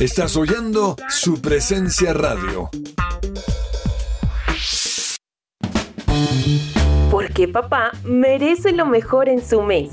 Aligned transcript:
Estás 0.00 0.36
oyendo 0.36 0.94
su 1.08 1.40
presencia 1.40 2.12
radio. 2.12 2.68
Porque 7.10 7.48
papá 7.48 7.92
merece 8.04 8.72
lo 8.72 8.84
mejor 8.84 9.30
en 9.30 9.42
su 9.42 9.62
mes. 9.62 9.92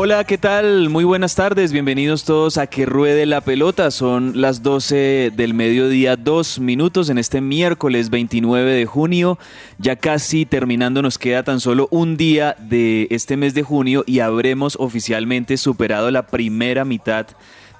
Hola, 0.00 0.22
¿qué 0.22 0.38
tal? 0.38 0.90
Muy 0.90 1.02
buenas 1.02 1.34
tardes, 1.34 1.72
bienvenidos 1.72 2.22
todos 2.22 2.56
a 2.56 2.68
Que 2.68 2.86
Ruede 2.86 3.26
la 3.26 3.40
Pelota. 3.40 3.90
Son 3.90 4.40
las 4.40 4.62
12 4.62 5.32
del 5.34 5.54
mediodía, 5.54 6.14
dos 6.14 6.60
minutos 6.60 7.10
en 7.10 7.18
este 7.18 7.40
miércoles 7.40 8.08
29 8.08 8.74
de 8.74 8.86
junio. 8.86 9.40
Ya 9.78 9.96
casi 9.96 10.46
terminando, 10.46 11.02
nos 11.02 11.18
queda 11.18 11.42
tan 11.42 11.58
solo 11.58 11.88
un 11.90 12.16
día 12.16 12.54
de 12.60 13.08
este 13.10 13.36
mes 13.36 13.54
de 13.54 13.64
junio 13.64 14.04
y 14.06 14.20
habremos 14.20 14.76
oficialmente 14.78 15.56
superado 15.56 16.12
la 16.12 16.28
primera 16.28 16.84
mitad 16.84 17.26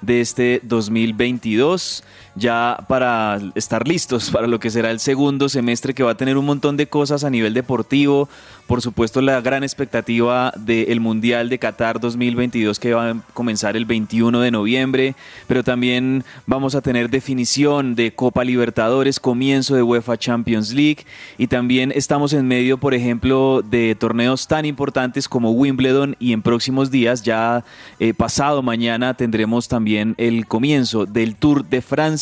de 0.01 0.19
este 0.19 0.59
2022 0.63 2.03
ya 2.35 2.85
para 2.87 3.39
estar 3.55 3.87
listos 3.87 4.29
para 4.31 4.47
lo 4.47 4.59
que 4.59 4.69
será 4.69 4.91
el 4.91 4.99
segundo 4.99 5.49
semestre 5.49 5.93
que 5.93 6.03
va 6.03 6.11
a 6.11 6.17
tener 6.17 6.37
un 6.37 6.45
montón 6.45 6.77
de 6.77 6.87
cosas 6.87 7.23
a 7.23 7.29
nivel 7.29 7.53
deportivo, 7.53 8.29
por 8.67 8.81
supuesto 8.81 9.21
la 9.21 9.41
gran 9.41 9.63
expectativa 9.63 10.53
del 10.57 10.99
Mundial 10.99 11.49
de 11.49 11.59
Qatar 11.59 11.99
2022 11.99 12.79
que 12.79 12.93
va 12.93 13.11
a 13.11 13.15
comenzar 13.33 13.75
el 13.75 13.85
21 13.85 14.41
de 14.41 14.51
noviembre, 14.51 15.15
pero 15.47 15.63
también 15.63 16.23
vamos 16.45 16.75
a 16.75 16.81
tener 16.81 17.09
definición 17.09 17.95
de 17.95 18.13
Copa 18.13 18.43
Libertadores, 18.43 19.19
comienzo 19.19 19.75
de 19.75 19.83
UEFA 19.83 20.17
Champions 20.17 20.71
League. 20.73 21.05
Y 21.37 21.47
también 21.47 21.91
estamos 21.95 22.33
en 22.33 22.47
medio, 22.47 22.77
por 22.77 22.93
ejemplo, 22.93 23.61
de 23.63 23.95
torneos 23.95 24.47
tan 24.47 24.65
importantes 24.65 25.27
como 25.27 25.51
Wimbledon 25.51 26.15
y 26.19 26.33
en 26.33 26.41
próximos 26.41 26.91
días, 26.91 27.23
ya 27.23 27.63
eh, 27.99 28.13
pasado 28.13 28.61
mañana, 28.61 29.13
tendremos 29.15 29.67
también 29.67 30.15
el 30.17 30.47
comienzo 30.47 31.05
del 31.05 31.35
Tour 31.35 31.65
de 31.65 31.81
Francia 31.81 32.18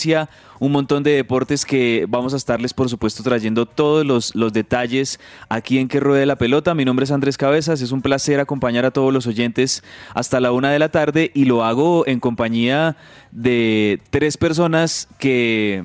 un 0.60 0.72
montón 0.72 1.04
de 1.04 1.12
deportes 1.12 1.66
que 1.66 2.06
vamos 2.08 2.34
a 2.34 2.38
estarles, 2.38 2.74
por 2.74 2.90
supuesto, 2.90 3.24
trayendo 3.24 3.66
todos 3.66 4.06
los, 4.06 4.36
los 4.36 4.54
detalles 4.54 5.20
aquí 5.50 5.78
en 5.78 5.88
Que 5.88 6.00
Ruede 6.00 6.26
la 6.26 6.36
Pelota. 6.36 6.74
Mi 6.74 6.86
nombre 6.86 7.06
es 7.06 7.12
Andrés 7.12 7.38
Cabezas, 7.38 7.82
es 7.82 7.92
un 7.92 8.02
placer 8.02 8.40
acompañar 8.40 8.86
a 8.86 8.92
todos 8.92 9.14
los 9.14 9.28
oyentes 9.28 9.84
hasta 10.14 10.40
la 10.40 10.52
una 10.52 10.72
de 10.72 10.80
la 10.80 10.90
tarde 10.90 11.32
y 11.34 11.46
lo 11.46 11.64
hago 11.64 12.08
en 12.08 12.20
compañía 12.20 12.98
de 13.32 14.02
tres 14.10 14.38
personas 14.38 15.08
que 15.20 15.84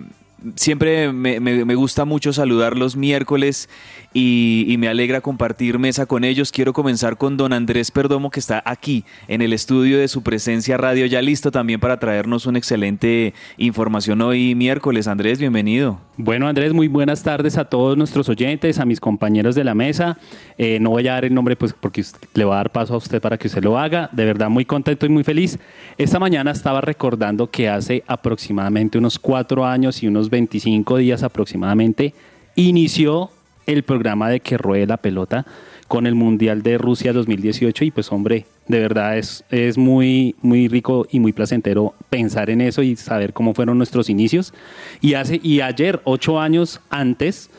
siempre 0.56 1.12
me, 1.12 1.41
me, 1.41 1.65
me, 1.65 1.75
gusta 1.75 2.05
mucho 2.05 2.33
saludar 2.33 2.77
los 2.77 2.97
miércoles 2.97 3.69
y, 4.15 4.77
me 4.78 4.89
alegra 4.89 5.21
compartir 5.21 5.78
mesa 5.78 6.06
con 6.06 6.25
ellos. 6.25 6.50
Quiero 6.50 6.73
comenzar 6.73 7.17
con 7.17 7.37
don 7.37 7.53
Andrés 7.53 7.91
Perdomo 7.91 8.31
que 8.31 8.41
está 8.41 8.62
aquí 8.65 9.05
en 9.28 9.43
el 9.43 9.53
estudio 9.53 9.99
de 9.99 10.09
su 10.09 10.23
presencia 10.23 10.77
radio, 10.77 11.06
ya 11.06 11.23
listo 11.23 11.50
también 11.50 11.78
para 11.78 11.99
traernos 11.99 12.47
una 12.47 12.59
excelente 12.59 13.33
información 13.56 14.21
hoy 14.21 14.55
miércoles. 14.55 15.06
Andrés, 15.06 15.39
bienvenido. 15.39 16.00
Bueno 16.17 16.49
Andrés, 16.49 16.73
muy 16.73 16.89
buenas 16.89 17.23
tardes 17.23 17.56
a 17.56 17.65
todos 17.65 17.97
nuestros 17.97 18.28
oyentes, 18.28 18.78
a 18.78 18.84
mis 18.84 19.00
compañeros 19.00 19.55
de 19.55 19.65
la 19.65 19.75
mesa. 19.75 20.19
Eh, 20.59 20.79
no 20.81 20.91
voy 20.91 21.06
a 21.09 21.12
dar 21.12 21.25
el 21.25 21.34
nombre 21.34 21.56
pues 21.56 21.73
porque 21.73 22.05
le 22.34 22.44
voy 22.44 22.55
a 22.55 22.56
dar 22.56 22.71
paso 22.71 22.94
a 22.94 22.97
usted 22.97 23.21
para 23.21 23.39
que 23.39 23.47
usted 23.47 23.62
lo 23.62 23.79
haga. 23.79 24.11
De 24.12 24.25
verdad 24.25 24.50
muy 24.50 24.65
contento 24.65 25.06
y 25.06 25.11
muy 25.11 25.25
feliz. 25.25 25.59
Esta 25.97 26.19
mañana 26.19 26.50
estaba 26.50 26.81
recordando 26.81 27.50
que 27.50 27.69
hace 27.69 28.03
aproximadamente 28.06 28.99
unos 28.99 29.19
cuatro 29.19 29.65
años 29.65 30.03
y 30.03 30.09
unos 30.09 30.29
25 30.29 30.97
días 30.99 31.23
aproximadamente 31.23 32.15
inició 32.56 33.31
el 33.67 33.83
programa 33.83 34.28
de 34.28 34.41
que 34.41 34.59
ruede 34.59 34.87
la 34.87 34.97
pelota 34.97 35.47
con 35.89 36.06
el 36.06 36.15
Mundial 36.15 36.62
de 36.62 36.78
Rusia 36.78 37.12
2018 37.12 37.84
y 37.84 37.91
pues 37.91 38.11
hombre, 38.12 38.47
de 38.67 38.81
verdad 38.81 39.19
es, 39.19 39.45
es 39.50 39.77
muy, 39.77 40.34
muy 40.41 40.69
rico 40.69 41.06
y 41.11 41.21
muy 41.21 41.33
placentero 41.33 41.95
pensar 42.09 42.49
en 42.49 42.62
eso 42.62 42.83
y 42.83 42.97
saber 42.97 43.33
cómo 43.34 43.53
fueron 43.53 43.77
nuestros 43.77 44.09
inicios. 44.09 44.55
Y, 45.03 45.15
hace, 45.15 45.39
y 45.43 45.61
ayer, 45.61 46.00
ocho 46.05 46.41
años 46.41 46.81
antes, 46.89 47.50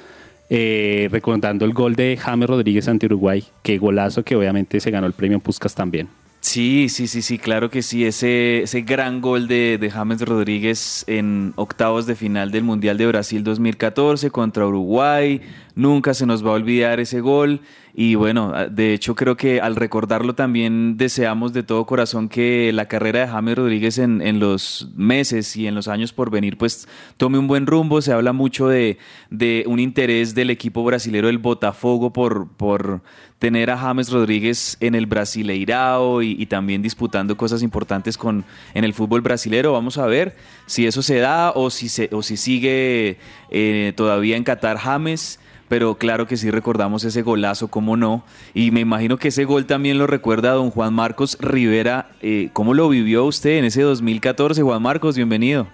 eh, 0.50 1.10
recordando 1.12 1.64
el 1.66 1.74
gol 1.74 1.96
de 1.96 2.18
James 2.18 2.50
Rodríguez 2.50 2.88
ante 2.88 3.06
Uruguay, 3.06 3.44
que 3.62 3.78
golazo 3.78 4.24
que 4.24 4.36
obviamente 4.36 4.80
se 4.80 4.92
ganó 4.92 5.06
el 5.06 5.14
premio 5.14 5.40
Puskas 5.40 5.76
también. 5.76 6.08
Sí, 6.44 6.90
sí, 6.90 7.07
sí, 7.07 7.22
sí, 7.22 7.40
claro 7.40 7.69
que 7.69 7.81
sí. 7.81 8.06
Ese, 8.06 8.63
ese 8.63 8.81
gran 8.81 9.22
gol 9.22 9.48
de, 9.48 9.78
de, 9.78 9.90
James 9.90 10.19
Rodríguez 10.22 11.06
en 11.07 11.54
octavos 11.56 12.06
de 12.06 12.16
final 12.16 12.51
del 12.51 12.66
Mundial 12.66 12.98
de 12.98 13.07
Brasil 13.07 13.45
2014 13.45 14.30
contra 14.30 14.68
Uruguay. 14.68 15.42
Nunca 15.75 16.13
se 16.13 16.25
nos 16.25 16.45
va 16.45 16.50
a 16.50 16.56
olvidar 16.56 17.00
ese 17.00 17.22
gol 17.22 17.62
y 17.95 18.16
bueno, 18.16 18.54
de 18.72 18.95
hecho 18.95 19.13
creo 19.13 19.38
que 19.38 19.62
al 19.62 19.75
recordarlo 19.75 20.34
también 20.34 20.98
deseamos 20.98 21.54
de 21.54 21.62
todo 21.62 21.86
corazón 21.86 22.28
que 22.28 22.72
la 22.74 22.88
carrera 22.88 23.19
de 23.19 23.28
James 23.28 23.56
Rodríguez 23.56 24.00
en, 24.00 24.19
en 24.24 24.40
los 24.40 24.90
meses 24.95 25.56
y 25.56 25.68
en 25.68 25.75
los 25.75 25.88
años 25.88 26.12
por 26.12 26.31
venir 26.31 26.57
pues 26.57 26.88
tome 27.18 27.38
un 27.38 27.45
buen 27.48 27.68
rumbo. 27.68 28.01
Se 28.01 28.12
habla 28.12 28.34
mucho 28.34 28.68
de, 28.68 28.98
de 29.30 29.63
un 29.68 29.80
interés 29.80 30.34
del 30.34 30.50
equipo 30.50 30.84
brasilero 30.84 31.28
del 31.28 31.38
Botafogo 31.38 32.12
por, 32.12 32.48
por 32.57 33.04
tener 33.38 33.69
a 33.69 33.78
James 33.78 34.10
Rodríguez 34.10 34.75
en 34.80 34.96
el 34.96 35.06
Brasileirao 35.06 36.24
y, 36.24 36.31
y, 36.31 36.48
también 36.48 36.81
disputando 36.81 37.38
cosas 37.38 37.62
importantes 37.62 38.18
con, 38.18 38.44
en 38.74 38.86
el 38.86 38.96
fútbol 38.96 39.22
brasilero. 39.22 39.74
Vamos 39.74 40.00
a 40.00 40.07
ver 40.07 40.36
si 40.66 40.88
eso 40.88 41.04
se 41.04 41.19
da 41.19 41.51
o 41.51 41.69
si, 41.69 41.89
se, 41.89 42.10
o 42.12 42.24
si 42.24 42.38
sigue 42.38 43.19
eh, 43.51 43.94
todavía 43.96 44.36
en 44.36 44.44
Qatar 44.44 44.78
James 44.78 45.39
pero 45.74 45.96
claro 45.96 46.28
que 46.28 46.38
sí 46.38 46.52
recordamos 46.52 47.04
ese 47.04 47.24
golazo, 47.24 47.68
cómo 47.68 47.98
no. 47.98 48.24
Y 48.54 48.70
me 48.70 48.81
imagino 48.81 49.18
que 49.18 49.30
ese 49.30 49.44
gol 49.44 49.66
también 49.66 49.98
lo 49.98 50.06
recuerda 50.06 50.52
don 50.52 50.70
Juan 50.70 50.94
Marcos 50.94 51.36
Rivera. 51.40 52.12
Eh, 52.22 52.50
¿Cómo 52.54 52.75
lo 52.75 52.88
vivió 52.90 53.25
usted 53.25 53.58
en 53.58 53.66
ese 53.66 53.81
2014, 53.81 54.62
Juan 54.62 54.84
Marcos? 54.84 55.16
Bienvenido. 55.16 55.66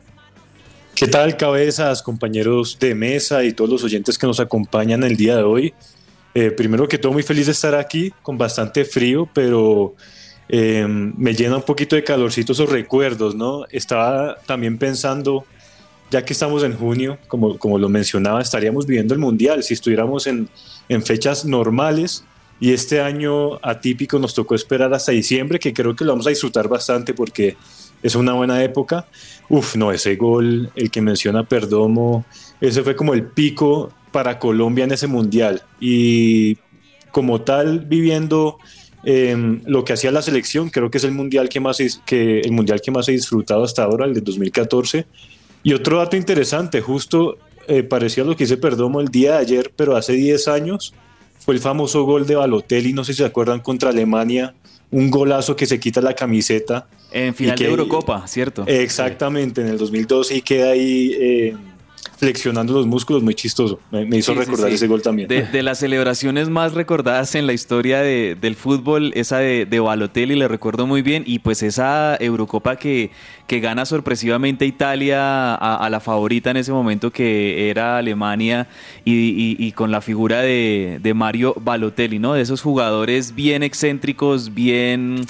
¿Qué 0.96 1.10
tal, 1.10 1.36
cabezas, 1.36 2.02
compañeros 2.02 2.80
de 2.80 2.96
mesa 2.96 3.44
y 3.44 3.52
todos 3.52 3.70
los 3.70 3.84
oyentes 3.84 4.18
que 4.18 4.26
nos 4.26 4.40
acompañan 4.40 5.04
el 5.04 5.18
día 5.18 5.36
de 5.36 5.44
hoy? 5.44 5.74
Eh, 6.34 6.52
primero 6.52 6.88
que 6.88 6.98
todo, 6.98 7.12
muy 7.12 7.24
feliz 7.24 7.48
de 7.48 7.52
estar 7.52 7.76
aquí, 7.76 8.14
con 8.22 8.38
bastante 8.38 8.86
frío, 8.86 9.30
pero 9.34 9.96
eh, 10.48 10.86
me 10.88 11.34
llena 11.34 11.58
un 11.58 11.64
poquito 11.64 11.98
de 11.98 12.06
calorcito 12.06 12.54
esos 12.54 12.70
recuerdos, 12.70 13.36
¿no? 13.36 13.66
Estaba 13.70 14.38
también 14.46 14.78
pensando 14.78 15.44
ya 16.12 16.26
que 16.26 16.34
estamos 16.34 16.64
en 16.64 16.74
junio, 16.76 17.18
como, 17.28 17.58
como 17.58 17.78
lo 17.78 17.90
mencionaba, 17.90 18.42
estaríamos 18.42 18.86
viviendo 18.86 19.14
el 19.14 19.20
Mundial 19.20 19.64
si 19.64 19.74
estuviéramos 19.74 20.28
en, 20.28 20.50
en 20.88 21.04
fechas 21.04 21.46
normales 21.46 22.24
y 22.60 22.74
este 22.74 23.02
año 23.02 23.56
atípico 23.66 24.20
nos 24.20 24.34
tocó 24.34 24.56
esperar 24.56 24.94
hasta 24.94 25.12
diciembre, 25.12 25.60
que 25.60 25.74
creo 25.74 25.96
que 25.96 26.04
lo 26.04 26.12
vamos 26.12 26.28
a 26.28 26.32
disfrutar 26.32 26.68
bastante 26.68 27.14
porque 27.14 27.56
es 28.04 28.16
una 28.16 28.34
buena 28.34 28.64
época. 28.64 29.08
Uf, 29.48 29.76
no, 29.76 29.92
ese 29.92 30.16
gol, 30.16 30.72
el 30.76 30.92
que 30.92 31.02
menciona 31.02 31.44
Perdomo, 31.44 32.26
ese 32.60 32.84
fue 32.84 32.96
como 32.96 33.14
el 33.14 33.24
pico 33.24 33.92
para 34.12 34.40
Colombia 34.40 34.84
en 34.84 34.92
ese 34.92 35.08
mundial. 35.08 35.64
Y 35.80 36.58
como 37.12 37.42
tal, 37.42 37.82
viviendo 37.82 38.58
eh, 39.04 39.62
lo 39.66 39.86
que 39.86 39.94
hacía 39.94 40.12
la 40.12 40.22
selección, 40.22 40.70
creo 40.70 40.92
que 40.92 40.98
es 40.98 41.04
el 41.04 41.12
mundial 41.12 41.48
que 41.48 41.60
más, 41.60 41.78
que, 42.06 42.42
el 42.42 42.52
mundial 42.52 42.82
que 42.82 42.92
más 42.92 43.08
he 43.08 43.14
disfrutado 43.14 43.64
hasta 43.64 43.84
ahora, 43.84 44.06
el 44.06 44.14
de 44.14 44.22
2014. 44.22 45.06
Y 45.64 45.74
otro 45.74 45.98
dato 45.98 46.16
interesante, 46.16 46.82
justo 46.82 47.38
eh, 47.68 47.84
parecía 47.84 48.24
lo 48.24 48.36
que 48.36 48.46
hice 48.46 48.58
Perdomo 48.58 49.02
el 49.02 49.10
día 49.10 49.34
de 49.34 49.38
ayer, 49.40 49.72
pero 49.76 49.96
hace 49.96 50.14
10 50.14 50.48
años, 50.48 50.94
fue 51.40 51.54
el 51.54 51.60
famoso 51.60 52.04
gol 52.04 52.26
de 52.26 52.36
Balotelli, 52.36 52.94
no 52.94 53.04
sé 53.04 53.14
si 53.14 53.18
se 53.18 53.26
acuerdan, 53.26 53.60
contra 53.60 53.90
Alemania, 53.90 54.56
un 54.92 55.12
golazo 55.12 55.56
que 55.56 55.66
se 55.66 55.80
quita 55.80 56.02
la 56.02 56.16
camiseta. 56.16 56.88
En 57.12 57.34
final 57.36 57.56
que, 57.56 57.66
de 57.66 57.70
Eurocopa, 57.70 58.28
¿cierto? 58.28 58.64
Exactamente, 58.68 59.62
en 59.62 59.68
el 59.68 59.78
2012 59.78 60.38
y 60.38 60.42
queda 60.42 60.72
ahí 60.72 61.16
eh, 61.20 61.56
flexionando 62.20 62.74
los 62.74 62.86
músculos, 62.86 63.24
muy 63.24 63.34
chistoso. 63.34 63.80
Me, 63.92 64.06
me 64.06 64.18
hizo 64.18 64.34
Sí, 64.34 64.40
sí, 64.40 64.46
recordar 64.46 64.70
sí. 64.70 64.76
ese 64.76 64.88
gol 64.88 65.02
también. 65.02 65.30
De, 65.30 65.44
de 65.44 65.64
las 65.64 65.80
celebraciones 65.80 66.50
más 66.50 66.74
recordadas 66.74 67.34
en 67.36 67.48
la 67.48 67.54
historia 67.54 68.02
de- 68.02 68.36
del 68.40 68.56
fútbol, 68.56 69.12
esa 69.16 69.38
de, 69.38 69.66
de 69.66 69.80
Balotelli, 69.80 70.36
le 70.36 70.48
recuerdo 70.50 70.86
muy 70.86 71.02
bien, 71.02 71.24
y 71.26 71.40
pues 71.40 71.64
esa 71.64 72.18
Eurocopa 72.20 72.76
que, 72.76 73.12
que 73.48 73.62
gana 73.62 73.86
sorpresivamente 73.86 74.66
Italia 74.66 75.56
a, 75.56 75.76
a 75.78 75.90
la 75.90 76.02
favorita 76.02 76.52
en 76.52 76.58
ese 76.58 76.74
momento 76.74 77.10
que 77.12 77.70
era 77.70 77.98
Alemania, 77.98 78.68
y, 79.06 79.14
y- 79.14 79.56
y 79.58 79.72
con 79.72 79.90
la 79.92 80.02
figura 80.02 80.42
de, 80.42 81.00
de 81.02 81.14
Mario 81.14 81.56
Balotelli, 81.62 82.20
¿no? 82.20 82.34
De 82.34 82.42
esos 82.42 82.62
jugadores 82.62 83.34
bien 83.34 83.64
excéntricos, 83.64 84.54
bien 84.54 85.26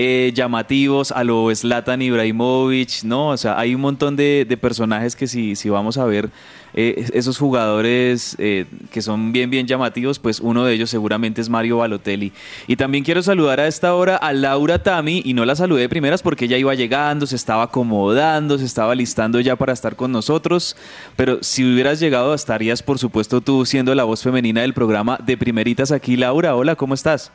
eh, 0.00 0.30
llamativos 0.32 1.10
a 1.10 1.24
lo 1.24 1.52
Zlatan 1.52 2.00
Ibrahimovic, 2.00 3.02
¿no? 3.02 3.30
O 3.30 3.36
sea, 3.36 3.58
hay 3.58 3.74
un 3.74 3.80
montón 3.80 4.14
de, 4.14 4.46
personajes 4.60 5.16
que 5.16 5.26
si, 5.26 5.56
si 5.56 5.70
vamos 5.70 5.98
a 5.98 6.04
ver 6.04 6.30
eh, 6.72 7.10
esos 7.14 7.36
jugadores 7.36 8.36
eh, 8.38 8.66
que 8.92 9.02
son 9.02 9.32
bien, 9.32 9.50
bien 9.50 9.66
llamativos, 9.66 10.20
pues 10.20 10.38
uno 10.38 10.64
de 10.64 10.74
ellos 10.74 10.88
seguramente 10.88 11.40
es 11.40 11.48
Mario 11.48 11.78
Balotelli. 11.78 12.32
Y 12.68 12.76
también 12.76 13.02
quiero 13.02 13.24
saludar 13.24 13.58
a 13.58 13.66
esta 13.66 13.92
hora 13.96 14.14
a 14.14 14.32
Laura 14.32 14.80
Tami, 14.84 15.20
y 15.24 15.34
no 15.34 15.44
la 15.44 15.56
saludé 15.56 15.80
de 15.80 15.88
primeras 15.88 16.22
porque 16.22 16.44
ella 16.44 16.58
iba 16.58 16.72
llegando, 16.76 17.26
se 17.26 17.34
estaba 17.34 17.64
acomodando, 17.64 18.56
se 18.56 18.66
estaba 18.66 18.94
listando 18.94 19.40
ya 19.40 19.56
para 19.56 19.72
estar 19.72 19.96
con 19.96 20.12
nosotros, 20.12 20.76
pero 21.16 21.38
si 21.42 21.64
hubieras 21.64 21.98
llegado 21.98 22.34
estarías, 22.34 22.84
por 22.84 23.00
supuesto, 23.00 23.40
tú 23.40 23.66
siendo 23.66 23.92
la 23.96 24.04
voz 24.04 24.22
femenina 24.22 24.60
del 24.60 24.74
programa 24.74 25.18
de 25.26 25.36
primeritas 25.36 25.90
aquí. 25.90 26.16
Laura, 26.16 26.54
hola, 26.54 26.76
¿cómo 26.76 26.94
estás? 26.94 27.32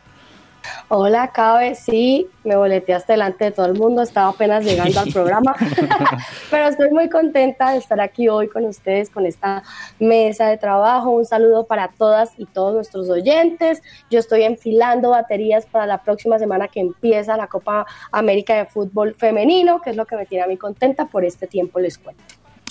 Hola, 0.88 1.31
Cabe, 1.33 1.75
sí, 1.75 2.27
me 2.44 2.56
boleteaste 2.56 3.13
delante 3.13 3.45
de 3.45 3.51
todo 3.51 3.65
el 3.65 3.74
mundo, 3.74 4.01
estaba 4.01 4.30
apenas 4.30 4.63
llegando 4.63 5.00
al 5.00 5.12
programa, 5.12 5.56
pero 6.51 6.68
estoy 6.68 6.92
muy 6.92 7.10
contenta 7.10 7.71
de 7.71 7.77
estar 7.77 8.00
aquí 8.00 8.30
hoy 8.30 8.48
con 8.48 8.65
ustedes, 8.65 9.10
con 9.10 9.25
esta 9.25 9.63
mesa 10.00 10.48
de 10.48 10.57
trabajo. 10.57 11.12
Un 11.12 11.25
saludo 11.25 11.65
para 11.65 11.89
todas 11.89 12.31
y 12.38 12.45
todos 12.45 12.74
nuestros 12.74 13.10
oyentes. 13.10 13.81
Yo 14.10 14.19
estoy 14.19 14.44
enfilando 14.44 15.12
baterías 15.12 15.65
para 15.65 15.86
la 15.86 16.04
próxima 16.04 16.39
semana 16.39 16.68
que 16.68 16.80
empieza 16.80 17.38
la 17.38 17.48
Copa 17.48 17.86
América 18.12 18.56
de 18.56 18.66
Fútbol 18.66 19.16
Femenino, 19.16 19.81
que 19.81 19.92
es 19.92 19.95
lo 19.95 20.06
que 20.06 20.16
me 20.16 20.25
tiene 20.25 20.44
a 20.44 20.48
mí 20.48 20.57
contenta 20.57 21.06
por 21.06 21.25
este 21.25 21.48
tiempo, 21.48 21.80
les 21.80 21.98
cuento. 21.98 22.24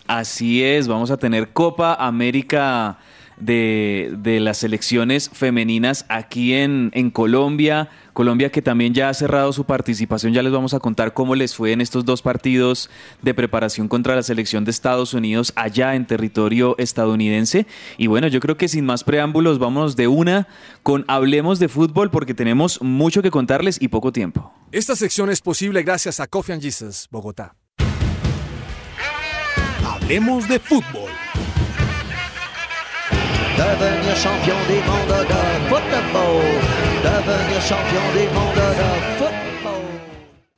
Así 0.07 0.63
es, 0.63 0.89
vamos 0.89 1.11
a 1.11 1.17
tener 1.17 1.53
Copa 1.53 1.95
América 1.95 2.99
de, 3.45 4.15
de 4.19 4.41
las 4.41 4.59
selecciones 4.59 5.31
femeninas 5.33 6.05
aquí 6.09 6.55
en, 6.55 6.91
en 6.95 7.11
Colombia. 7.11 7.91
Colombia 8.13 8.51
que 8.51 8.61
también 8.61 8.93
ya 8.93 9.09
ha 9.09 9.15
cerrado 9.15 9.53
su 9.53 9.65
participación, 9.65 10.35
ya 10.35 10.43
les 10.43 10.53
vamos 10.53 10.75
a 10.75 10.81
contar 10.81 11.15
cómo 11.15 11.35
les 11.35 11.55
fue 11.55 11.73
en 11.73 11.81
estos 11.81 12.05
dos 12.05 12.21
partidos 12.21 12.91
de 13.23 13.33
preparación 13.33 13.89
contra 13.89 14.15
la 14.15 14.23
selección 14.23 14.65
de 14.65 14.71
Estados 14.71 15.15
Unidos 15.15 15.53
allá 15.57 15.95
en 15.95 16.07
territorio 16.07 16.77
estadounidense. 16.79 17.67
Y 17.97 18.09
bueno, 18.09 18.29
yo 18.29 18.41
creo 18.41 18.57
que 18.57 18.69
sin 18.69 18.85
más 18.85 19.03
preámbulos 19.03 19.59
vamos 19.59 19.97
de 19.97 20.09
una 20.09 20.47
con 20.83 21.05
Hablemos 21.09 21.59
de 21.59 21.69
Fútbol 21.69 22.11
porque 22.11 22.35
tenemos 22.35 22.83
mucho 22.83 23.23
que 23.23 23.31
contarles 23.31 23.81
y 23.81 23.89
poco 23.89 24.13
tiempo. 24.13 24.53
Esta 24.73 24.95
sección 24.95 25.31
es 25.31 25.41
posible 25.41 25.83
gracias 25.83 26.21
a 26.21 26.27
Coffee 26.27 26.53
and 26.55 26.63
Jesus, 26.63 27.09
Bogotá. 27.11 27.55
Hablemos 29.87 30.49
de 30.49 30.59
fútbol. 30.59 31.12
Devenir 33.57 34.17
champion 34.17 34.57
du 34.67 34.75
monde 34.89 35.19
de. 35.29 35.43
Devenir 37.03 37.61
champion 37.63 38.03
du 38.15 38.25
monde 38.35 38.65
de. 38.77 39.13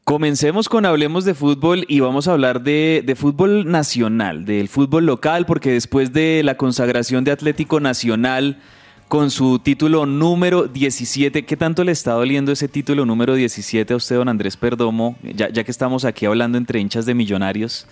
Comencemos 0.05 0.69
con 0.69 0.85
Hablemos 0.85 1.25
de 1.25 1.35
Fútbol 1.35 1.87
y 1.89 2.01
vamos 2.01 2.29
a 2.29 2.33
hablar 2.33 2.63
de, 2.63 3.03
de 3.05 3.15
fútbol 3.15 3.71
nacional, 3.71 4.45
del 4.45 4.69
fútbol 4.69 5.07
local, 5.07 5.47
porque 5.47 5.73
después 5.73 6.13
de 6.13 6.43
la 6.45 6.57
consagración 6.57 7.25
de 7.25 7.33
Atlético 7.33 7.81
Nacional 7.81 8.59
con 9.09 9.31
su 9.31 9.59
título 9.59 10.07
número 10.07 10.65
17, 10.67 11.45
¿qué 11.45 11.57
tanto 11.57 11.85
le 11.85 11.93
está 11.93 12.13
doliendo 12.13 12.53
ese 12.53 12.69
título 12.69 13.05
número 13.05 13.35
17 13.35 13.93
a 13.93 13.97
usted, 13.97 14.17
don 14.17 14.29
Andrés 14.29 14.57
Perdomo? 14.57 15.17
Ya, 15.23 15.49
ya 15.51 15.65
que 15.65 15.71
estamos 15.71 16.05
aquí 16.05 16.27
hablando 16.27 16.59
entre 16.59 16.81
hinchas 16.81 17.07
de 17.07 17.15
millonarios, 17.15 17.87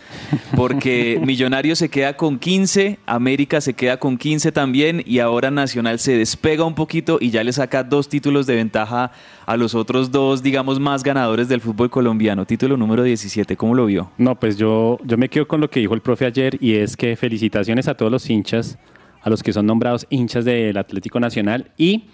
porque 0.56 1.20
Millonarios 1.24 1.78
se 1.78 1.88
queda 1.88 2.16
con 2.16 2.38
15, 2.38 2.98
América 3.06 3.60
se 3.60 3.74
queda 3.74 3.98
con 3.98 4.16
15 4.16 4.52
también 4.52 5.02
y 5.06 5.18
ahora 5.18 5.50
Nacional 5.50 5.98
se 5.98 6.16
despega 6.16 6.64
un 6.64 6.74
poquito 6.74 7.18
y 7.20 7.30
ya 7.30 7.44
le 7.44 7.52
saca 7.52 7.84
dos 7.84 8.08
títulos 8.08 8.46
de 8.46 8.56
ventaja 8.56 9.12
a 9.46 9.56
los 9.56 9.74
otros 9.74 10.10
dos, 10.10 10.42
digamos, 10.42 10.80
más 10.80 11.02
ganadores 11.02 11.48
del 11.48 11.60
fútbol 11.60 11.90
colombiano. 11.90 12.46
Título 12.46 12.76
número 12.76 13.02
17, 13.02 13.56
¿cómo 13.56 13.74
lo 13.74 13.86
vio? 13.86 14.10
No, 14.18 14.38
pues 14.38 14.56
yo, 14.56 14.98
yo 15.04 15.16
me 15.18 15.28
quedo 15.28 15.46
con 15.46 15.60
lo 15.60 15.68
que 15.70 15.80
dijo 15.80 15.94
el 15.94 16.00
profe 16.00 16.26
ayer 16.26 16.56
y 16.60 16.74
es 16.74 16.96
que 16.96 17.16
felicitaciones 17.16 17.88
a 17.88 17.94
todos 17.94 18.10
los 18.10 18.28
hinchas, 18.28 18.78
a 19.22 19.30
los 19.30 19.42
que 19.42 19.52
son 19.52 19.66
nombrados 19.66 20.06
hinchas 20.10 20.44
del 20.44 20.76
Atlético 20.76 21.20
Nacional 21.20 21.70
y 21.76 22.04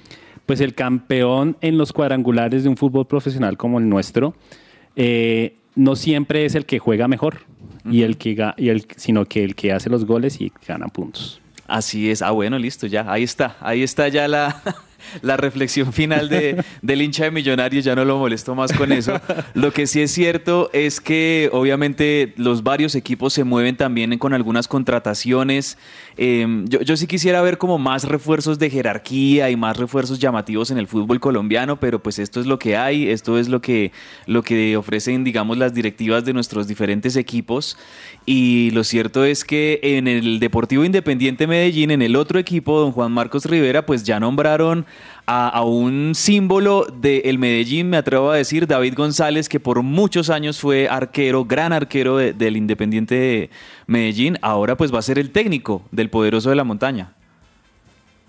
pues 0.46 0.60
el 0.60 0.74
campeón 0.74 1.56
en 1.60 1.76
los 1.78 1.92
cuadrangulares 1.92 2.62
de 2.62 2.68
un 2.68 2.76
fútbol 2.76 3.06
profesional 3.06 3.56
como 3.56 3.78
el 3.78 3.88
nuestro 3.88 4.34
eh, 4.96 5.56
no 5.74 5.96
siempre 5.96 6.44
es 6.44 6.54
el 6.54 6.66
que 6.66 6.78
juega 6.78 7.08
mejor 7.08 7.40
y 7.90 8.02
el 8.02 8.18
que 8.18 8.36
y 8.56 8.68
el, 8.68 8.86
sino 8.96 9.24
que 9.24 9.44
el 9.44 9.54
que 9.54 9.72
hace 9.72 9.88
los 9.88 10.04
goles 10.04 10.40
y 10.40 10.52
gana 10.66 10.88
puntos. 10.88 11.40
Así 11.66 12.10
es. 12.10 12.22
Ah, 12.22 12.30
bueno, 12.32 12.58
listo, 12.58 12.86
ya. 12.86 13.10
Ahí 13.10 13.22
está. 13.22 13.56
Ahí 13.60 13.82
está 13.82 14.08
ya 14.08 14.26
la, 14.26 14.62
la 15.22 15.36
reflexión 15.36 15.92
final 15.92 16.28
de, 16.28 16.62
del 16.82 17.02
hincha 17.02 17.24
de 17.24 17.30
Millonarios, 17.30 17.84
ya 17.84 17.94
no 17.94 18.04
lo 18.04 18.18
molesto 18.18 18.54
más 18.54 18.72
con 18.72 18.92
eso. 18.92 19.20
Lo 19.54 19.72
que 19.72 19.86
sí 19.86 20.00
es 20.00 20.10
cierto 20.10 20.70
es 20.72 21.00
que 21.00 21.48
obviamente 21.52 22.34
los 22.36 22.62
varios 22.62 22.94
equipos 22.94 23.32
se 23.32 23.44
mueven 23.44 23.76
también 23.76 24.16
con 24.18 24.34
algunas 24.34 24.68
contrataciones. 24.68 25.78
Em, 26.16 26.66
yo, 26.68 26.80
yo, 26.80 26.96
sí 26.96 27.06
quisiera 27.06 27.42
ver 27.42 27.58
como 27.58 27.78
más 27.78 28.04
refuerzos 28.04 28.58
de 28.58 28.70
jerarquía 28.70 29.50
y 29.50 29.56
más 29.56 29.76
refuerzos 29.76 30.18
llamativos 30.18 30.70
en 30.70 30.78
el 30.78 30.86
fútbol 30.86 31.20
colombiano, 31.20 31.78
pero 31.78 32.02
pues 32.02 32.18
esto 32.18 32.40
es 32.40 32.46
lo 32.46 32.58
que 32.58 32.76
hay, 32.76 33.08
esto 33.08 33.38
es 33.38 33.48
lo 33.48 33.60
que, 33.60 33.92
lo 34.26 34.42
que 34.42 34.76
ofrecen, 34.76 35.24
digamos, 35.24 35.58
las 35.58 35.74
directivas 35.74 36.24
de 36.24 36.32
nuestros 36.32 36.66
diferentes 36.66 37.16
equipos. 37.16 37.76
Y 38.26 38.70
lo 38.72 38.84
cierto 38.84 39.24
es 39.24 39.44
que 39.44 39.80
en 39.82 40.08
el 40.08 40.40
Deportivo 40.40 40.84
Independiente 40.84 41.46
Medellín, 41.46 41.90
en 41.90 42.02
el 42.02 42.16
otro 42.16 42.38
equipo, 42.38 42.80
don 42.80 42.92
Juan 42.92 43.12
Marcos 43.12 43.44
Rivera, 43.44 43.86
pues 43.86 44.04
ya 44.04 44.20
nombraron 44.20 44.86
a, 45.30 45.62
un 45.62 46.14
símbolo 46.14 46.86
del 46.86 47.38
Medellín, 47.38 47.90
me 47.90 47.98
atrevo 47.98 48.30
a 48.30 48.36
decir, 48.36 48.66
David 48.66 48.94
González, 48.96 49.50
que 49.50 49.60
por 49.60 49.82
muchos 49.82 50.30
años 50.30 50.58
fue 50.58 50.88
arquero, 50.88 51.44
gran 51.44 51.74
arquero 51.74 52.16
del 52.16 52.56
Independiente 52.56 53.14
de 53.14 53.50
Medellín, 53.86 54.38
ahora 54.40 54.78
pues 54.78 54.92
va 54.92 55.00
a 55.00 55.02
ser 55.02 55.18
el 55.18 55.30
técnico 55.30 55.82
del 55.92 56.08
Poderoso 56.08 56.48
de 56.48 56.56
la 56.56 56.64
Montaña. 56.64 57.12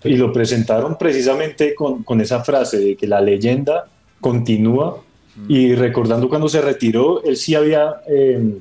Y 0.04 0.16
lo 0.16 0.30
presentaron 0.30 0.98
precisamente 0.98 1.74
con, 1.74 2.02
con 2.02 2.20
esa 2.20 2.44
frase 2.44 2.78
de 2.78 2.96
que 2.96 3.06
la 3.06 3.22
leyenda 3.22 3.86
continúa. 4.20 5.02
Y 5.48 5.74
recordando 5.74 6.28
cuando 6.28 6.50
se 6.50 6.60
retiró, 6.60 7.22
él 7.24 7.36
sí 7.38 7.54
había 7.54 7.94
eh, 8.08 8.58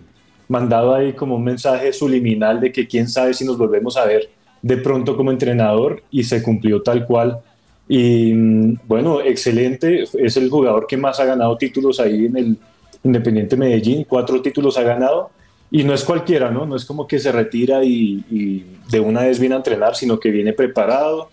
mandado 0.48 0.96
ahí 0.96 1.12
como 1.12 1.36
un 1.36 1.44
mensaje 1.44 1.92
subliminal 1.92 2.62
de 2.62 2.72
que 2.72 2.88
quién 2.88 3.10
sabe 3.10 3.34
si 3.34 3.44
nos 3.44 3.58
volvemos 3.58 3.98
a 3.98 4.06
ver 4.06 4.30
de 4.62 4.78
pronto 4.78 5.18
como 5.18 5.32
entrenador 5.32 6.04
y 6.10 6.24
se 6.24 6.42
cumplió 6.42 6.82
tal 6.82 7.06
cual. 7.06 7.42
Y 7.90 8.34
mm, 8.34 8.78
bueno, 8.88 9.20
excelente, 9.20 10.04
es 10.04 10.38
el 10.38 10.50
jugador 10.50 10.88
que 10.88 10.96
más 10.96 11.20
ha 11.20 11.26
ganado 11.26 11.58
títulos 11.58 12.00
ahí 12.00 12.28
en 12.28 12.38
el 12.38 12.58
Independiente 13.04 13.58
Medellín, 13.58 14.06
cuatro 14.08 14.42
títulos 14.42 14.78
ha 14.78 14.84
ganado 14.84 15.32
y 15.72 15.84
no 15.84 15.94
es 15.94 16.04
cualquiera, 16.04 16.52
¿no? 16.52 16.66
No 16.66 16.76
es 16.76 16.86
como 16.86 17.08
que 17.08 17.20
se 17.20 17.32
retira 17.32 17.84
y, 17.84 18.66
de 18.90 19.00
una 19.00 19.22
vez 19.22 19.40
viene 19.40 19.56
a 19.56 19.58
entrenar, 19.58 19.96
sino 19.96 20.20
que 20.20 20.30
viene 20.30 20.54
preparado. 20.54 21.30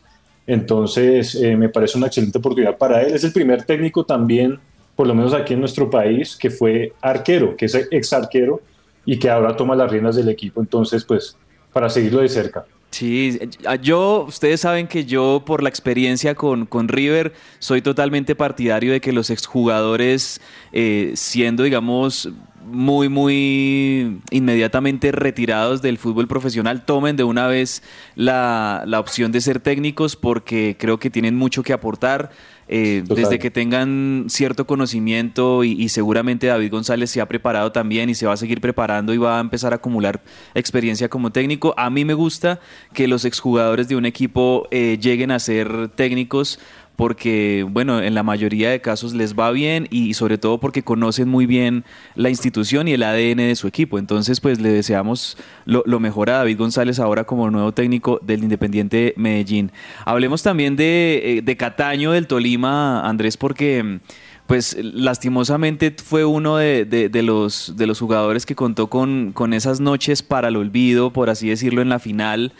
Entonces, 0.47 1.35
eh, 1.35 1.57
me 1.57 1.69
parece 1.69 1.99
una 1.99 2.07
excelente 2.07 2.39
oportunidad 2.39 2.79
para 2.79 3.03
él. 3.03 3.15
Es 3.15 3.25
el 3.25 3.33
primer 3.33 3.65
técnico 3.65 4.05
también, 4.05 4.59
por 4.95 5.07
lo 5.07 5.15
menos 5.15 5.35
aquí 5.35 5.55
en 5.55 5.61
nuestro 5.61 5.91
país, 5.91 6.37
que 6.37 6.51
fue 6.51 6.93
arquero, 7.03 7.57
que 7.57 7.67
es 7.67 7.75
ex 7.75 8.13
arquero 8.13 8.61
y 9.05 9.19
que 9.19 9.29
ahora 9.29 9.57
toma 9.57 9.77
las 9.77 9.91
riendas 9.91 10.17
del 10.17 10.29
equipo, 10.29 10.61
entonces 10.61 11.05
pues 11.05 11.37
para 11.73 11.89
seguirlo 11.91 12.21
de 12.21 12.29
cerca. 12.29 12.65
Sí, 12.97 13.39
yo, 13.83 14.25
ustedes 14.27 14.63
saben 14.63 14.87
que 14.89 15.05
yo 15.05 15.43
por 15.45 15.63
la 15.63 15.69
experiencia 15.69 16.35
con, 16.35 16.65
con 16.65 16.89
River 16.89 17.35
soy 17.59 17.83
totalmente 17.83 18.35
partidario 18.35 18.91
de 18.91 19.03
que 19.03 19.13
los 19.13 19.29
exjugadores, 19.29 20.41
eh, 20.73 21.13
siendo 21.15 21.65
digamos 21.65 22.31
muy, 22.65 23.11
muy 23.11 24.23
inmediatamente 24.31 25.13
retirados 25.13 25.83
del 25.83 25.99
fútbol 25.99 26.27
profesional, 26.27 26.87
tomen 26.87 27.17
de 27.17 27.25
una 27.25 27.47
vez 27.49 27.83
la, 28.15 28.83
la 28.87 28.99
opción 28.99 29.31
de 29.31 29.43
ser 29.43 29.61
técnicos 29.61 30.17
porque 30.17 30.79
creo 30.81 30.99
que 30.99 31.11
tienen 31.11 31.37
mucho 31.37 31.63
que 31.63 31.75
aportar 31.75 32.31
eh, 32.69 33.05
desde 33.07 33.39
que 33.39 33.51
tengan 33.51 34.27
cierto 34.29 34.67
conocimiento 34.67 35.63
y, 35.63 35.89
seguramente 35.89 36.49
David 36.49 36.73
González 36.73 37.11
se 37.11 37.21
ha 37.21 37.27
preparado 37.27 37.71
también 37.71 38.11
y 38.11 38.15
se 38.15 38.27
va 38.27 38.33
a 38.33 38.37
seguir 38.37 38.61
preparando 38.61 39.15
y 39.15 39.19
va 39.19 39.39
a 39.39 39.41
empezar 39.41 39.73
a 39.73 39.77
acumular 39.77 40.23
experiencia 40.55 41.09
como 41.09 41.31
técnico. 41.31 41.75
A 41.77 41.91
mí 41.91 42.05
me 42.05 42.15
gusta 42.15 42.61
que 42.93 43.07
los 43.07 43.25
exjugadores 43.25 43.89
de 43.89 43.97
un 43.97 44.05
equipo 44.05 44.67
eh, 44.71 44.99
lleguen 45.01 45.31
a 45.31 45.39
ser 45.39 45.89
técnicos 45.95 46.59
porque, 46.97 47.67
bueno, 47.71 48.01
en 48.01 48.15
la 48.15 48.23
mayoría 48.23 48.71
de 48.71 48.81
casos 48.81 49.15
les 49.15 49.35
va 49.35 49.51
bien 49.51 49.87
y 49.91 50.15
sobre 50.15 50.39
todo 50.39 50.59
porque 50.59 50.83
conocen 50.83 51.29
muy 51.29 51.45
bien 51.47 51.85
la 52.15 52.31
institución 52.31 52.89
y 52.89 52.93
el 52.93 53.03
ADN 53.03 53.37
de 53.37 53.55
su 53.55 53.69
equipo. 53.69 53.99
Entonces, 53.99 54.41
pues 54.41 54.61
le 54.61 54.71
deseamos 54.71 55.37
lo, 55.67 56.01
mejor 56.01 56.31
a 56.31 56.39
David 56.39 56.59
González 56.59 56.99
ahora 56.99 57.25
como 57.25 57.51
nuevo 57.51 57.73
técnico 57.73 58.19
del 58.23 58.43
Independiente 58.43 59.13
Medellín. 59.17 59.73
Hablemos 60.07 60.43
también 60.43 60.77
de, 60.77 61.43
eh, 61.47 61.57
Cataño 61.57 62.13
del 62.13 62.27
Tolima, 62.27 63.07
Andrés, 63.07 63.37
porque 63.37 64.01
pues 64.47 64.77
lastimosamente 64.81 65.95
fue 66.03 66.25
uno 66.25 66.57
de, 66.57 66.85
de, 66.85 67.23
los, 67.23 67.75
de 67.77 67.87
los 67.87 67.99
jugadores 67.99 68.47
que 68.47 68.55
contó 68.55 68.87
con, 68.87 69.33
con 69.33 69.53
esas 69.53 69.81
noches 69.81 70.23
para 70.23 70.49
el 70.49 70.57
olvido, 70.57 71.13
por 71.13 71.31
así 71.31 71.49
decirlo, 71.49 71.83
en 71.83 71.89
la 71.89 71.99
final 71.99 72.53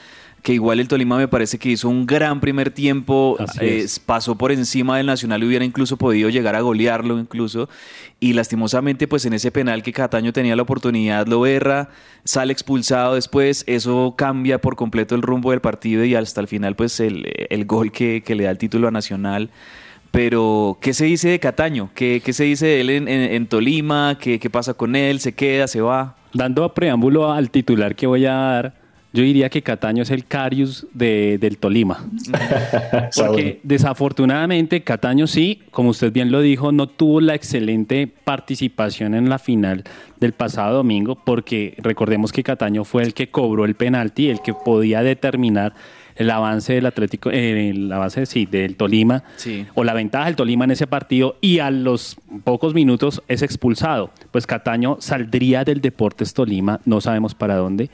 que 0.47 0.53
igual 0.53 0.79
el 0.79 0.87
Tolima 0.87 1.17
me 1.17 1.27
parece 1.27 1.59
que 1.59 1.71
hizo 1.71 1.89
un 1.89 2.07
gran 2.07 2.39
primer 2.39 2.71
tiempo, 2.71 3.37
eh, 3.61 3.85
pasó 4.07 4.39
por 4.39 4.53
encima 4.53 4.97
del 4.97 5.07
Nacional 5.07 5.43
y 5.43 5.47
hubiera 5.47 5.65
incluso 5.65 5.97
podido 5.97 6.29
llegar 6.29 6.55
a 6.55 6.61
golearlo 6.61 7.19
incluso, 7.19 7.69
y 8.21 8.33
lastimosamente 8.33 9.09
pues 9.09 9.27
en 9.27 9.33
ese 9.33 9.51
penal 9.51 9.83
que 9.83 9.93
Cataño 9.93 10.33
tenía 10.33 10.55
la 10.55 10.63
oportunidad 10.63 11.27
lo 11.27 11.47
erra, 11.47 11.89
sale 12.23 12.53
expulsado 12.53 13.17
después, 13.17 13.65
eso 13.67 14.15
cambia 14.17 14.61
por 14.61 14.77
completo 14.77 15.17
el 15.17 15.23
rumbo 15.23 15.51
del 15.51 15.61
partido 15.61 16.05
y 16.05 16.15
hasta 16.15 16.43
el 16.43 16.47
final 16.47 16.77
pues 16.77 17.01
el, 17.01 17.25
gol 17.67 17.91
que, 17.91 18.23
le 18.25 18.45
da 18.45 18.53
el 18.53 18.59
título 18.59 18.87
a 18.87 18.93
Nacional. 18.93 19.51
Pero, 20.13 20.79
¿qué 20.81 20.95
se 20.95 21.07
dice 21.07 21.29
de 21.29 21.41
Cataño? 21.41 21.91
¿Qué, 21.93 22.23
qué 22.25 22.33
se 22.33 22.45
dice 22.45 22.67
de 22.67 22.81
él 22.83 22.91
en, 22.91 23.47
Tolima? 23.49 24.17
¿Qué, 24.21 24.39
¿Qué 24.39 24.49
pasa 24.49 24.75
con 24.75 24.95
él? 24.95 25.19
¿Se 25.19 25.33
queda? 25.35 25.67
¿Se 25.67 25.81
va? 25.81 26.15
Dando 26.33 26.73
preámbulo 26.73 27.33
al 27.33 27.51
titular 27.51 27.97
que 27.97 28.07
voy 28.07 28.27
a 28.27 28.33
dar, 28.33 28.86
yo 29.17 29.23
diría 29.23 29.49
que 29.49 29.63
Cataño 29.63 30.03
es 30.03 30.11
el 30.11 30.27
Carius 30.27 30.87
de, 30.93 31.39
del 31.41 31.57
Tolima. 31.57 32.05
Porque 33.17 33.61
desafortunadamente 33.63 34.83
Cataño 34.83 35.27
sí, 35.27 35.63
como 35.71 35.89
usted 35.89 36.13
bien 36.13 36.31
lo 36.31 36.43
dijo, 36.43 36.71
no 36.71 36.87
tuvo 36.87 37.23
la 37.23 37.35
excelente 37.35 38.13
participación 38.25 39.15
en 39.15 39.31
la 39.31 39.39
final 39.39 39.85
del 40.21 40.35
pasado 40.35 40.77
domingo, 40.77 41.15
porque 41.15 41.75
recordemos 41.79 42.31
que 42.31 42.43
Cataño 42.43 42.85
fue 42.85 43.05
el 43.05 43.15
que 43.15 43.31
cobró 43.31 43.65
el 43.65 43.75
penalti, 43.75 44.29
el 44.29 44.43
que 44.43 44.53
podía 44.53 45.03
determinar 45.03 45.73
el 46.17 46.31
avance 46.31 46.75
del 46.75 46.85
Atlético, 46.85 47.31
eh, 47.31 47.71
el 47.71 47.91
avance 47.91 48.27
sí, 48.27 48.45
del 48.45 48.77
Tolima, 48.77 49.25
o 49.75 49.85
la 49.85 49.95
ventaja 49.95 50.27
del 50.27 50.37
Tolima 50.37 50.65
en 50.65 50.73
ese 50.73 50.87
partido, 50.87 51.37
y 51.41 51.61
a 51.61 51.71
los 51.71 52.17
pocos 52.45 52.75
minutos 52.75 53.23
es 53.29 53.41
expulsado. 53.43 54.11
Pues 54.31 54.47
Cataño 54.47 54.99
saldría 55.01 55.65
del 55.65 55.81
Deportes 55.81 56.35
Tolima, 56.35 56.81
no 56.85 57.01
sabemos 57.01 57.35
para 57.35 57.57
dónde. 57.57 57.91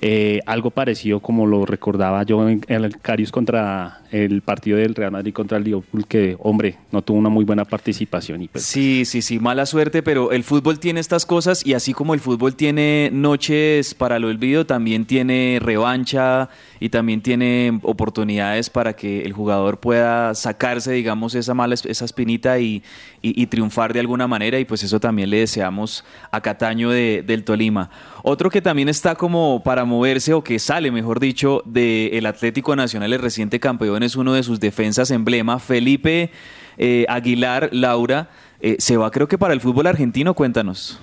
Eh, 0.00 0.40
algo 0.44 0.70
parecido 0.70 1.20
como 1.20 1.46
lo 1.46 1.64
recordaba 1.64 2.22
yo 2.22 2.48
en 2.48 2.62
el 2.68 2.98
Carius 2.98 3.32
contra 3.32 4.02
el 4.10 4.42
partido 4.42 4.78
del 4.78 4.94
Real 4.94 5.10
Madrid 5.10 5.32
contra 5.32 5.58
el 5.58 5.64
Liverpool, 5.64 6.06
que, 6.06 6.36
hombre, 6.40 6.76
no 6.92 7.02
tuvo 7.02 7.18
una 7.18 7.28
muy 7.28 7.44
buena 7.44 7.64
participación. 7.64 8.42
Y 8.42 8.48
pues... 8.48 8.64
Sí, 8.64 9.04
sí, 9.04 9.22
sí, 9.22 9.38
mala 9.38 9.66
suerte, 9.66 10.02
pero 10.02 10.32
el 10.32 10.44
fútbol 10.44 10.78
tiene 10.78 11.00
estas 11.00 11.26
cosas 11.26 11.64
y 11.64 11.74
así 11.74 11.92
como 11.92 12.14
el 12.14 12.20
fútbol 12.20 12.54
tiene 12.54 13.10
noches 13.12 13.94
para 13.94 14.16
el 14.16 14.24
olvido, 14.24 14.66
también 14.66 15.04
tiene 15.06 15.58
revancha 15.60 16.48
y 16.80 16.88
también 16.90 17.20
tiene 17.20 17.78
oportunidades 17.82 18.70
para 18.70 18.94
que 18.94 19.22
el 19.22 19.32
jugador 19.32 19.80
pueda 19.80 20.34
sacarse, 20.34 20.92
digamos, 20.92 21.34
esa 21.34 21.54
mala 21.54 21.74
esa 21.74 22.04
espinita 22.04 22.58
y, 22.58 22.82
y, 23.22 23.46
triunfar 23.46 23.92
de 23.92 24.00
alguna 24.00 24.26
manera 24.26 24.58
y 24.58 24.64
pues 24.64 24.82
eso 24.82 25.00
también 25.00 25.30
le 25.30 25.38
deseamos 25.38 26.04
a 26.30 26.40
Cataño 26.40 26.90
de, 26.90 27.24
del 27.26 27.44
Tolima. 27.44 27.90
Otro 28.22 28.50
que 28.50 28.62
también 28.62 28.88
está 28.88 29.14
como 29.14 29.62
para 29.64 29.84
moverse 29.84 30.32
o 30.32 30.44
que 30.44 30.58
sale, 30.58 30.90
mejor 30.90 31.20
dicho, 31.20 31.62
del 31.64 32.26
Atlético 32.26 32.76
Nacional, 32.76 33.12
el 33.12 33.20
reciente 33.20 33.60
campeón 33.60 34.02
es 34.02 34.16
uno 34.16 34.32
de 34.32 34.42
sus 34.42 34.60
defensas 34.60 35.10
emblema, 35.10 35.58
Felipe 35.58 36.30
eh, 36.78 37.06
Aguilar, 37.08 37.70
Laura, 37.72 38.30
eh, 38.60 38.76
se 38.78 38.96
va 38.96 39.10
creo 39.10 39.28
que 39.28 39.38
para 39.38 39.54
el 39.54 39.60
fútbol 39.60 39.86
argentino, 39.86 40.34
cuéntanos. 40.34 41.00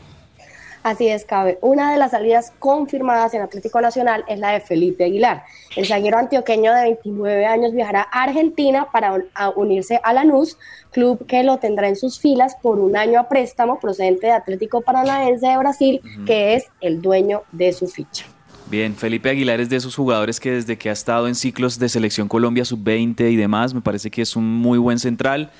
Así 0.83 1.07
es, 1.07 1.23
Cabe. 1.23 1.57
Una 1.61 1.93
de 1.93 1.97
las 1.97 2.11
salidas 2.11 2.51
confirmadas 2.59 3.33
en 3.33 3.41
Atlético 3.41 3.79
Nacional 3.79 4.25
es 4.27 4.37
la 4.37 4.51
de 4.51 4.59
Felipe 4.59 5.05
Aguilar. 5.05 5.43
El 5.77 5.87
zaguero 5.87 6.17
antioqueño 6.17 6.73
de 6.73 6.81
29 6.83 7.45
años 7.45 7.71
viajará 7.71 8.05
a 8.11 8.23
Argentina 8.23 8.87
para 8.91 9.23
unirse 9.55 10.01
a 10.03 10.11
Lanús, 10.11 10.57
club 10.91 11.25
que 11.25 11.43
lo 11.43 11.57
tendrá 11.57 11.87
en 11.87 11.95
sus 11.95 12.19
filas 12.19 12.57
por 12.61 12.79
un 12.79 12.97
año 12.97 13.17
a 13.17 13.29
préstamo 13.29 13.79
procedente 13.79 14.27
de 14.27 14.33
Atlético 14.33 14.81
Paranaense 14.81 15.47
de 15.47 15.57
Brasil, 15.57 16.01
que 16.25 16.55
es 16.55 16.65
el 16.81 17.01
dueño 17.01 17.43
de 17.53 17.71
su 17.71 17.87
ficha. 17.87 18.25
Bien, 18.69 18.95
Felipe 18.95 19.29
Aguilar 19.29 19.61
es 19.61 19.69
de 19.69 19.77
esos 19.77 19.95
jugadores 19.95 20.39
que 20.39 20.51
desde 20.51 20.77
que 20.77 20.89
ha 20.89 20.93
estado 20.93 21.27
en 21.29 21.35
ciclos 21.35 21.79
de 21.79 21.87
selección 21.87 22.27
Colombia 22.27 22.65
sub-20 22.65 23.31
y 23.31 23.35
demás, 23.37 23.73
me 23.73 23.81
parece 23.81 24.11
que 24.11 24.21
es 24.21 24.35
un 24.35 24.45
muy 24.45 24.79
buen 24.79 24.99
central. 24.99 25.51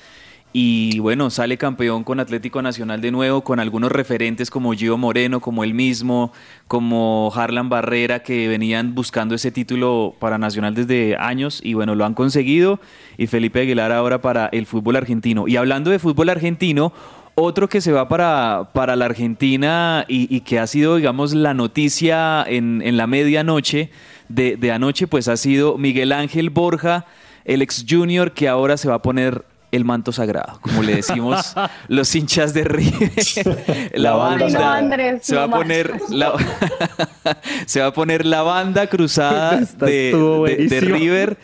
Y 0.56 1.00
bueno, 1.00 1.30
sale 1.30 1.58
campeón 1.58 2.04
con 2.04 2.20
Atlético 2.20 2.62
Nacional 2.62 3.00
de 3.00 3.10
nuevo, 3.10 3.42
con 3.42 3.58
algunos 3.58 3.90
referentes 3.90 4.50
como 4.50 4.72
Gio 4.72 4.96
Moreno, 4.96 5.40
como 5.40 5.64
él 5.64 5.74
mismo, 5.74 6.32
como 6.68 7.32
Harlan 7.34 7.68
Barrera, 7.68 8.22
que 8.22 8.46
venían 8.46 8.94
buscando 8.94 9.34
ese 9.34 9.50
título 9.50 10.14
para 10.20 10.38
Nacional 10.38 10.76
desde 10.76 11.16
años 11.16 11.60
y 11.60 11.74
bueno, 11.74 11.96
lo 11.96 12.04
han 12.04 12.14
conseguido. 12.14 12.78
Y 13.18 13.26
Felipe 13.26 13.62
Aguilar 13.62 13.90
ahora 13.90 14.20
para 14.20 14.46
el 14.46 14.66
fútbol 14.66 14.94
argentino. 14.94 15.48
Y 15.48 15.56
hablando 15.56 15.90
de 15.90 15.98
fútbol 15.98 16.28
argentino, 16.28 16.92
otro 17.34 17.68
que 17.68 17.80
se 17.80 17.90
va 17.90 18.06
para, 18.08 18.70
para 18.72 18.94
la 18.94 19.06
Argentina 19.06 20.04
y, 20.06 20.38
que 20.42 20.60
ha 20.60 20.68
sido, 20.68 20.94
digamos, 20.94 21.34
la 21.34 21.52
noticia 21.52 22.44
en, 22.46 22.80
en 22.80 22.96
la 22.96 23.08
medianoche 23.08 23.90
de, 24.28 24.56
de 24.56 24.70
anoche, 24.70 25.08
pues 25.08 25.26
ha 25.26 25.36
sido 25.36 25.78
Miguel 25.78 26.12
Ángel 26.12 26.50
Borja 26.50 27.06
el 27.44 27.60
ex 27.60 27.84
Junior 27.88 28.32
que 28.32 28.48
ahora 28.48 28.76
se 28.76 28.88
va 28.88 28.94
a 28.94 29.02
poner 29.02 29.44
el 29.74 29.84
manto 29.84 30.12
sagrado, 30.12 30.58
como 30.60 30.82
le 30.82 30.96
decimos 30.96 31.54
los 31.88 32.14
hinchas 32.14 32.54
de 32.54 32.64
River. 32.64 33.90
la, 33.94 34.12
banda 34.12 34.48
se 35.20 35.36
va 35.36 35.44
a 35.44 35.50
poner 35.50 35.92
la, 36.10 36.34
se 37.66 37.80
va 37.80 37.86
a 37.86 37.92
poner 37.92 38.24
la 38.24 38.42
banda 38.42 38.86
cruzada 38.86 39.60
de, 39.60 40.66
de, 40.68 40.80
River. 40.80 41.38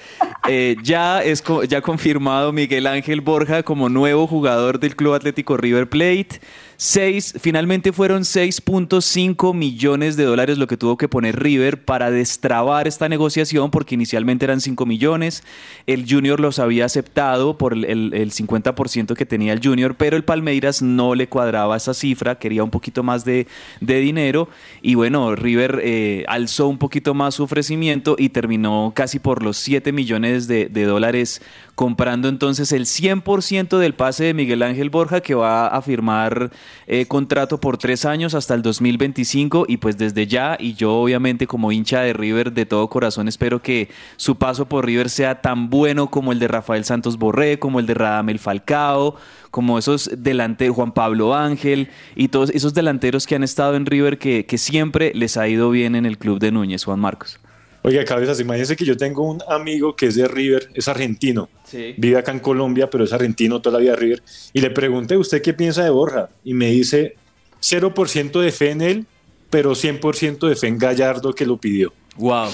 Eh, 0.48 0.76
ya 0.82 1.22
es 1.22 1.42
ya 1.68 1.80
confirmado 1.80 2.52
Miguel 2.52 2.86
Ángel 2.86 3.20
Borja 3.20 3.62
como 3.62 3.88
nuevo 3.88 4.26
jugador 4.26 4.80
del 4.80 4.96
Club 4.96 5.14
Atlético 5.14 5.56
River 5.56 5.88
Plate. 5.88 6.40
Seis, 6.82 7.34
finalmente 7.38 7.92
fueron 7.92 8.22
6.5 8.22 9.52
millones 9.54 10.16
de 10.16 10.24
dólares 10.24 10.56
lo 10.56 10.66
que 10.66 10.78
tuvo 10.78 10.96
que 10.96 11.08
poner 11.08 11.38
River 11.38 11.84
para 11.84 12.10
destrabar 12.10 12.88
esta 12.88 13.06
negociación, 13.06 13.70
porque 13.70 13.96
inicialmente 13.96 14.46
eran 14.46 14.62
5 14.62 14.86
millones. 14.86 15.44
El 15.86 16.10
Junior 16.10 16.40
los 16.40 16.58
había 16.58 16.86
aceptado 16.86 17.58
por 17.58 17.74
el, 17.74 17.84
el, 17.84 18.32
50% 18.32 19.14
que 19.14 19.26
tenía 19.26 19.52
el 19.52 19.60
Junior, 19.62 19.94
pero 19.94 20.16
el 20.16 20.24
Palmeiras 20.24 20.80
no 20.80 21.14
le 21.14 21.28
cuadraba 21.28 21.76
esa 21.76 21.92
cifra, 21.92 22.38
quería 22.38 22.64
un 22.64 22.70
poquito 22.70 23.02
más 23.02 23.26
de, 23.26 23.46
de 23.82 24.00
dinero. 24.00 24.48
Y 24.80 24.94
bueno, 24.94 25.36
River 25.36 25.82
eh, 25.84 26.24
alzó 26.28 26.66
un 26.66 26.78
poquito 26.78 27.12
más 27.12 27.34
su 27.34 27.42
ofrecimiento 27.42 28.16
y 28.18 28.30
terminó 28.30 28.94
casi 28.96 29.18
por 29.18 29.42
los 29.42 29.58
7 29.58 29.92
millones 29.92 30.48
de, 30.48 30.70
de 30.70 30.84
dólares 30.84 31.42
comprando 31.74 32.28
entonces 32.28 32.72
el 32.72 32.84
100% 32.84 33.78
del 33.78 33.94
pase 33.94 34.24
de 34.24 34.34
Miguel 34.34 34.62
Ángel 34.62 34.90
Borja 34.90 35.22
que 35.22 35.34
va 35.34 35.66
a 35.66 35.80
firmar 35.80 36.50
eh, 36.86 37.06
contrato 37.06 37.60
por 37.60 37.78
tres 37.78 38.04
años 38.04 38.34
hasta 38.34 38.54
el 38.54 38.62
2025 38.62 39.66
y 39.68 39.76
pues 39.78 39.98
desde 39.98 40.26
ya 40.26 40.56
y 40.58 40.74
yo 40.74 40.94
obviamente 40.94 41.46
como 41.46 41.72
hincha 41.72 42.00
de 42.00 42.12
River 42.12 42.52
de 42.52 42.66
todo 42.66 42.88
corazón 42.88 43.28
espero 43.28 43.62
que 43.62 43.88
su 44.16 44.36
paso 44.36 44.66
por 44.66 44.86
River 44.86 45.10
sea 45.10 45.40
tan 45.40 45.70
bueno 45.70 46.10
como 46.10 46.32
el 46.32 46.38
de 46.38 46.48
Rafael 46.48 46.84
Santos 46.84 47.18
Borré, 47.18 47.58
como 47.58 47.80
el 47.80 47.86
de 47.86 47.94
Radamel 47.94 48.38
Falcao, 48.38 49.16
como 49.50 49.78
esos 49.78 50.10
delanteros, 50.16 50.76
Juan 50.76 50.92
Pablo 50.92 51.34
Ángel 51.34 51.88
y 52.14 52.28
todos 52.28 52.50
esos 52.50 52.74
delanteros 52.74 53.26
que 53.26 53.34
han 53.34 53.42
estado 53.42 53.76
en 53.76 53.86
River 53.86 54.18
que, 54.18 54.46
que 54.46 54.58
siempre 54.58 55.12
les 55.14 55.36
ha 55.36 55.48
ido 55.48 55.70
bien 55.70 55.94
en 55.94 56.06
el 56.06 56.18
club 56.18 56.38
de 56.38 56.52
Núñez, 56.52 56.84
Juan 56.84 57.00
Marcos. 57.00 57.38
Oiga, 57.82 58.04
cabezas, 58.04 58.38
imagínense 58.40 58.76
que 58.76 58.84
yo 58.84 58.96
tengo 58.96 59.22
un 59.22 59.42
amigo 59.48 59.96
que 59.96 60.06
es 60.06 60.14
de 60.14 60.28
River, 60.28 60.68
es 60.74 60.86
argentino, 60.86 61.48
vive 61.96 62.18
acá 62.18 62.30
en 62.30 62.40
Colombia, 62.40 62.90
pero 62.90 63.04
es 63.04 63.12
argentino 63.12 63.62
toda 63.62 63.78
la 63.78 63.82
vida 63.82 63.96
River, 63.96 64.22
y 64.52 64.60
le 64.60 64.70
pregunté, 64.70 65.16
¿usted 65.16 65.40
qué 65.40 65.54
piensa 65.54 65.82
de 65.82 65.90
Borja? 65.90 66.28
Y 66.44 66.52
me 66.52 66.66
dice, 66.66 67.16
0% 67.62 68.40
de 68.40 68.52
fe 68.52 68.70
en 68.70 68.82
él, 68.82 69.06
pero 69.48 69.72
100% 69.72 70.46
de 70.46 70.56
fe 70.56 70.66
en 70.66 70.78
Gallardo 70.78 71.32
que 71.32 71.46
lo 71.46 71.56
pidió. 71.56 71.92
Wow. 72.20 72.50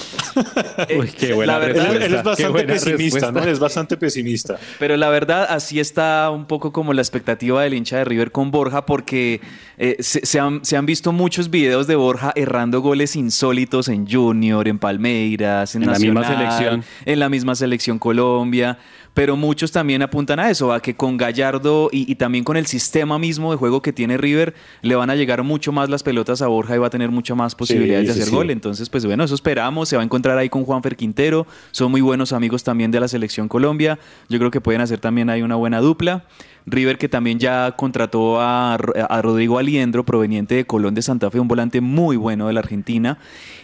Uy, 0.99 1.09
qué 1.09 1.33
buena 1.33 1.55
la 1.55 1.59
verdad, 1.59 1.97
él, 1.97 2.15
es 2.15 2.23
bastante 2.23 2.65
pesimista, 2.65 3.33
¿no? 3.33 3.43
Es 3.43 3.59
bastante 3.59 3.97
pesimista. 3.97 4.59
Pero 4.79 4.97
la 4.97 5.09
verdad, 5.09 5.47
así 5.51 5.81
está 5.81 6.31
un 6.31 6.47
poco 6.47 6.73
como 6.73 6.93
la 6.93 7.03
expectativa 7.03 7.63
del 7.63 7.75
hincha 7.75 7.99
de 7.99 8.05
River 8.05 8.31
con 8.31 8.53
Borja, 8.53 8.87
porque 8.87 9.41
eh, 9.77 9.97
se, 9.99 10.39
han, 10.39 10.65
se, 10.65 10.77
han, 10.77 10.87
visto 10.87 11.11
muchos 11.11 11.51
videos 11.51 11.89
de 11.89 11.97
Borja 11.97 12.33
errando 12.37 12.81
goles 12.81 13.17
insólitos 13.17 13.89
en 13.89 14.09
Junior, 14.09 14.69
en 14.69 14.79
Palmeiras, 14.79 15.75
en, 15.75 15.85
la 15.87 15.99
misma 15.99 16.25
selección. 16.25 16.85
En 17.05 17.19
la 17.19 17.29
misma 17.29 17.57
selección 17.57 17.99
Colombia 17.99 18.79
pero 19.17 19.35
muchos 19.35 19.73
también 19.73 20.03
apuntan 20.03 20.39
a 20.39 20.51
eso, 20.51 20.75
a 20.75 20.81
que 20.81 20.95
con 20.95 21.17
Gallardo 21.17 21.89
y, 21.91 22.17
también 22.17 22.45
con 22.45 22.59
el 22.59 22.67
sistema 22.67 23.19
mismo 23.19 23.51
de 23.51 23.57
juego 23.57 23.81
que 23.81 23.91
tiene 23.91 24.19
River, 24.19 24.53
le 24.83 24.95
van 24.95 25.09
a 25.09 25.15
llegar 25.15 25.43
mucho 25.43 25.73
más 25.73 25.89
las 25.89 26.03
pelotas 26.03 26.43
a 26.43 26.49
Borja 26.49 26.77
y 26.77 26.79
va 26.79 26.89
a 26.89 26.91
tener 26.91 27.11
mucho 27.11 27.35
más 27.35 27.55
posibilidades 27.55 28.09
de 28.09 28.13
hacer 28.13 28.31
gol. 28.31 28.51
Entonces, 28.51 28.91
pues 28.91 29.07
bueno, 29.07 29.25
eso 29.25 29.35
esperamos. 29.35 29.89
Se 29.89 29.97
va 29.97 30.03
a 30.03 30.05
encontrar 30.05 30.37
ahí 30.37 30.51
con 30.51 30.67
Juanfer 30.67 30.97
Quintero. 30.97 31.47
Son 31.71 31.91
muy 31.91 32.03
buenos 32.03 32.35
amigos 32.35 32.63
también 32.63 32.91
de 32.91 33.01
la 33.01 33.09
selección 33.09 33.49
Colombia. 33.49 33.99
Yo 34.29 34.39
creo 34.39 34.51
que 34.51 34.61
pueden 34.61 34.83
hacer 34.83 34.99
también 34.99 35.31
ahí 35.31 35.41
una 35.41 35.57
buena 35.57 35.81
dupla. 35.81 36.27
River 36.67 36.99
que 36.99 37.09
también 37.09 37.39
ya 37.39 37.73
contrató 37.75 38.39
a, 38.39 38.77
Rodrigo 38.77 39.59
Aliendro, 39.59 40.05
proveniente 40.05 40.57
de 40.57 40.67
Colón 40.67 40.95
de 40.95 41.01
Santa 41.01 41.31
Fe, 41.31 41.41
un 41.41 41.49
volante 41.49 41.81
muy 41.81 42.19
bueno 42.19 42.49
de 42.49 42.53
la 42.53 42.61
Argentina. 42.61 43.17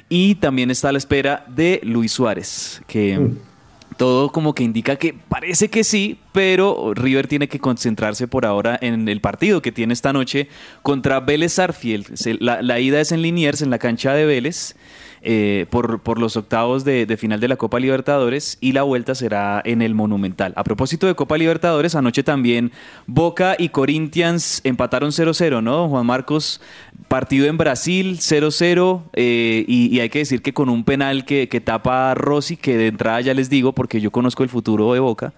Y 0.09 0.37
también 0.37 0.71
está 0.71 0.88
a 0.88 0.92
la 0.92 0.99
espera 0.99 1.44
de 1.54 1.78
Luis 1.82 2.11
Suárez, 2.11 2.80
que... 2.87 3.18
Mm 3.18 3.51
todo 3.96 4.30
como 4.30 4.54
que 4.54 4.64
indica 4.64 4.96
que 4.96 5.14
parece 5.14 5.68
que 5.68 5.84
sí, 5.84 6.18
pero 6.32 6.92
River 6.94 7.26
tiene 7.28 7.49
que 7.49 7.58
concentrarse 7.58 8.28
por 8.28 8.46
ahora 8.46 8.78
en 8.80 9.08
el 9.08 9.20
partido 9.20 9.62
que 9.62 9.72
tiene 9.72 9.92
esta 9.92 10.12
noche 10.12 10.49
contra 10.82 11.20
Vélez 11.20 11.58
Arfield. 11.58 12.14
La, 12.40 12.62
la 12.62 12.80
ida 12.80 13.00
es 13.00 13.12
en 13.12 13.22
Liniers, 13.22 13.62
en 13.62 13.70
la 13.70 13.78
cancha 13.78 14.14
de 14.14 14.25
Vélez. 14.25 14.75
Eh, 15.24 15.66
por, 15.70 16.00
por, 16.00 16.18
los 16.18 16.36
octavos 16.36 16.84
de, 16.84 17.16
final 17.16 17.38
de 17.38 17.46
la 17.46 17.54
Copa 17.54 17.78
Libertadores 17.78 18.58
y 18.60 18.72
la 18.72 18.82
vuelta 18.82 19.14
será 19.14 19.62
en 19.64 19.80
el 19.80 19.94
Monumental. 19.94 20.52
A 20.56 20.64
propósito 20.64 21.06
de 21.06 21.14
Copa 21.14 21.38
Libertadores, 21.38 21.94
anoche 21.94 22.24
también 22.24 22.72
Boca 23.06 23.54
y 23.56 23.68
Corinthians 23.68 24.60
empataron 24.64 25.10
0-0, 25.10 25.62
¿no? 25.62 25.88
Juan 25.88 26.06
Marcos, 26.06 26.60
partido 27.06 27.46
en 27.46 27.56
Brasil 27.56 28.18
0-0 28.18 29.02
eh, 29.12 29.64
y, 29.68 30.00
hay 30.00 30.08
que 30.08 30.18
decir 30.18 30.42
que 30.42 30.52
con 30.52 30.68
un 30.68 30.82
penal 30.82 31.24
que, 31.24 31.48
que 31.48 31.60
tapa 31.60 32.12
Rossi, 32.14 32.56
que 32.56 32.76
de 32.76 32.88
entrada 32.88 33.20
ya 33.20 33.32
les 33.32 33.48
digo 33.48 33.72
porque 33.74 34.00
yo 34.00 34.10
conozco 34.10 34.42
el 34.42 34.48
futuro 34.48 34.92
de 34.92 34.98
Boca. 34.98 35.34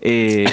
Eh, 0.00 0.46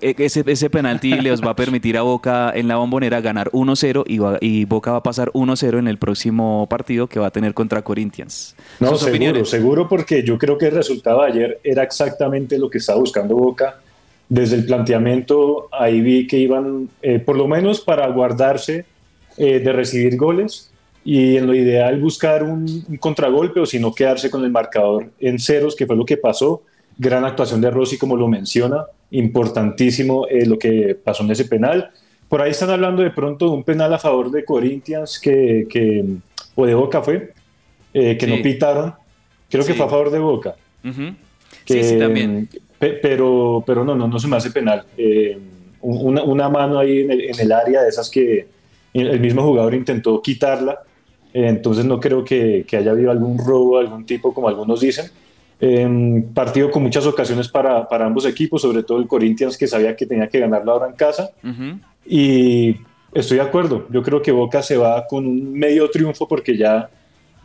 e-, 0.00 0.14
ese, 0.18 0.44
ese 0.46 0.70
penalti 0.70 1.12
les 1.20 1.42
va 1.42 1.50
a 1.50 1.56
permitir 1.56 1.96
a 1.96 2.02
Boca 2.02 2.52
en 2.54 2.68
la 2.68 2.76
bombonera 2.76 3.20
ganar 3.20 3.50
1-0 3.50 4.40
y, 4.40 4.64
Boca 4.64 4.92
va 4.92 4.98
a 4.98 5.02
pasar 5.02 5.30
1-0 5.32 5.78
en 5.78 5.88
el 5.88 5.98
próximo 5.98 6.66
partido 6.68 7.06
que 7.06 7.20
va 7.20 7.28
a 7.28 7.30
tener 7.30 7.54
contra 7.54 7.82
Corinthians. 7.82 8.54
No, 8.80 8.96
seguro, 8.96 9.44
seguro 9.44 9.88
porque 9.88 10.22
yo 10.22 10.38
creo 10.38 10.58
que 10.58 10.66
el 10.66 10.74
resultado 10.74 11.22
de 11.22 11.28
ayer 11.28 11.60
era 11.62 11.82
exactamente 11.82 12.58
lo 12.58 12.70
que 12.70 12.78
estaba 12.78 12.98
buscando 12.98 13.34
Boca. 13.34 13.80
Desde 14.28 14.56
el 14.56 14.66
planteamiento 14.66 15.68
ahí 15.72 16.00
vi 16.00 16.26
que 16.26 16.38
iban, 16.38 16.88
eh, 17.00 17.18
por 17.18 17.36
lo 17.36 17.48
menos 17.48 17.80
para 17.80 18.06
guardarse 18.08 18.84
eh, 19.36 19.58
de 19.60 19.72
recibir 19.72 20.16
goles 20.16 20.70
y 21.02 21.36
en 21.36 21.46
lo 21.46 21.54
ideal 21.54 21.98
buscar 21.98 22.42
un, 22.42 22.84
un 22.86 22.96
contragolpe 22.98 23.60
o 23.60 23.66
si 23.66 23.78
no 23.78 23.94
quedarse 23.94 24.28
con 24.28 24.44
el 24.44 24.50
marcador 24.50 25.06
en 25.18 25.38
ceros, 25.38 25.74
que 25.74 25.86
fue 25.86 25.96
lo 25.96 26.04
que 26.04 26.18
pasó 26.18 26.62
gran 26.98 27.24
actuación 27.24 27.60
de 27.60 27.70
Rossi, 27.70 27.96
como 27.96 28.16
lo 28.16 28.26
menciona, 28.28 28.84
importantísimo 29.12 30.26
eh, 30.28 30.44
lo 30.44 30.58
que 30.58 30.96
pasó 31.02 31.22
en 31.22 31.30
ese 31.30 31.44
penal. 31.44 31.90
Por 32.28 32.42
ahí 32.42 32.50
están 32.50 32.70
hablando 32.70 33.02
de 33.02 33.10
pronto 33.10 33.46
de 33.46 33.52
un 33.52 33.64
penal 33.64 33.94
a 33.94 33.98
favor 33.98 34.30
de 34.30 34.44
Corinthians 34.44 35.18
que, 35.18 35.66
que 35.70 36.04
o 36.56 36.66
de 36.66 36.74
Boca 36.74 37.00
fue, 37.00 37.32
eh, 37.94 38.18
que 38.18 38.26
no 38.26 38.42
pitaron. 38.42 38.92
Creo 39.48 39.64
que 39.64 39.74
fue 39.74 39.86
a 39.86 39.88
favor 39.88 40.10
de 40.10 40.18
Boca. 40.18 40.56
sí, 41.64 41.82
sí, 41.82 41.98
también. 41.98 42.48
pero, 42.78 43.62
pero 43.64 43.84
no, 43.84 43.94
no, 43.94 44.08
no 44.08 44.18
se 44.18 44.28
me 44.28 44.36
hace 44.36 44.50
penal. 44.50 44.84
Eh, 44.96 45.38
una, 45.80 46.24
una, 46.24 46.48
mano 46.48 46.80
ahí 46.80 47.02
en 47.02 47.12
el, 47.12 47.20
en 47.20 47.40
el, 47.40 47.52
área 47.52 47.82
de 47.82 47.88
esas 47.88 48.10
que 48.10 48.48
el 48.92 49.20
mismo 49.20 49.42
jugador 49.42 49.74
intentó 49.74 50.20
quitarla. 50.20 50.80
entonces 51.32 51.84
no 51.84 52.00
creo 52.00 52.24
que, 52.24 52.64
que 52.66 52.76
haya 52.76 52.90
habido 52.90 53.12
algún 53.12 53.38
robo, 53.38 53.78
algún 53.78 54.04
tipo, 54.04 54.34
como 54.34 54.48
algunos 54.48 54.80
dicen 54.80 55.08
partido 56.34 56.70
con 56.70 56.82
muchas 56.82 57.04
ocasiones 57.06 57.48
para, 57.48 57.88
para, 57.88 58.06
ambos 58.06 58.24
equipos, 58.26 58.62
sobre 58.62 58.82
todo 58.82 58.98
el 58.98 59.08
Corinthians 59.08 59.56
que 59.56 59.66
sabía 59.66 59.96
que 59.96 60.06
tenía 60.06 60.28
que 60.28 60.38
ganarlo 60.38 60.72
ahora 60.72 60.86
en 60.86 60.94
casa. 60.94 61.30
Y 62.06 62.76
estoy 63.12 63.38
de 63.38 63.42
acuerdo, 63.42 63.86
yo 63.90 64.02
creo 64.02 64.22
que 64.22 64.32
Boca 64.32 64.62
se 64.62 64.76
va 64.76 65.06
con 65.06 65.26
un 65.26 65.52
medio 65.52 65.90
triunfo 65.90 66.28
porque 66.28 66.56
ya 66.56 66.88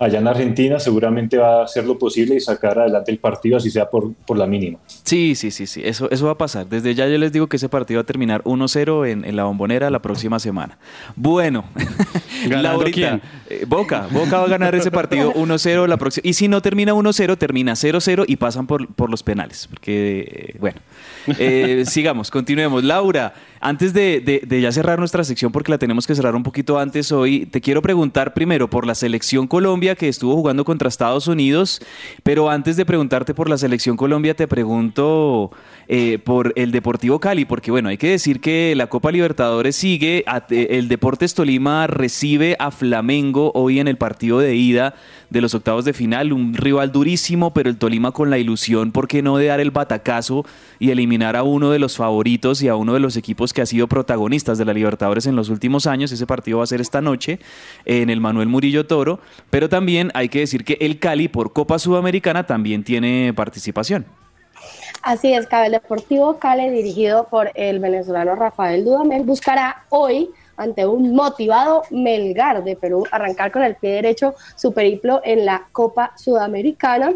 allá 0.03 0.19
en 0.19 0.27
Argentina 0.27 0.79
seguramente 0.79 1.37
va 1.37 1.61
a 1.61 1.63
hacer 1.63 1.85
lo 1.85 1.97
posible 1.97 2.35
y 2.35 2.39
sacar 2.39 2.79
adelante 2.79 3.11
el 3.11 3.19
partido, 3.19 3.57
así 3.57 3.71
sea 3.71 3.89
por, 3.89 4.13
por 4.13 4.37
la 4.37 4.45
mínima. 4.45 4.79
Sí, 5.03 5.35
sí, 5.35 5.51
sí, 5.51 5.67
sí, 5.67 5.81
eso, 5.83 6.09
eso 6.11 6.25
va 6.25 6.33
a 6.33 6.37
pasar. 6.37 6.67
Desde 6.67 6.93
ya 6.95 7.07
yo 7.07 7.17
les 7.17 7.31
digo 7.31 7.47
que 7.47 7.57
ese 7.57 7.69
partido 7.69 7.99
va 7.99 8.03
a 8.03 8.05
terminar 8.05 8.43
1-0 8.43 9.09
en, 9.09 9.25
en, 9.25 9.35
la 9.35 9.45
bombonera 9.45 9.89
la 9.89 10.01
próxima 10.01 10.39
semana. 10.39 10.77
Bueno, 11.15 11.65
Laurita, 12.49 13.19
eh, 13.49 13.65
Boca, 13.67 14.07
Boca 14.11 14.39
va 14.39 14.45
a 14.45 14.49
ganar 14.49 14.75
ese 14.75 14.91
partido 14.91 15.33
1-0 15.35 15.87
la 15.87 15.97
próxima. 15.97 16.27
Y 16.27 16.33
si 16.33 16.47
no 16.47 16.61
termina 16.61 16.93
1-0, 16.93 17.37
termina 17.37 17.73
0-0 17.73 18.25
y 18.27 18.35
pasan 18.35 18.67
por, 18.67 18.87
por 18.93 19.09
los 19.09 19.23
penales. 19.23 19.67
Porque, 19.67 20.53
eh, 20.53 20.57
bueno, 20.59 20.79
eh, 21.37 21.83
sigamos, 21.85 22.29
continuemos. 22.29 22.83
Laura, 22.83 23.33
antes 23.63 23.93
de, 23.93 24.59
ya 24.61 24.71
cerrar 24.71 24.99
nuestra 24.99 25.23
sección, 25.23 25.51
porque 25.51 25.71
la 25.71 25.77
tenemos 25.77 26.05
que 26.05 26.13
cerrar 26.13 26.35
un 26.35 26.43
poquito 26.43 26.77
antes 26.79 27.11
hoy, 27.13 27.45
te 27.45 27.61
quiero 27.61 27.81
preguntar 27.81 28.33
primero 28.33 28.69
por 28.69 28.85
la 28.85 28.93
selección 28.93 29.47
Colombia 29.47 29.95
que 29.95 30.09
estuvo 30.09 30.35
jugando 30.35 30.65
contra 30.65 30.89
Estados 30.89 31.27
Unidos, 31.27 31.81
pero 32.23 32.49
antes 32.49 32.75
de 32.75 32.85
preguntarte 32.85 33.33
por 33.33 33.49
la 33.49 33.57
selección 33.57 33.95
Colombia, 33.95 34.35
te 34.35 34.49
pregunto 34.49 35.51
eh, 35.87 36.19
por 36.19 36.51
el 36.57 36.71
Deportivo 36.71 37.19
Cali, 37.19 37.45
porque 37.45 37.71
bueno, 37.71 37.87
hay 37.87 37.97
que 37.97 38.09
decir 38.09 38.41
que 38.41 38.73
la 38.75 38.87
Copa 38.87 39.11
Libertadores 39.11 39.77
sigue, 39.77 40.25
el 40.49 40.89
Deportes 40.89 41.33
Tolima 41.33 41.87
recibe 41.87 42.57
a 42.59 42.69
Flamengo 42.69 43.51
hoy 43.55 43.79
en 43.79 43.87
el 43.87 43.97
partido 43.97 44.39
de 44.39 44.55
ida 44.55 44.95
de 45.33 45.41
los 45.41 45.55
octavos 45.55 45.83
de 45.83 45.93
final, 45.93 46.31
un 46.31 46.53
rival 46.53 46.91
durísimo, 46.91 47.53
pero 47.53 47.67
el 47.67 47.77
Tolima 47.77 48.11
con 48.11 48.29
la 48.29 48.37
ilusión, 48.37 48.91
¿por 48.91 49.07
qué 49.07 49.23
no 49.23 49.35
de 49.37 49.47
dar 49.47 49.59
el 49.59 49.71
batacazo 49.71 50.45
y 50.77 50.91
eliminar 50.91 51.35
a 51.35 51.41
uno 51.41 51.71
de 51.71 51.79
los 51.79 51.97
favoritos 51.97 52.61
y 52.61 52.67
a 52.67 52.75
uno 52.75 52.93
de 52.93 52.99
los 52.99 53.17
equipos 53.17 53.51
que 53.51 53.63
ha 53.63 53.65
sido 53.65 53.87
protagonistas 53.87 54.59
de 54.59 54.65
la 54.65 54.73
Libertadores 54.73 55.25
en 55.25 55.35
los 55.35 55.49
últimos 55.49 55.87
años? 55.87 56.11
Ese 56.11 56.27
partido 56.27 56.59
va 56.59 56.65
a 56.65 56.67
ser 56.67 56.81
esta 56.81 57.01
noche 57.01 57.39
en 57.85 58.11
el 58.11 58.21
Manuel 58.21 58.47
Murillo 58.47 58.85
Toro, 58.85 59.19
pero 59.49 59.69
también 59.69 60.11
hay 60.13 60.29
que 60.29 60.39
decir 60.39 60.63
que 60.63 60.77
el 60.79 60.99
Cali 60.99 61.27
por 61.27 61.51
Copa 61.51 61.79
Sudamericana 61.79 62.45
también 62.45 62.83
tiene 62.83 63.33
participación. 63.35 64.05
Así 65.01 65.33
es, 65.33 65.47
Cabe, 65.47 65.65
el 65.65 65.71
Deportivo 65.73 66.37
Cali, 66.37 66.69
dirigido 66.69 67.27
por 67.27 67.51
el 67.55 67.79
venezolano 67.79 68.35
Rafael 68.35 68.85
Dudamel, 68.85 69.23
buscará 69.23 69.83
hoy 69.89 70.29
ante 70.57 70.85
un 70.85 71.15
motivado 71.15 71.83
Melgar 71.91 72.63
de 72.63 72.75
Perú 72.75 73.05
arrancar 73.11 73.51
con 73.51 73.63
el 73.63 73.75
pie 73.75 73.91
derecho 73.91 74.35
su 74.55 74.73
periplo 74.73 75.21
en 75.23 75.45
la 75.45 75.67
Copa 75.71 76.13
Sudamericana. 76.15 77.13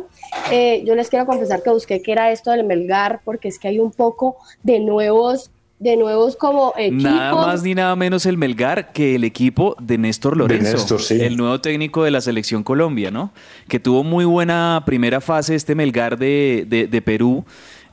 Eh, 0.51 0.83
yo 0.85 0.95
les 0.95 1.09
quiero 1.09 1.25
confesar 1.25 1.61
que 1.63 1.69
busqué 1.69 2.01
qué 2.01 2.11
era 2.13 2.31
esto 2.31 2.51
del 2.51 2.63
Melgar 2.63 3.21
porque 3.23 3.47
es 3.47 3.59
que 3.59 3.67
hay 3.67 3.79
un 3.79 3.91
poco 3.91 4.37
de 4.63 4.79
nuevos 4.79 5.51
de 5.79 5.95
nuevos 5.95 6.35
como 6.35 6.73
equipos. 6.75 7.03
Nada 7.03 7.35
más 7.35 7.61
ni 7.61 7.75
nada 7.75 7.95
menos 7.95 8.25
el 8.25 8.35
Melgar 8.35 8.91
que 8.93 9.13
el 9.13 9.23
equipo 9.23 9.75
de 9.79 9.99
Néstor 9.99 10.35
Lorenzo, 10.35 10.71
Néstor, 10.71 10.99
sí. 11.03 11.21
el 11.21 11.37
nuevo 11.37 11.61
técnico 11.61 12.03
de 12.03 12.09
la 12.09 12.19
selección 12.19 12.63
Colombia, 12.63 13.11
¿no? 13.11 13.29
Que 13.67 13.79
tuvo 13.79 14.03
muy 14.03 14.25
buena 14.25 14.81
primera 14.87 15.21
fase 15.21 15.53
este 15.53 15.75
Melgar 15.75 16.17
de, 16.17 16.65
de- 16.67 16.87
de 16.87 17.01
Perú. 17.03 17.45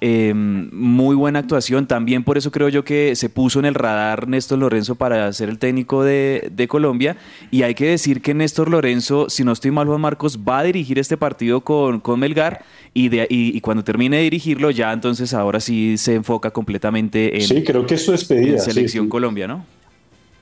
Eh, 0.07 0.35
muy 0.35 1.17
buena 1.17 1.39
actuación. 1.39 1.87
También 1.87 2.25
por 2.25 2.37
eso 2.37 2.51
creo 2.51 2.69
yo 2.69 2.85
que 2.85 3.17
se 3.17 3.31
puso 3.31 3.59
en 3.59 3.65
el 3.65 3.75
radar 3.75 4.29
Néstor 4.29 4.59
Lorenzo 4.59 4.97
para 4.97 5.33
ser 5.33 5.49
el 5.49 5.59
técnico 5.59 6.05
de, 6.05 6.51
de 6.53 6.69
Colombia. 6.69 7.17
Y 7.51 7.63
hay 7.63 7.75
que 7.75 7.87
decir 7.89 8.21
que 8.21 8.35
Néstor 8.35 8.69
Lorenzo, 8.69 9.31
si 9.31 9.45
no 9.45 9.53
estoy 9.53 9.71
mal, 9.71 9.87
Juan 9.87 10.03
Marcos, 10.03 10.39
va 10.47 10.59
a 10.59 10.65
dirigir 10.65 10.99
este 10.99 11.17
partido 11.17 11.63
con, 11.63 12.01
con 12.01 12.21
Melgar. 12.21 12.63
Y, 12.93 13.09
de, 13.09 13.27
y, 13.31 13.57
y 13.57 13.61
cuando 13.63 13.83
termine 13.83 14.19
de 14.19 14.25
dirigirlo, 14.25 14.71
ya 14.71 14.93
entonces 14.93 15.33
ahora 15.33 15.59
sí 15.59 15.97
se 15.97 16.15
enfoca 16.15 16.51
completamente 16.51 17.37
en, 17.37 17.41
Sí, 17.43 17.65
creo 17.65 17.87
que 17.87 17.95
es 17.95 18.05
su 18.05 18.13
despedida. 18.13 18.53
en 18.57 18.61
sí, 18.61 18.71
Selección 18.73 19.07
sí. 19.07 19.09
Colombia, 19.09 19.49
¿no? 19.49 19.65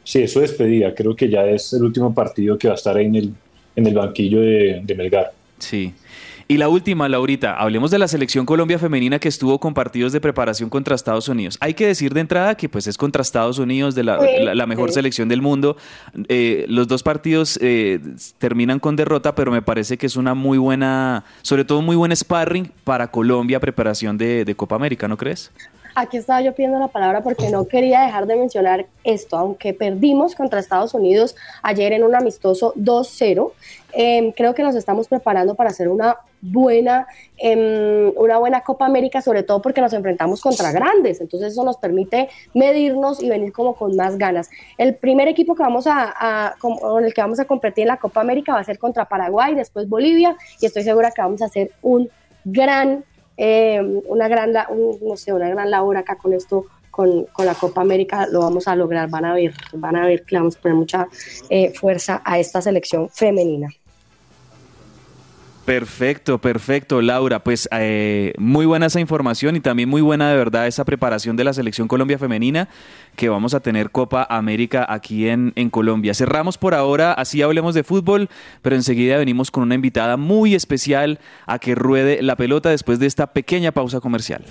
Sí, 0.02 0.22
es 0.22 0.32
su 0.32 0.40
despedida. 0.40 0.92
Creo 0.92 1.14
que 1.14 1.28
ya 1.28 1.46
es 1.46 1.72
el 1.72 1.84
último 1.84 2.12
partido 2.12 2.58
que 2.58 2.66
va 2.66 2.74
a 2.74 2.76
estar 2.76 2.98
en 2.98 3.14
el, 3.14 3.32
en 3.76 3.86
el 3.86 3.94
banquillo 3.94 4.40
de, 4.40 4.80
de 4.82 4.94
Melgar. 4.96 5.32
Sí. 5.60 5.92
Y 6.52 6.58
la 6.58 6.68
última, 6.68 7.08
Laurita, 7.08 7.54
hablemos 7.56 7.90
de 7.90 7.98
la 7.98 8.06
selección 8.06 8.44
Colombia 8.44 8.78
femenina 8.78 9.18
que 9.18 9.28
estuvo 9.28 9.58
con 9.58 9.72
partidos 9.72 10.12
de 10.12 10.20
preparación 10.20 10.68
contra 10.68 10.94
Estados 10.94 11.26
Unidos. 11.28 11.56
Hay 11.60 11.72
que 11.72 11.86
decir 11.86 12.12
de 12.12 12.20
entrada 12.20 12.54
que 12.56 12.68
pues 12.68 12.86
es 12.86 12.98
contra 12.98 13.22
Estados 13.22 13.58
Unidos, 13.58 13.94
de 13.94 14.04
la, 14.04 14.20
Sí, 14.20 14.26
la- 14.44 14.54
la 14.54 14.66
mejor 14.66 14.90
sí. 14.90 14.96
selección 14.96 15.30
del 15.30 15.40
mundo. 15.40 15.78
Eh, 16.28 16.66
los 16.68 16.88
dos 16.88 17.02
partidos 17.02 17.58
eh, 17.62 18.00
terminan 18.36 18.80
con 18.80 18.96
derrota, 18.96 19.34
pero 19.34 19.50
me 19.50 19.62
parece 19.62 19.96
que 19.96 20.04
es 20.04 20.14
una 20.16 20.34
muy 20.34 20.58
buena, 20.58 21.24
sobre 21.40 21.64
todo 21.64 21.80
muy 21.80 21.96
buen 21.96 22.14
sparring 22.14 22.70
para 22.84 23.10
Colombia, 23.10 23.58
preparación 23.58 24.18
de, 24.18 24.44
de 24.44 24.54
Copa 24.54 24.76
América, 24.76 25.08
¿no 25.08 25.16
crees? 25.16 25.50
Aquí 25.94 26.16
estaba 26.16 26.40
yo 26.40 26.54
pidiendo 26.54 26.78
la 26.78 26.88
palabra 26.88 27.22
porque 27.22 27.50
no 27.50 27.66
quería 27.66 28.00
dejar 28.02 28.26
de 28.26 28.36
mencionar 28.36 28.86
esto, 29.04 29.36
aunque 29.36 29.74
perdimos 29.74 30.34
contra 30.34 30.58
Estados 30.60 30.94
Unidos 30.94 31.36
ayer 31.62 31.92
en 31.92 32.02
un 32.04 32.14
amistoso 32.14 32.72
2-0, 32.76 33.52
eh, 33.92 34.32
creo 34.36 34.54
que 34.54 34.62
nos 34.62 34.74
estamos 34.74 35.06
preparando 35.08 35.54
para 35.54 35.68
hacer 35.70 35.88
una 35.88 36.16
buena, 36.40 37.06
em, 37.36 38.10
una 38.16 38.38
buena 38.38 38.62
Copa 38.62 38.86
América, 38.86 39.20
sobre 39.20 39.42
todo 39.42 39.60
porque 39.60 39.80
nos 39.80 39.92
enfrentamos 39.92 40.40
contra 40.40 40.72
grandes, 40.72 41.20
entonces 41.20 41.52
eso 41.52 41.62
nos 41.62 41.76
permite 41.76 42.28
medirnos 42.54 43.22
y 43.22 43.28
venir 43.28 43.52
como 43.52 43.74
con 43.74 43.94
más 43.94 44.16
ganas. 44.16 44.48
El 44.78 44.94
primer 44.96 45.28
equipo 45.28 45.54
que 45.54 45.62
vamos 45.62 45.86
a, 45.86 46.12
a- 46.18 46.54
con 46.58 47.04
el 47.04 47.12
que 47.12 47.20
vamos 47.20 47.38
a 47.38 47.44
competir 47.44 47.82
en 47.82 47.88
la 47.88 47.98
Copa 47.98 48.20
América 48.22 48.54
va 48.54 48.60
a 48.60 48.64
ser 48.64 48.78
contra 48.78 49.04
Paraguay, 49.04 49.54
después 49.54 49.88
Bolivia, 49.88 50.36
y 50.60 50.66
estoy 50.66 50.82
segura 50.84 51.10
que 51.10 51.20
vamos 51.22 51.42
a 51.42 51.46
hacer 51.46 51.70
un 51.82 52.08
gran 52.44 53.04
eh, 53.36 53.80
una 54.06 54.28
gran, 54.28 54.52
un- 54.70 54.98
no 55.02 55.16
sé, 55.16 55.32
una 55.32 55.48
gran 55.48 55.70
labor 55.70 55.96
acá 55.96 56.16
con 56.16 56.32
esto, 56.32 56.66
con, 56.90 57.24
con 57.32 57.46
la 57.46 57.54
Copa 57.54 57.80
América, 57.80 58.26
lo 58.30 58.40
vamos 58.40 58.68
a 58.68 58.76
lograr, 58.76 59.08
van 59.08 59.24
a 59.24 59.34
ver, 59.34 59.52
van 59.74 59.96
a 59.96 60.06
ver 60.06 60.24
que 60.24 60.36
vamos 60.36 60.56
a 60.56 60.60
poner 60.60 60.76
mucha 60.76 61.08
eh, 61.48 61.72
fuerza 61.72 62.20
a 62.24 62.38
esta 62.38 62.60
selección 62.60 63.08
femenina. 63.08 63.68
Perfecto, 65.64 66.38
perfecto, 66.38 67.00
Laura. 67.00 67.44
Pues 67.44 67.68
eh, 67.70 68.32
muy 68.36 68.66
buena 68.66 68.86
esa 68.86 68.98
información 68.98 69.54
y 69.54 69.60
también 69.60 69.88
muy 69.88 70.02
buena 70.02 70.28
de 70.28 70.36
verdad 70.36 70.66
esa 70.66 70.84
preparación 70.84 71.36
de 71.36 71.44
la 71.44 71.52
selección 71.52 71.86
Colombia 71.86 72.18
femenina 72.18 72.68
que 73.14 73.28
vamos 73.28 73.54
a 73.54 73.60
tener 73.60 73.90
Copa 73.90 74.26
América 74.28 74.84
aquí 74.88 75.28
en, 75.28 75.52
en 75.54 75.70
Colombia. 75.70 76.14
Cerramos 76.14 76.58
por 76.58 76.74
ahora, 76.74 77.12
así 77.12 77.42
hablemos 77.42 77.74
de 77.74 77.84
fútbol, 77.84 78.28
pero 78.60 78.74
enseguida 78.74 79.18
venimos 79.18 79.52
con 79.52 79.62
una 79.62 79.76
invitada 79.76 80.16
muy 80.16 80.54
especial 80.56 81.20
a 81.46 81.60
que 81.60 81.76
ruede 81.76 82.22
la 82.22 82.34
pelota 82.34 82.70
después 82.70 82.98
de 82.98 83.06
esta 83.06 83.28
pequeña 83.28 83.70
pausa 83.70 84.00
comercial. 84.00 84.44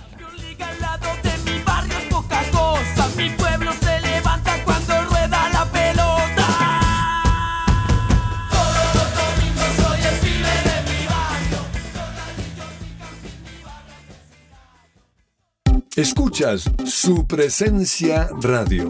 Escuchas 16.01 16.63
su 16.83 17.27
presencia 17.27 18.27
radio. 18.41 18.89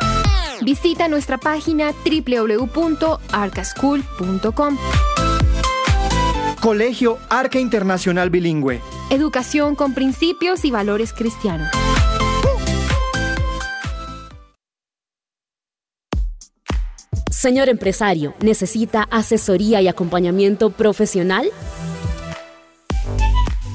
Visita 0.61 1.07
nuestra 1.07 1.37
página 1.37 1.93
www.arcaschool.com. 2.05 4.77
Colegio 6.61 7.17
Arca 7.29 7.59
Internacional 7.59 8.29
Bilingüe. 8.29 8.81
Educación 9.09 9.75
con 9.75 9.95
principios 9.95 10.63
y 10.63 10.71
valores 10.71 11.11
cristianos. 11.13 11.69
Señor 17.31 17.69
empresario, 17.69 18.35
¿necesita 18.41 19.07
asesoría 19.09 19.81
y 19.81 19.87
acompañamiento 19.87 20.69
profesional? 20.69 21.49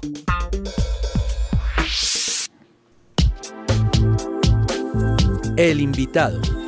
El 5.57 5.81
invitado. 5.81 6.62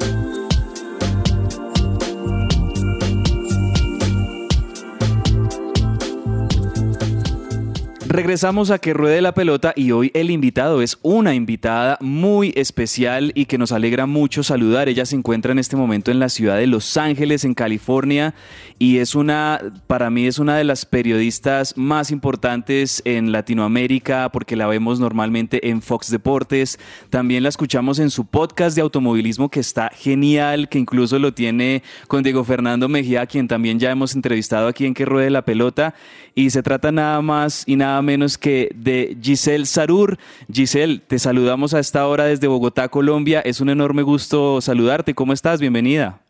Regresamos 8.15 8.71
a 8.71 8.79
que 8.79 8.93
ruede 8.93 9.19
la 9.19 9.33
pelota 9.33 9.73
y 9.75 9.91
hoy 9.91 10.09
el 10.13 10.31
invitado 10.31 10.81
es 10.81 10.97
una 11.01 11.35
invitada 11.35 11.97
muy 11.99 12.53
especial 12.55 13.33
y 13.35 13.43
que 13.43 13.57
nos 13.57 13.73
alegra 13.73 14.05
mucho 14.05 14.41
saludar. 14.41 14.87
Ella 14.87 15.05
se 15.05 15.17
encuentra 15.17 15.51
en 15.51 15.59
este 15.59 15.75
momento 15.75 16.11
en 16.11 16.19
la 16.19 16.29
ciudad 16.29 16.55
de 16.55 16.65
Los 16.65 16.95
Ángeles, 16.95 17.43
en 17.43 17.53
California, 17.53 18.33
y 18.79 18.99
es 18.99 19.15
una, 19.15 19.59
para 19.87 20.09
mí 20.09 20.27
es 20.27 20.39
una 20.39 20.55
de 20.55 20.63
las 20.63 20.85
periodistas 20.85 21.75
más 21.75 22.09
importantes 22.09 23.01
en 23.03 23.33
Latinoamérica 23.33 24.29
porque 24.31 24.55
la 24.55 24.67
vemos 24.67 25.01
normalmente 25.01 25.67
en 25.69 25.81
Fox 25.81 26.09
Deportes. 26.09 26.79
También 27.09 27.43
la 27.43 27.49
escuchamos 27.49 27.99
en 27.99 28.11
su 28.11 28.23
podcast 28.23 28.77
de 28.77 28.81
automovilismo 28.81 29.49
que 29.49 29.59
está 29.59 29.91
genial, 29.93 30.69
que 30.69 30.79
incluso 30.79 31.19
lo 31.19 31.33
tiene 31.33 31.83
con 32.07 32.23
Diego 32.23 32.45
Fernando 32.45 32.87
Mejía, 32.87 33.25
quien 33.25 33.49
también 33.49 33.77
ya 33.77 33.91
hemos 33.91 34.15
entrevistado 34.15 34.69
aquí 34.69 34.85
en 34.85 34.93
Que 34.93 35.03
ruede 35.03 35.29
la 35.29 35.43
pelota. 35.43 35.95
Y 36.33 36.49
se 36.49 36.63
trata 36.63 36.91
nada 36.91 37.21
más 37.21 37.63
y 37.65 37.75
nada 37.77 38.01
menos 38.05 38.37
que 38.37 38.69
de 38.73 39.17
Giselle 39.21 39.65
Sarur. 39.65 40.17
Giselle, 40.51 41.01
te 41.05 41.19
saludamos 41.19 41.73
a 41.73 41.79
esta 41.79 42.07
hora 42.07 42.23
desde 42.23 42.47
Bogotá, 42.47 42.87
Colombia. 42.87 43.41
Es 43.41 43.59
un 43.59 43.69
enorme 43.69 44.03
gusto 44.03 44.61
saludarte. 44.61 45.13
¿Cómo 45.13 45.33
estás? 45.33 45.59
Bienvenida. 45.59 46.21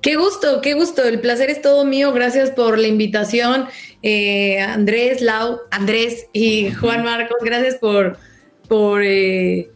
Qué 0.00 0.16
gusto, 0.16 0.60
qué 0.62 0.74
gusto. 0.74 1.02
El 1.02 1.20
placer 1.20 1.50
es 1.50 1.60
todo 1.60 1.84
mío. 1.84 2.12
Gracias 2.12 2.50
por 2.50 2.78
la 2.78 2.86
invitación. 2.86 3.66
Eh, 4.02 4.60
Andrés, 4.60 5.20
Lau, 5.22 5.60
Andrés 5.70 6.26
y 6.32 6.70
Juan 6.72 7.04
Marcos, 7.04 7.38
gracias 7.42 7.76
por, 7.76 8.18
por 8.68 9.02
eh, 9.02 9.70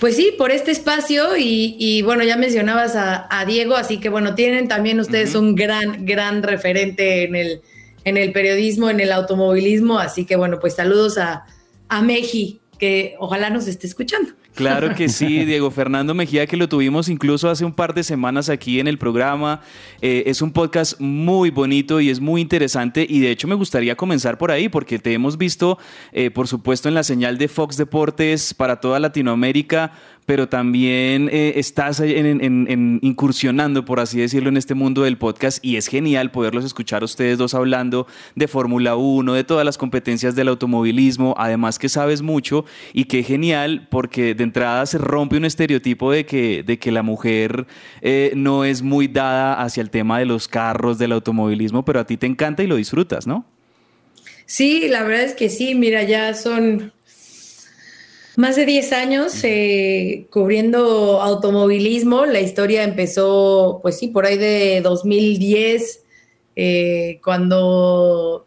pues 0.00 0.16
sí, 0.16 0.32
por 0.36 0.50
este 0.50 0.70
espacio. 0.70 1.36
Y, 1.36 2.02
bueno, 2.02 2.24
ya 2.24 2.36
mencionabas 2.36 2.94
a, 2.96 3.44
Diego, 3.46 3.76
así 3.76 3.98
que 3.98 4.08
bueno, 4.08 4.34
tienen 4.34 4.68
también 4.68 5.00
ustedes 5.00 5.34
un 5.34 5.54
gran, 5.54 6.04
gran 6.04 6.42
referente 6.42 7.24
en 7.24 7.36
el, 7.36 7.60
en 8.08 8.16
el 8.16 8.32
periodismo, 8.32 8.90
en 8.90 9.00
el 9.00 9.12
automovilismo. 9.12 9.98
Así 9.98 10.24
que 10.24 10.36
bueno, 10.36 10.58
pues 10.60 10.74
saludos 10.74 11.18
a, 11.18 11.44
a 11.88 12.02
Meji, 12.02 12.60
que 12.78 13.14
ojalá 13.18 13.50
nos 13.50 13.66
esté 13.66 13.86
escuchando. 13.86 14.30
Claro 14.58 14.92
que 14.96 15.08
sí, 15.08 15.44
Diego 15.44 15.70
Fernando 15.70 16.14
Mejía, 16.14 16.46
que 16.48 16.56
lo 16.56 16.68
tuvimos 16.68 17.08
incluso 17.08 17.48
hace 17.48 17.64
un 17.64 17.72
par 17.72 17.94
de 17.94 18.02
semanas 18.02 18.48
aquí 18.48 18.80
en 18.80 18.88
el 18.88 18.98
programa. 18.98 19.60
Eh, 20.02 20.24
es 20.26 20.42
un 20.42 20.52
podcast 20.52 20.98
muy 21.00 21.50
bonito 21.50 22.00
y 22.00 22.10
es 22.10 22.18
muy 22.18 22.40
interesante 22.40 23.06
y 23.08 23.20
de 23.20 23.30
hecho 23.30 23.46
me 23.46 23.54
gustaría 23.54 23.96
comenzar 23.96 24.36
por 24.36 24.50
ahí 24.50 24.68
porque 24.68 24.98
te 24.98 25.12
hemos 25.12 25.38
visto, 25.38 25.78
eh, 26.12 26.30
por 26.30 26.48
supuesto, 26.48 26.88
en 26.88 26.94
la 26.94 27.04
señal 27.04 27.38
de 27.38 27.46
Fox 27.46 27.76
Deportes 27.76 28.52
para 28.52 28.80
toda 28.80 28.98
Latinoamérica, 28.98 29.92
pero 30.28 30.46
también 30.46 31.30
eh, 31.32 31.54
estás 31.56 32.02
incursionando, 32.04 33.86
por 33.86 33.98
así 33.98 34.20
decirlo, 34.20 34.50
en 34.50 34.58
este 34.58 34.74
mundo 34.74 35.04
del 35.04 35.16
podcast 35.16 35.64
y 35.64 35.76
es 35.76 35.86
genial 35.86 36.30
poderlos 36.30 36.66
escuchar 36.66 37.00
a 37.00 37.06
ustedes 37.06 37.38
dos 37.38 37.54
hablando 37.54 38.06
de 38.34 38.46
Fórmula 38.46 38.94
1, 38.94 39.32
de 39.32 39.42
todas 39.44 39.64
las 39.64 39.78
competencias 39.78 40.34
del 40.34 40.48
automovilismo, 40.48 41.34
además 41.38 41.78
que 41.78 41.88
sabes 41.88 42.20
mucho 42.20 42.66
y 42.92 43.04
qué 43.04 43.22
genial 43.22 43.88
porque 43.90 44.34
de 44.34 44.44
entrada 44.44 44.84
se 44.84 44.98
rompe 44.98 45.38
un 45.38 45.46
estereotipo 45.46 46.12
de 46.12 46.26
que, 46.26 46.62
de 46.62 46.78
que 46.78 46.92
la 46.92 47.02
mujer 47.02 47.66
eh, 48.02 48.32
no 48.36 48.66
es 48.66 48.82
muy 48.82 49.08
dada 49.08 49.54
hacia 49.62 49.80
el 49.80 49.88
tema 49.88 50.18
de 50.18 50.26
los 50.26 50.46
carros, 50.46 50.98
del 50.98 51.12
automovilismo, 51.12 51.86
pero 51.86 52.00
a 52.00 52.04
ti 52.04 52.18
te 52.18 52.26
encanta 52.26 52.62
y 52.62 52.66
lo 52.66 52.76
disfrutas, 52.76 53.26
¿no? 53.26 53.46
Sí, 54.44 54.88
la 54.88 55.04
verdad 55.04 55.24
es 55.24 55.34
que 55.34 55.48
sí, 55.48 55.74
mira, 55.74 56.02
ya 56.02 56.34
son 56.34 56.92
más 58.38 58.54
de 58.54 58.66
10 58.66 58.92
años 58.92 59.42
eh, 59.42 60.28
cubriendo 60.30 61.20
automovilismo. 61.20 62.24
La 62.24 62.40
historia 62.40 62.84
empezó, 62.84 63.80
pues 63.82 63.98
sí, 63.98 64.06
por 64.06 64.26
ahí 64.26 64.38
de 64.38 64.80
2010, 64.80 66.04
eh, 66.54 67.18
cuando 67.24 68.46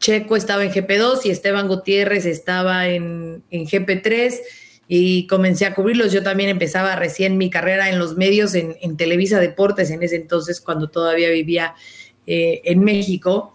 Checo 0.00 0.36
estaba 0.36 0.64
en 0.64 0.72
GP2 0.72 1.26
y 1.26 1.30
Esteban 1.30 1.68
Gutiérrez 1.68 2.24
estaba 2.24 2.88
en, 2.88 3.44
GP3 3.50 4.36
y 4.88 5.26
comencé 5.26 5.66
a 5.66 5.74
cubrirlos. 5.74 6.12
Yo 6.12 6.22
también 6.22 6.48
empezaba 6.48 6.96
recién 6.96 7.36
mi 7.36 7.50
carrera 7.50 7.90
en 7.90 7.98
los 7.98 8.16
medios, 8.16 8.54
en, 8.54 8.96
Televisa 8.96 9.38
Deportes, 9.38 9.90
en 9.90 10.02
ese 10.02 10.16
entonces, 10.16 10.62
cuando 10.62 10.88
todavía 10.88 11.28
vivía 11.28 11.74
eh, 12.26 12.62
en 12.64 12.82
México. 12.82 13.54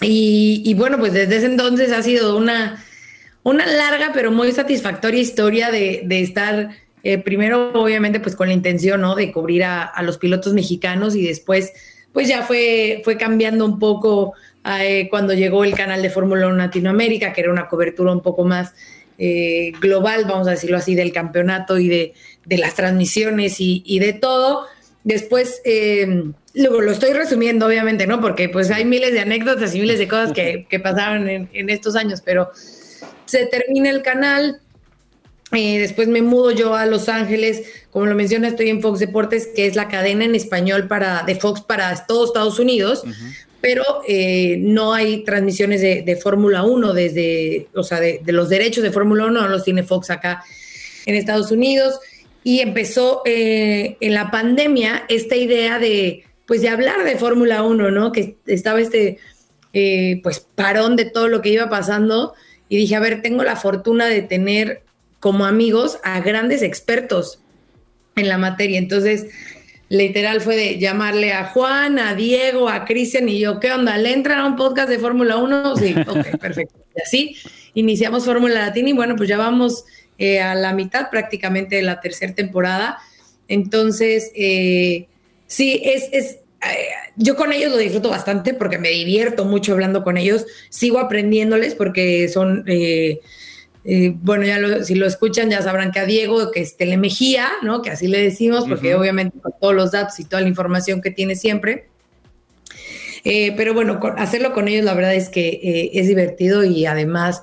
y, 0.00 0.72
bueno, 0.74 1.00
pues 1.00 1.14
desde 1.14 1.38
ese 1.38 1.46
entonces 1.46 1.90
ha 1.90 2.04
sido 2.04 2.36
una 2.36 2.84
una 3.48 3.66
larga 3.66 4.10
pero 4.12 4.30
muy 4.30 4.52
satisfactoria 4.52 5.20
historia 5.20 5.70
de, 5.70 6.06
estar 6.10 6.70
eh, 7.02 7.18
primero 7.18 7.72
obviamente 7.72 8.20
pues 8.20 8.36
con 8.36 8.48
la 8.48 8.54
intención 8.54 9.00
¿no? 9.00 9.14
de 9.14 9.32
cubrir 9.32 9.64
a, 9.64 9.92
los 10.02 10.18
pilotos 10.18 10.52
mexicanos 10.52 11.16
y 11.16 11.26
después 11.26 11.72
pues 12.12 12.28
ya 12.28 12.42
fue, 12.42 13.00
fue 13.04 13.16
cambiando 13.16 13.64
un 13.64 13.78
poco 13.78 14.34
eh, 14.80 15.08
cuando 15.10 15.34
llegó 15.34 15.64
el 15.64 15.74
canal 15.74 16.02
de 16.02 16.10
Fórmula 16.10 16.48
1 16.48 16.56
Latinoamérica, 16.56 17.32
que 17.32 17.42
era 17.42 17.52
una 17.52 17.68
cobertura 17.68 18.12
un 18.12 18.22
poco 18.22 18.44
más 18.44 18.74
eh, 19.18 19.72
global, 19.80 20.24
vamos 20.26 20.48
a 20.48 20.52
decirlo 20.52 20.78
así, 20.78 20.94
del 20.94 21.12
campeonato 21.12 21.78
y 21.78 21.88
de, 21.88 22.14
las 22.56 22.74
transmisiones 22.74 23.56
y, 23.60 23.98
de 23.98 24.14
todo. 24.14 24.66
Después, 25.04 25.62
luego 26.54 26.80
lo 26.80 26.90
estoy 26.90 27.12
resumiendo, 27.12 27.66
obviamente, 27.66 28.06
¿no? 28.06 28.20
Porque 28.20 28.48
pues 28.48 28.70
hay 28.70 28.84
miles 28.84 29.12
de 29.12 29.20
anécdotas 29.20 29.74
y 29.74 29.80
miles 29.80 29.98
de 29.98 30.08
cosas 30.08 30.32
que, 30.32 30.80
pasaron 30.82 31.28
en, 31.28 31.48
en, 31.52 31.70
estos 31.70 31.94
años, 31.94 32.22
pero 32.24 32.50
se 33.28 33.46
termina 33.46 33.90
el 33.90 34.02
canal. 34.02 34.60
Eh, 35.52 35.78
después 35.78 36.08
me 36.08 36.22
mudo 36.22 36.50
yo 36.50 36.74
a 36.74 36.86
Los 36.86 37.08
Ángeles, 37.08 37.62
como 37.90 38.06
lo 38.06 38.14
menciona, 38.14 38.48
estoy 38.48 38.68
en 38.68 38.82
Fox 38.82 38.98
Deportes, 38.98 39.48
que 39.54 39.66
es 39.66 39.76
la 39.76 39.88
cadena 39.88 40.24
en 40.24 40.34
español 40.34 40.88
para, 40.88 41.22
de 41.22 41.36
Fox 41.36 41.60
para 41.60 42.06
todos 42.06 42.30
Estados 42.30 42.58
Unidos, 42.58 43.04
pero 43.60 43.82
eh, 44.06 44.56
no 44.60 44.92
hay 44.92 45.24
transmisiones 45.24 45.80
de, 45.80 46.18
Fórmula 46.22 46.64
1 46.64 46.92
desde, 46.92 47.68
o 47.74 47.82
sea, 47.82 47.98
de, 48.00 48.20
los 48.26 48.48
derechos 48.48 48.82
de 48.82 48.92
Fórmula 48.92 49.26
1 49.26 49.40
no 49.40 49.48
los 49.48 49.64
tiene 49.64 49.82
Fox 49.82 50.10
acá 50.10 50.44
en 51.06 51.14
Estados 51.14 51.50
Unidos. 51.50 51.98
Y 52.44 52.60
empezó 52.60 53.22
eh, 53.24 53.96
en 54.00 54.14
la 54.14 54.30
pandemia 54.30 55.04
esta 55.08 55.34
idea 55.34 55.78
de, 55.78 56.24
pues, 56.46 56.62
de 56.62 56.68
hablar 56.68 57.04
de 57.04 57.16
Fórmula 57.16 57.62
1, 57.62 57.90
¿no? 57.90 58.12
Que 58.12 58.36
estaba 58.46 58.80
este, 58.80 59.18
pues, 60.22 60.46
parón 60.54 60.96
de 60.96 61.06
todo 61.06 61.28
lo 61.28 61.42
que 61.42 61.50
iba 61.50 61.68
pasando 61.68 62.34
y 62.68 62.76
dije, 62.76 62.96
a 62.96 63.00
ver, 63.00 63.22
tengo 63.22 63.44
la 63.44 63.56
fortuna 63.56 64.06
de 64.06 64.22
tener 64.22 64.82
como 65.20 65.46
amigos 65.46 65.98
a 66.04 66.20
grandes 66.20 66.62
expertos 66.62 67.40
en 68.16 68.28
la 68.28 68.38
materia. 68.38 68.78
Entonces, 68.78 69.26
literal 69.88 70.40
fue 70.40 70.56
de 70.56 70.78
llamarle 70.78 71.32
a 71.32 71.46
Juan, 71.46 71.98
a 71.98 72.14
Diego, 72.14 72.68
a 72.68 72.84
Cristian 72.84 73.28
y 73.28 73.40
yo, 73.40 73.58
¿qué 73.60 73.72
onda? 73.72 73.96
¿Le 73.96 74.12
entran 74.12 74.38
a 74.38 74.46
un 74.46 74.56
podcast 74.56 74.88
de 74.88 74.98
Fórmula 74.98 75.36
1? 75.36 75.76
Sí, 75.78 75.94
ok, 76.06 76.38
perfecto. 76.38 76.78
Y 76.94 77.00
así 77.00 77.36
iniciamos 77.74 78.24
Fórmula 78.24 78.54
Latina 78.54 78.90
y 78.90 78.92
bueno, 78.92 79.16
pues 79.16 79.28
ya 79.28 79.38
vamos 79.38 79.84
eh, 80.18 80.40
a 80.40 80.54
la 80.54 80.72
mitad 80.72 81.10
prácticamente 81.10 81.76
de 81.76 81.82
la 81.82 82.00
tercera 82.00 82.34
temporada. 82.34 82.98
Entonces, 83.46 84.30
eh, 84.34 85.06
sí, 85.46 85.80
es, 85.84 86.08
es 86.12 86.38
yo 87.16 87.36
con 87.36 87.52
ellos 87.52 87.70
lo 87.70 87.78
disfruto 87.78 88.10
bastante 88.10 88.54
porque 88.54 88.78
me 88.78 88.90
divierto 88.90 89.44
mucho 89.44 89.72
hablando 89.72 90.02
con 90.02 90.16
ellos, 90.16 90.46
sigo 90.70 90.98
aprendiéndoles 90.98 91.74
porque 91.74 92.28
son, 92.28 92.64
eh, 92.66 93.20
eh, 93.84 94.12
bueno, 94.16 94.44
ya 94.44 94.84
si 94.84 94.94
lo 94.94 95.06
escuchan 95.06 95.50
ya 95.50 95.62
sabrán 95.62 95.92
que 95.92 96.00
a 96.00 96.06
Diego, 96.06 96.50
que 96.50 96.60
es 96.60 96.76
Telemejía, 96.76 97.48
¿no? 97.62 97.82
Que 97.82 97.90
así 97.90 98.08
le 98.08 98.22
decimos, 98.22 98.64
porque 98.68 98.94
obviamente 98.94 99.38
con 99.40 99.52
todos 99.60 99.74
los 99.74 99.92
datos 99.92 100.18
y 100.20 100.24
toda 100.24 100.42
la 100.42 100.48
información 100.48 101.00
que 101.00 101.10
tiene 101.10 101.36
siempre. 101.36 101.88
Eh, 103.24 103.52
pero 103.56 103.74
bueno, 103.74 104.00
hacerlo 104.16 104.52
con 104.52 104.68
ellos 104.68 104.84
la 104.84 104.94
verdad 104.94 105.14
es 105.14 105.28
que 105.28 105.90
es 105.92 106.06
divertido 106.06 106.64
y 106.64 106.86
además, 106.86 107.42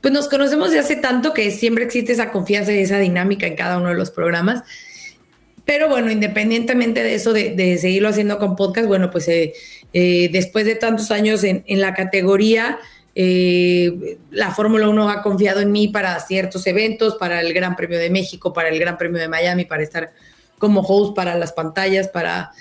pues 0.00 0.14
nos 0.14 0.28
conocemos 0.28 0.70
de 0.70 0.78
hace 0.78 0.96
tanto 0.96 1.34
que 1.34 1.50
siempre 1.50 1.84
existe 1.84 2.12
esa 2.12 2.30
confianza 2.30 2.72
y 2.72 2.78
esa 2.78 2.98
dinámica 2.98 3.46
en 3.46 3.56
cada 3.56 3.78
uno 3.78 3.88
de 3.88 3.96
los 3.96 4.10
programas. 4.10 4.62
Pero 5.66 5.88
bueno, 5.88 6.12
independientemente 6.12 7.02
de 7.02 7.14
eso, 7.14 7.32
de, 7.32 7.76
seguirlo 7.78 8.08
haciendo 8.08 8.38
con 8.38 8.54
podcast, 8.54 8.86
bueno, 8.86 9.10
pues 9.10 9.26
eh, 9.26 9.52
eh, 9.92 10.28
después 10.32 10.64
de 10.64 10.76
tantos 10.76 11.10
años 11.10 11.42
en, 11.42 11.64
la 11.80 11.92
categoría, 11.92 12.78
eh, 13.16 14.16
la 14.30 14.52
Fórmula 14.52 14.88
1 14.88 15.10
ha 15.10 15.22
confiado 15.22 15.60
en 15.60 15.72
mí 15.72 15.88
para 15.88 16.20
ciertos 16.20 16.68
eventos, 16.68 17.16
para 17.16 17.40
el 17.40 17.52
Gran 17.52 17.74
Premio 17.74 17.98
de 17.98 18.10
México, 18.10 18.52
para 18.52 18.68
el 18.68 18.78
Gran 18.78 18.96
Premio 18.96 19.20
de 19.20 19.26
Miami, 19.26 19.64
para 19.64 19.82
estar 19.82 20.12
como 20.58 20.82
host 20.82 21.16
para 21.16 21.34
las 21.34 21.52
pantallas, 21.52 22.08
para, 22.08 22.52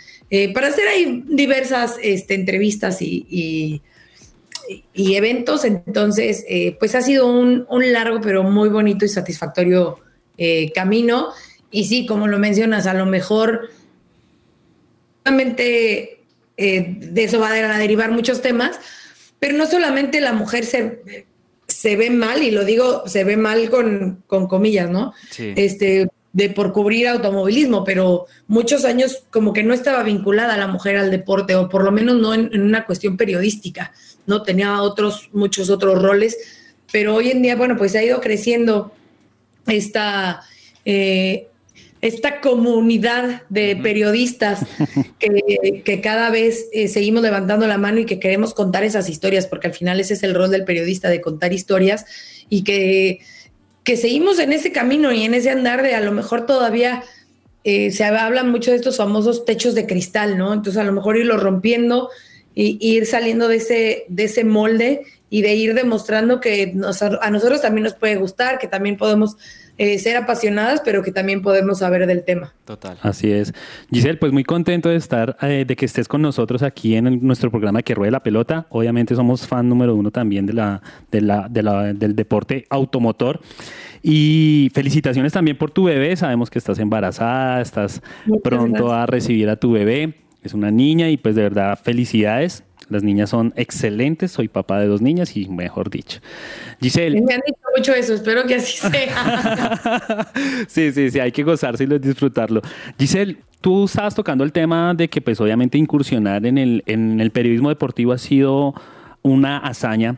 para 0.56 0.68
hacer 0.68 0.88
ahí 0.88 1.24
diversas 1.28 1.98
este, 2.02 2.34
entrevistas 2.34 3.04
y, 3.04 3.84
y, 4.96 5.16
eventos. 5.16 5.64
Entonces, 5.64 6.44
pues 6.80 6.96
ha 6.96 7.04
sido 7.04 7.28
un, 7.28 7.68
un, 7.70 7.94
largo 7.94 8.20
pero 8.20 8.42
muy 8.42 8.70
bonito 8.70 9.06
y 9.06 9.10
satisfactorio 9.10 10.00
camino. 10.74 11.30
Y 11.76 11.84
sí, 11.84 12.06
como 12.06 12.28
lo 12.28 12.40
mencionas, 12.40 12.88
a 12.88 12.94
lo 12.94 13.06
mejor 13.06 13.70
solamente 15.26 16.22
eh, 16.56 16.96
de 17.00 17.24
eso 17.26 17.38
va 17.42 17.50
a 17.50 17.78
derivar 17.78 18.12
muchos 18.12 18.42
temas, 18.42 18.80
pero 19.40 19.58
no 19.58 19.66
solamente 19.66 20.22
la 20.22 20.32
mujer 20.32 20.64
se, 20.64 21.26
se 21.68 21.98
ve 21.98 22.10
mal, 22.12 22.44
y 22.44 22.52
lo 22.52 22.64
digo, 22.64 23.04
se 23.08 23.26
ve 23.26 23.36
mal 23.36 23.70
con, 23.70 24.24
comillas, 24.48 24.90
¿no? 24.90 25.14
Este, 25.38 26.08
de 26.32 26.50
por 26.50 26.72
cubrir 26.72 27.10
automovilismo, 27.10 27.84
pero 27.84 28.26
muchos 28.48 28.86
años 28.86 29.26
como 29.30 29.52
que 29.52 29.64
no 29.64 29.74
estaba 29.74 30.02
vinculada 30.04 30.56
la 30.56 30.68
mujer 30.68 30.96
al 30.96 31.12
deporte, 31.12 31.56
o 31.56 31.68
por 31.68 31.84
lo 31.84 31.92
menos 31.92 32.16
no 32.16 32.34
en, 32.34 32.62
una 32.62 32.86
cuestión 32.86 33.18
periodística, 33.18 33.92
¿no? 34.28 34.44
Tenía 34.44 34.82
otros, 34.82 35.30
muchos 35.34 35.70
otros 35.70 36.02
roles, 36.02 36.38
pero 36.90 37.16
hoy 37.16 37.32
en 37.32 37.42
día, 37.42 37.58
bueno, 37.58 37.76
pues 37.76 37.98
ha 37.98 38.02
ido 38.02 38.22
creciendo 38.22 38.94
esta, 39.68 40.42
eh, 40.86 41.50
esta 42.08 42.40
comunidad 42.40 43.44
de 43.50 43.76
periodistas 43.76 44.66
que, 45.20 46.02
cada 46.02 46.30
vez 46.30 46.68
eh, 46.72 46.88
seguimos 46.88 47.24
levantando 47.24 47.66
la 47.68 47.80
mano 47.80 48.00
y 48.00 48.06
que 48.06 48.20
queremos 48.20 48.54
contar 48.54 48.84
esas 48.84 49.10
historias, 49.10 49.48
porque 49.48 49.68
al 49.68 49.74
final 49.74 50.00
ese 50.00 50.14
es 50.14 50.24
el 50.24 50.36
rol 50.36 50.52
del 50.52 50.66
periodista, 50.66 51.10
de 51.10 51.22
contar 51.22 51.52
historias 51.52 52.06
y 52.48 52.64
que, 52.64 53.22
que 53.84 53.98
seguimos 53.98 54.40
en 54.40 54.54
ese 54.54 54.72
camino 54.72 55.12
y 55.12 55.24
en 55.24 55.34
ese 55.34 55.50
andar 55.50 55.82
de 55.82 55.96
a 55.96 56.02
lo 56.02 56.12
mejor 56.12 56.46
todavía 56.46 57.04
eh, 57.64 57.90
se 57.90 58.04
habla 58.04 58.44
mucho 58.44 58.70
de 58.70 58.78
estos 58.78 58.98
famosos 58.98 59.44
techos 59.44 59.74
de 59.74 59.88
cristal, 59.88 60.38
¿no? 60.38 60.54
Entonces 60.54 60.80
a 60.80 60.84
lo 60.84 60.92
mejor 60.92 61.18
irlo 61.18 61.38
rompiendo 61.38 62.10
y, 62.56 62.78
ir 62.80 63.06
saliendo 63.06 63.48
de 63.48 63.58
ese, 63.58 64.06
de 64.08 64.24
ese 64.24 64.44
molde 64.44 65.02
y 65.30 65.42
de 65.42 65.54
ir 65.54 65.74
demostrando 65.74 66.40
que 66.40 66.74
a 67.22 67.30
nosotros 67.30 67.62
también 67.62 67.84
nos 67.84 67.94
puede 67.94 68.16
gustar, 68.16 68.58
que 68.58 68.68
también 68.68 68.96
podemos 68.96 69.36
eh, 69.78 70.00
ser 70.00 70.16
apasionadas, 70.16 70.82
pero 70.86 71.04
que 71.04 71.12
también 71.12 71.42
podemos 71.42 71.80
saber 71.80 72.08
del 72.08 72.24
tema. 72.24 72.54
Total. 72.64 72.98
Así 73.02 73.30
es. 73.30 73.54
Giselle, 73.92 74.18
pues 74.18 74.32
muy 74.32 74.46
contento 74.46 74.88
de 74.88 74.96
estar, 74.96 75.36
eh, 75.42 75.66
de 75.68 75.76
que 75.76 75.86
estés 75.86 76.08
con 76.08 76.22
nosotros 76.22 76.64
aquí 76.64 76.96
en 76.96 77.26
nuestro 77.28 77.52
programa 77.52 77.82
Que 77.82 77.94
Ruede 77.94 78.12
la 78.12 78.24
Pelota. 78.24 78.68
Obviamente 78.70 79.16
somos 79.16 79.46
fan 79.46 79.68
número 79.68 79.94
uno 79.94 80.12
también 80.12 80.46
de 80.46 80.54
la, 80.54 80.82
de 81.12 81.20
la, 81.20 81.48
de 81.50 81.64
la, 81.64 81.94
del 81.94 82.16
deporte 82.16 82.66
automotor. 82.70 83.42
Y 84.02 84.70
felicitaciones 84.74 85.34
también 85.34 85.58
por 85.58 85.72
tu 85.72 85.84
bebé. 85.84 86.16
Sabemos 86.16 86.50
que 86.50 86.60
estás 86.60 86.80
embarazada, 86.80 87.60
estás 87.60 88.02
pronto 88.44 88.94
a 88.94 89.06
recibir 89.08 89.50
a 89.50 89.58
tu 89.58 89.74
bebé. 89.74 90.25
Es 90.46 90.54
una 90.54 90.70
niña 90.70 91.10
y 91.10 91.18
pues 91.18 91.36
de 91.36 91.42
verdad 91.42 91.78
felicidades. 91.82 92.64
Las 92.88 93.02
niñas 93.02 93.32
son 93.32 93.52
excelentes, 93.56 94.32
soy 94.32 94.48
papá 94.48 94.80
de 94.80 94.86
dos 94.86 95.02
niñas 95.02 95.36
y 95.36 95.50
mejor 95.50 95.90
dicho. 95.90 96.20
Giselle. 96.80 97.20
Me 97.20 97.34
han 97.34 97.42
dicho 97.44 97.60
mucho 97.76 97.94
eso, 97.96 98.14
espero 98.14 98.46
que 98.46 98.56
así 98.56 98.78
sea. 98.78 100.28
sí, 100.68 100.92
sí, 100.92 101.10
sí, 101.10 101.20
hay 101.20 101.32
que 101.32 101.42
gozarse 101.42 101.84
y 101.84 101.88
disfrutarlo. 101.98 102.62
Giselle, 103.00 103.38
tú 103.60 103.86
estabas 103.86 104.14
tocando 104.14 104.44
el 104.44 104.52
tema 104.52 104.94
de 104.94 105.08
que 105.08 105.20
pues 105.20 105.42
obviamente 105.42 105.80
incursionar 105.80 106.46
en 106.46 106.60
el, 106.60 106.84
en 106.86 107.20
el 107.20 107.32
periodismo 107.32 107.70
deportivo 107.70 108.12
ha 108.12 108.20
sido 108.20 108.76
una 109.24 109.58
hazaña, 109.58 110.18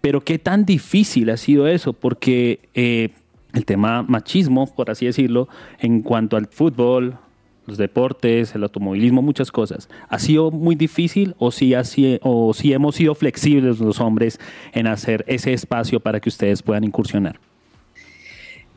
pero 0.00 0.22
¿qué 0.22 0.38
tan 0.38 0.64
difícil 0.64 1.28
ha 1.28 1.36
sido 1.36 1.68
eso? 1.68 1.92
Porque 1.92 2.60
eh, 2.72 3.10
el 3.52 3.66
tema 3.66 4.02
machismo, 4.02 4.74
por 4.74 4.90
así 4.90 5.04
decirlo, 5.04 5.48
en 5.78 6.00
cuanto 6.00 6.38
al 6.38 6.46
fútbol, 6.46 7.18
los 7.66 7.78
deportes, 7.78 8.54
el 8.54 8.62
automovilismo, 8.62 9.22
muchas 9.22 9.50
cosas. 9.50 9.88
¿Ha 10.08 10.18
sido 10.18 10.50
muy 10.50 10.74
difícil 10.74 11.34
o 11.38 11.50
sí, 11.50 11.74
así, 11.74 12.18
o 12.22 12.54
sí 12.54 12.72
hemos 12.72 12.94
sido 12.94 13.14
flexibles 13.14 13.78
los 13.78 14.00
hombres 14.00 14.38
en 14.72 14.86
hacer 14.86 15.24
ese 15.26 15.52
espacio 15.52 16.00
para 16.00 16.20
que 16.20 16.28
ustedes 16.28 16.62
puedan 16.62 16.84
incursionar? 16.84 17.38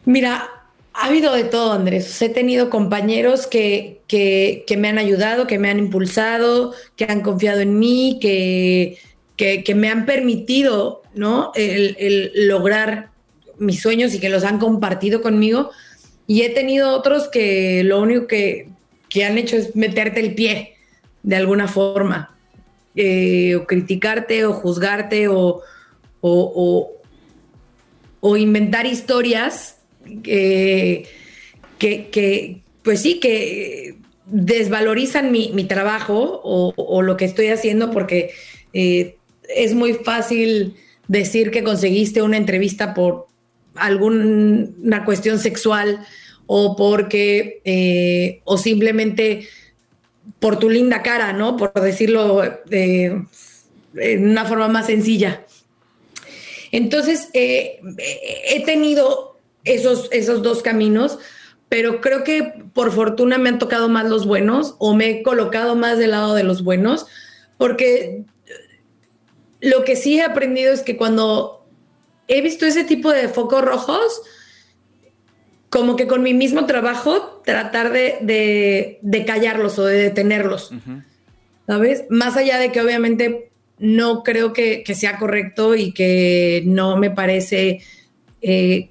Mira, 0.05 0.49
ha 0.93 1.05
habido 1.05 1.33
de 1.33 1.43
todo, 1.43 1.73
Andrés. 1.73 2.21
He 2.21 2.29
tenido 2.29 2.69
compañeros 2.69 3.47
que, 3.47 4.01
que, 4.07 4.77
me 4.77 4.89
han 4.89 4.97
ayudado, 4.97 5.47
que 5.47 5.59
me 5.59 5.69
han 5.69 5.79
impulsado, 5.79 6.73
que 6.95 7.05
han 7.05 7.21
confiado 7.21 7.61
en 7.61 7.79
mí, 7.79 8.17
que, 8.19 8.97
que 9.37 9.75
me 9.75 9.89
han 9.89 10.05
permitido 10.05 11.03
¿no? 11.13 11.51
el 11.55 12.31
lograr 12.47 13.09
mis 13.59 13.81
sueños 13.81 14.13
y 14.13 14.19
que 14.19 14.29
los 14.29 14.43
han 14.43 14.57
compartido 14.57 15.21
conmigo. 15.21 15.69
Y 16.27 16.43
he 16.43 16.49
tenido 16.49 16.91
otros 16.95 17.27
que 17.27 17.83
lo 17.83 18.01
único 18.01 18.27
que, 18.27 18.69
que 19.09 19.25
han 19.25 19.37
hecho 19.37 19.57
es 19.57 19.75
meterte 19.75 20.19
el 20.19 20.35
pie 20.35 20.75
de 21.23 21.35
alguna 21.35 21.67
forma, 21.67 22.37
eh, 22.95 23.55
o 23.55 23.65
criticarte, 23.65 24.45
o 24.45 24.53
juzgarte, 24.53 25.27
o, 25.27 25.61
o, 26.21 26.95
inventar 28.37 28.85
historias 28.85 29.77
que, 30.23 31.07
que, 31.77 32.61
pues 32.83 33.01
sí, 33.01 33.19
que 33.19 33.95
desvalorizan 34.25 35.31
mi, 35.31 35.63
trabajo 35.65 36.41
o, 36.43 37.01
lo 37.01 37.17
que 37.17 37.25
estoy 37.25 37.47
haciendo 37.47 37.91
porque 37.91 38.31
eh, 38.73 39.17
es 39.47 39.73
muy 39.73 39.93
fácil 39.93 40.75
decir 41.07 41.51
que 41.51 41.63
conseguiste 41.63 42.21
una 42.21 42.37
entrevista 42.37 42.93
por 42.93 43.27
alguna 43.75 45.05
cuestión 45.05 45.39
sexual 45.39 46.05
o 46.51 46.75
porque, 46.75 47.61
eh, 47.63 48.41
o 48.43 48.57
simplemente 48.57 49.47
por 50.39 50.57
tu 50.57 50.67
linda 50.67 51.03
cara, 51.03 51.31
¿no? 51.31 51.55
Por 51.57 51.71
decirlo 51.73 52.41
de 52.65 53.21
en 53.93 54.27
una 54.27 54.45
forma 54.45 54.67
más 54.67 54.87
sencilla. 54.87 55.45
Entonces, 56.71 57.29
eh, 57.33 57.79
he 58.49 58.65
tenido 58.65 59.37
esos, 59.63 60.07
esos 60.11 60.41
dos 60.41 60.63
caminos, 60.63 61.19
pero 61.69 62.01
creo 62.01 62.23
que 62.23 62.55
por 62.73 62.91
fortuna 62.91 63.37
me 63.37 63.49
han 63.49 63.59
tocado 63.59 63.87
más 63.87 64.09
los 64.09 64.25
buenos 64.25 64.73
o 64.79 64.95
me 64.95 65.09
he 65.11 65.21
colocado 65.21 65.75
más 65.75 65.99
del 65.99 66.11
lado 66.11 66.33
de 66.33 66.43
los 66.43 66.63
buenos, 66.63 67.05
porque 67.59 68.23
lo 69.61 69.83
que 69.83 69.95
sí 69.95 70.17
he 70.17 70.23
aprendido 70.23 70.73
es 70.73 70.81
que 70.81 70.97
cuando 70.97 71.67
he 72.27 72.41
visto 72.41 72.65
ese 72.65 72.85
tipo 72.85 73.11
de 73.11 73.29
focos 73.29 73.63
rojos, 73.63 74.23
como 75.69 75.95
que 75.95 76.07
con 76.07 76.23
mi 76.23 76.33
mismo 76.33 76.65
trabajo 76.65 77.41
tratar 77.45 77.91
de, 77.91 78.99
callarlos 79.25 79.77
o 79.79 79.85
de 79.85 79.97
detenerlos, 79.97 80.71
¿sabes? 81.67 82.05
Más 82.09 82.37
allá 82.37 82.57
de 82.57 82.71
que 82.71 82.81
obviamente 82.81 83.51
no 83.77 84.23
creo 84.23 84.53
que, 84.53 84.83
sea 84.93 85.17
correcto 85.17 85.75
y 85.75 85.91
que 85.93 86.63
no 86.65 86.97
me 86.97 87.11
parece 87.11 87.81
eh, 88.41 88.89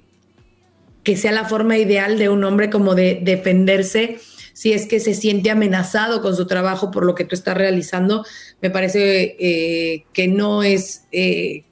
que 1.03 1.17
sea 1.17 1.31
la 1.31 1.45
forma 1.45 1.77
ideal 1.77 2.17
de 2.17 2.29
un 2.29 2.43
hombre 2.43 2.69
como 2.69 2.95
de 2.95 3.19
defenderse 3.21 4.17
si 4.59 4.73
es 4.73 4.87
que 4.87 4.99
se 4.99 5.13
siente 5.13 5.51
amenazado 5.51 6.21
con 6.21 6.35
su 6.35 6.45
trabajo 6.45 6.91
por 6.91 7.05
lo 7.05 7.15
que 7.15 7.23
tú 7.23 7.33
estás 7.33 7.55
realizando, 7.55 8.25
me 8.61 8.69
parece 8.69 9.37
eh, 9.39 10.03
que 10.11 10.27
no 10.27 10.63
es 10.63 11.05
eh, 11.13 11.63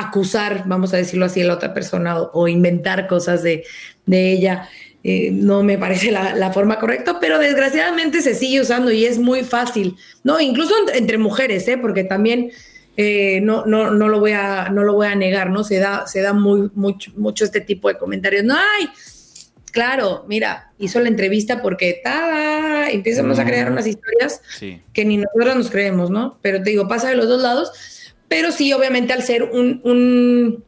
acusar, 0.00 0.64
vamos 0.66 0.94
a 0.94 0.96
decirlo 0.96 1.26
así, 1.26 1.40
a 1.42 1.46
la 1.46 1.54
otra 1.54 1.74
persona 1.74 2.20
o, 2.20 2.48
inventar 2.48 3.06
cosas 3.06 3.42
de, 3.42 3.64
ella. 4.06 4.68
Eh, 5.04 5.30
no 5.32 5.62
me 5.62 5.78
parece 5.78 6.10
la, 6.10 6.52
forma 6.52 6.78
correcta, 6.78 7.18
pero 7.20 7.38
desgraciadamente 7.38 8.20
se 8.20 8.34
sigue 8.34 8.60
usando 8.60 8.90
y 8.90 9.04
es 9.04 9.18
muy 9.18 9.44
fácil, 9.44 9.96
¿no? 10.24 10.40
Incluso 10.40 10.74
entre 10.94 11.18
mujeres, 11.18 11.66
¿eh? 11.68 11.78
Porque 11.78 12.04
también 12.04 12.50
eh, 12.96 13.40
no, 13.42 13.64
no, 13.64 13.90
no, 13.90 14.08
lo 14.08 14.20
voy 14.20 14.32
a, 14.32 14.70
no 14.70 14.82
lo 14.82 14.94
voy 14.94 15.06
a 15.06 15.14
negar, 15.14 15.50
¿no? 15.50 15.62
Se 15.64 15.78
da, 15.78 16.06
se 16.06 16.20
da 16.20 16.32
muy, 16.32 16.70
mucho, 16.74 17.12
mucho 17.16 17.44
este 17.44 17.60
tipo 17.60 17.88
de 17.88 17.96
comentarios. 17.96 18.44
No, 18.44 18.54
ay, 18.54 18.88
claro, 19.70 20.24
mira, 20.28 20.72
hizo 20.78 21.00
la 21.00 21.08
entrevista 21.08 21.62
porque 21.62 22.00
tada, 22.02 22.90
empezamos 22.90 23.38
a 23.38 23.44
crear 23.44 23.70
unas 23.70 23.86
historias 23.86 24.42
que 24.92 25.04
ni 25.04 25.18
nosotros 25.18 25.56
nos 25.56 25.70
creemos, 25.70 26.10
¿no? 26.10 26.38
Pero 26.42 26.62
te 26.62 26.70
digo, 26.70 26.88
pasa 26.88 27.08
de 27.08 27.16
los 27.16 27.28
dos 27.28 27.40
lados 27.40 27.70
pero 28.28 28.52
sí, 28.52 28.72
obviamente, 28.72 29.12
al 29.12 29.22
ser 29.22 29.44
un, 29.44 30.64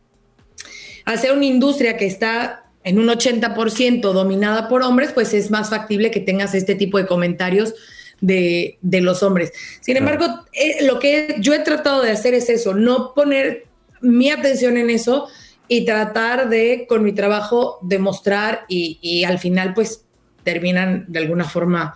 al 1.04 1.18
ser 1.18 1.32
una 1.32 1.44
industria 1.44 1.96
que 1.96 2.06
está 2.06 2.64
en 2.82 2.98
un 2.98 3.08
80% 3.08 4.00
dominada 4.12 4.68
por 4.68 4.82
hombres, 4.82 5.12
pues 5.12 5.34
es 5.34 5.50
más 5.50 5.68
factible 5.70 6.10
que 6.10 6.20
tengas 6.20 6.54
este 6.54 6.74
tipo 6.74 6.98
de 6.98 7.06
comentarios 7.06 7.74
de, 8.20 8.78
los 8.82 9.22
hombres. 9.22 9.52
Sin 9.80 9.96
embargo, 9.96 10.26
eh, 10.52 10.84
lo 10.84 10.98
que 10.98 11.36
yo 11.40 11.54
he 11.54 11.60
tratado 11.60 12.02
de 12.02 12.10
hacer 12.10 12.34
es 12.34 12.48
eso, 12.48 12.74
no 12.74 13.12
poner 13.14 13.66
mi 14.00 14.30
atención 14.30 14.78
en 14.78 14.88
eso 14.88 15.28
y 15.68 15.84
tratar 15.84 16.48
de, 16.48 16.86
con 16.88 17.04
mi 17.04 17.12
trabajo, 17.12 17.78
demostrar 17.82 18.64
y, 18.68 19.24
al 19.24 19.38
final, 19.38 19.74
pues, 19.74 20.04
terminan 20.42 21.04
de 21.08 21.18
alguna 21.18 21.44
forma 21.44 21.94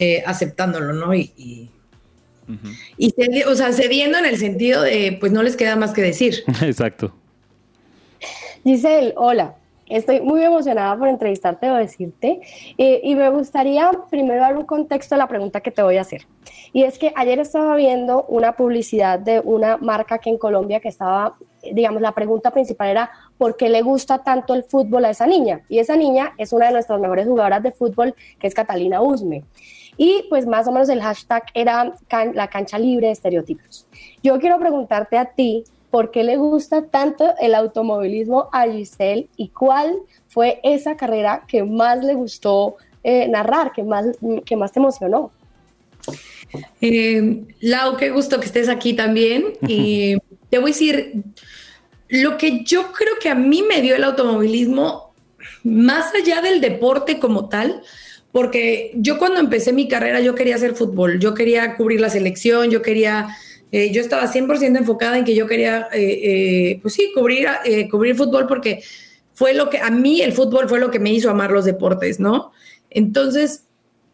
eh, 0.00 0.22
aceptándolo, 0.26 0.92
¿no? 0.92 1.14
y, 1.14 1.32
y, 1.36 1.70
o 3.46 3.54
sea, 3.54 3.72
cediendo 3.72 4.18
en 4.18 4.26
el 4.26 4.38
sentido 4.38 4.82
de, 4.82 5.16
pues 5.18 5.32
no 5.32 5.42
les 5.42 5.56
queda 5.56 5.76
más 5.76 5.92
que 5.92 6.02
decir. 6.02 6.44
Exacto. 6.62 7.14
Giselle, 8.64 9.12
hola. 9.16 9.56
Estoy 9.86 10.22
muy 10.22 10.42
emocionada 10.42 10.96
por 10.96 11.08
entrevistarte 11.08 11.70
o 11.70 11.74
decirte. 11.74 12.40
Eh, 12.78 13.00
y 13.04 13.14
me 13.14 13.28
gustaría 13.28 13.90
primero 14.10 14.40
dar 14.40 14.56
un 14.56 14.64
contexto 14.64 15.14
a 15.14 15.18
la 15.18 15.28
pregunta 15.28 15.60
que 15.60 15.70
te 15.70 15.82
voy 15.82 15.98
a 15.98 16.00
hacer. 16.00 16.26
Y 16.72 16.84
es 16.84 16.98
que 16.98 17.12
ayer 17.16 17.38
estaba 17.38 17.76
viendo 17.76 18.24
una 18.24 18.52
publicidad 18.56 19.18
de 19.18 19.40
una 19.40 19.76
marca 19.76 20.18
que 20.18 20.30
en 20.30 20.38
Colombia 20.38 20.80
que 20.80 20.88
estaba, 20.88 21.36
digamos, 21.72 22.00
la 22.00 22.12
pregunta 22.12 22.50
principal 22.50 22.88
era, 22.88 23.10
¿por 23.36 23.56
qué 23.56 23.68
le 23.68 23.82
gusta 23.82 24.22
tanto 24.22 24.54
el 24.54 24.64
fútbol 24.64 25.04
a 25.04 25.10
esa 25.10 25.26
niña? 25.26 25.60
Y 25.68 25.78
esa 25.78 25.96
niña 25.96 26.32
es 26.38 26.52
una 26.52 26.66
de 26.66 26.72
nuestras 26.72 26.98
mejores 26.98 27.26
jugadoras 27.26 27.62
de 27.62 27.72
fútbol, 27.72 28.14
que 28.38 28.46
es 28.46 28.54
Catalina 28.54 29.02
Usme. 29.02 29.44
Y 29.96 30.24
pues 30.28 30.46
más 30.46 30.66
o 30.66 30.72
menos 30.72 30.88
el 30.88 31.00
hashtag 31.00 31.44
era 31.54 31.94
la 32.34 32.48
cancha 32.48 32.78
libre 32.78 33.06
de 33.06 33.12
estereotipos. 33.12 33.86
Yo 34.22 34.38
quiero 34.38 34.58
preguntarte 34.58 35.18
a 35.18 35.26
ti, 35.26 35.64
por 35.94 36.10
qué 36.10 36.24
le 36.24 36.36
gusta 36.36 36.86
tanto 36.86 37.34
el 37.38 37.54
automovilismo 37.54 38.48
a 38.52 38.66
Giselle 38.66 39.28
y 39.36 39.50
cuál 39.50 39.94
fue 40.26 40.58
esa 40.64 40.96
carrera 40.96 41.44
que 41.46 41.62
más 41.62 42.02
le 42.04 42.14
gustó 42.14 42.78
eh, 43.04 43.28
narrar, 43.28 43.70
que 43.70 43.84
más, 43.84 44.06
que 44.44 44.56
más 44.56 44.72
te 44.72 44.80
emocionó. 44.80 45.30
Eh, 46.80 47.44
Lau, 47.60 47.96
qué 47.96 48.10
gusto 48.10 48.40
que 48.40 48.46
estés 48.46 48.68
aquí 48.68 48.94
también. 48.94 49.52
Y 49.68 50.16
te 50.50 50.58
voy 50.58 50.70
a 50.70 50.74
decir, 50.74 51.22
lo 52.08 52.38
que 52.38 52.64
yo 52.64 52.90
creo 52.90 53.14
que 53.20 53.28
a 53.28 53.36
mí 53.36 53.62
me 53.62 53.80
dio 53.80 53.94
el 53.94 54.02
automovilismo, 54.02 55.14
más 55.62 56.12
allá 56.12 56.40
del 56.42 56.60
deporte 56.60 57.20
como 57.20 57.48
tal, 57.48 57.82
porque 58.34 58.90
yo 58.96 59.16
cuando 59.16 59.38
empecé 59.38 59.72
mi 59.72 59.86
carrera 59.86 60.18
yo 60.20 60.34
quería 60.34 60.56
hacer 60.56 60.74
fútbol, 60.74 61.20
yo 61.20 61.34
quería 61.34 61.76
cubrir 61.76 62.00
la 62.00 62.10
selección, 62.10 62.68
yo 62.68 62.82
quería, 62.82 63.28
eh, 63.70 63.92
yo 63.92 64.00
estaba 64.00 64.26
100% 64.26 64.76
enfocada 64.76 65.16
en 65.16 65.24
que 65.24 65.36
yo 65.36 65.46
quería, 65.46 65.86
pues 66.82 66.94
sí, 66.94 67.12
cubrir, 67.14 67.46
cubrir 67.92 68.16
fútbol 68.16 68.48
porque 68.48 68.82
fue 69.34 69.54
lo 69.54 69.70
que, 69.70 69.78
a 69.78 69.90
mí 69.90 70.20
el 70.20 70.32
fútbol 70.32 70.68
fue 70.68 70.80
lo 70.80 70.90
que 70.90 70.98
me 70.98 71.12
hizo 71.12 71.30
amar 71.30 71.52
los 71.52 71.64
deportes, 71.64 72.18
¿no? 72.18 72.50
Entonces, 72.90 73.66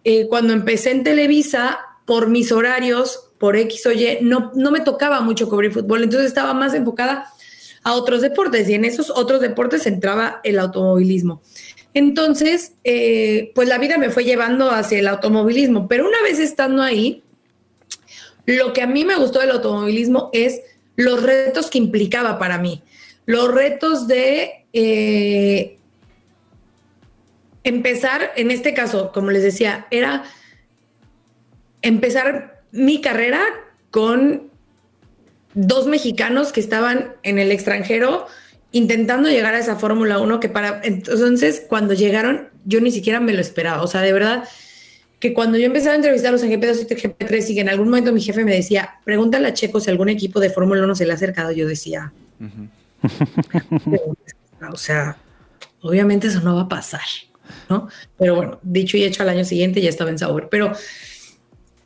eh, 0.05 0.27
cuando 0.29 0.53
empecé 0.53 0.91
en 0.91 1.03
Televisa, 1.03 1.79
por 2.05 2.29
mis 2.29 2.53
horarios, 2.53 3.31
por 3.39 3.57
X 3.57 3.87
o 3.87 3.93
Y, 3.93 4.19
no, 4.21 4.51
no 4.55 4.71
me 4.71 4.81
tocaba 4.81 5.23
mucho 5.23 5.49
cubrir 5.49 5.73
fútbol, 5.73 6.03
entonces 6.03 6.29
estaba 6.29 6.53
más 6.53 6.75
enfocada 6.75 7.27
a 7.85 7.95
otros 7.95 8.21
deportes 8.21 8.69
y 8.69 8.75
en 8.75 8.85
esos 8.85 9.11
otros 9.11 9.41
deportes 9.41 9.87
entraba 9.87 10.41
el 10.45 10.59
automovilismo. 10.59 11.41
Entonces, 11.95 12.75
eh, 12.85 13.53
pues 13.55 13.69
la 13.69 13.79
vida 13.79 13.99
me 13.99 14.11
fue 14.11 14.25
llevando 14.25 14.71
hacia 14.71 14.99
el 14.99 15.09
automovilismo, 15.09 15.89
pero 15.89 16.07
una 16.07 16.23
vez 16.23 16.39
estando 16.39 16.83
ahí, 16.83 17.23
lo 18.47 18.73
que 18.73 18.83
a 18.83 18.87
mí 18.87 19.05
me 19.05 19.17
gustó 19.17 19.41
del 19.41 19.51
automovilismo 19.51 20.31
es 20.33 20.61
los 20.97 21.23
retos 21.23 21.71
que 21.71 21.79
implicaba 21.79 22.39
para 22.39 22.59
mí, 22.59 22.83
los 23.27 23.53
retos 23.53 24.07
de 24.07 24.67
eh, 24.73 25.79
empezar, 27.65 28.33
en 28.37 28.51
este 28.51 28.73
caso, 28.73 29.11
como 29.13 29.31
les 29.31 29.43
decía, 29.43 29.87
era 29.91 30.25
empezar 31.83 32.63
mi 32.71 33.01
carrera 33.01 33.41
con 33.91 34.51
dos 35.55 35.87
mexicanos 35.87 36.53
que 36.53 36.61
estaban 36.61 37.15
en 37.23 37.39
el 37.39 37.51
extranjero 37.51 38.27
intentando 38.73 39.29
llegar 39.29 39.55
a 39.55 39.59
esa 39.59 39.77
Fórmula 39.77 40.19
1 40.19 40.41
que 40.41 40.49
para 40.49 40.81
entonces 40.85 41.65
cuando 41.69 41.95
llegaron 41.95 42.49
yo 42.65 42.81
ni 42.81 42.93
siquiera 42.93 43.21
me 43.21 43.33
lo 43.33 43.41
esperaba, 43.41 43.83
o 43.83 43.87
sea, 43.87 44.03
de 44.03 44.13
verdad 44.13 44.45
que 45.19 45.35
cuando 45.35 45.59
yo 45.59 45.67
empezaba 45.67 45.93
a 45.93 45.97
entrevistarlos 45.97 46.43
en 46.43 46.51
GP2 46.51 46.81
y 46.81 46.95
GP3 46.95 47.51
y 47.51 47.55
que 47.55 47.61
en 47.61 47.69
algún 47.69 47.89
momento 47.89 48.13
mi 48.13 48.23
jefe 48.23 48.45
me 48.45 48.55
decía, 48.55 49.01
pregúntale 49.05 49.49
a 49.49 49.55
Checo 49.55 49.81
si 49.81 49.91
algún 49.91 50.09
equipo 50.09 50.41
de 50.41 50.51
Fórmula 50.51 50.83
1 50.83 50.95
se 50.95 51.05
le 51.05 51.13
ha 51.13 51.15
acercado, 51.15 51.53
yo 51.53 51.69
decía, 51.69 52.13
o 54.73 54.77
sea, 54.77 55.19
obviamente 55.83 56.29
eso 56.29 56.41
no 56.41 56.57
va 56.57 56.63
a 56.63 56.69
pasar, 56.69 57.03
¿no? 57.69 57.89
Pero 58.19 58.35
bueno, 58.35 58.59
dicho 58.63 58.97
y 58.97 59.05
hecho 59.05 59.23
al 59.23 59.29
año 59.29 59.45
siguiente 59.45 59.83
ya 59.83 59.91
estaba 59.91 60.09
en 60.09 60.19
sabor. 60.19 60.49
Pero 60.51 60.73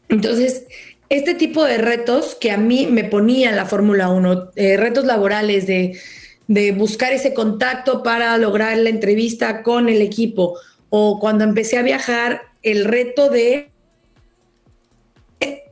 entonces, 0.09 0.67
este 1.09 1.35
tipo 1.35 1.65
de 1.65 1.79
retos 1.79 2.37
que 2.41 2.53
a 2.53 2.57
mí 2.57 2.87
me 2.89 3.03
ponía 3.03 3.51
la 3.51 3.67
Fórmula 3.67 4.11
1, 4.11 4.53
eh, 4.55 4.77
retos 4.77 5.07
laborales 5.07 5.67
de, 5.67 5.99
de 6.47 6.73
buscar 6.73 7.13
ese 7.13 7.35
contacto 7.35 8.03
para 8.03 8.37
lograr 8.39 8.77
la 8.79 8.91
entrevista 8.91 9.63
con 9.63 9.89
el 9.89 10.03
equipo, 10.03 10.59
o 10.91 11.19
cuando 11.19 11.45
empecé 11.45 11.79
a 11.79 11.83
viajar, 11.83 12.43
el 12.63 12.85
reto 12.85 13.31
de 13.31 13.71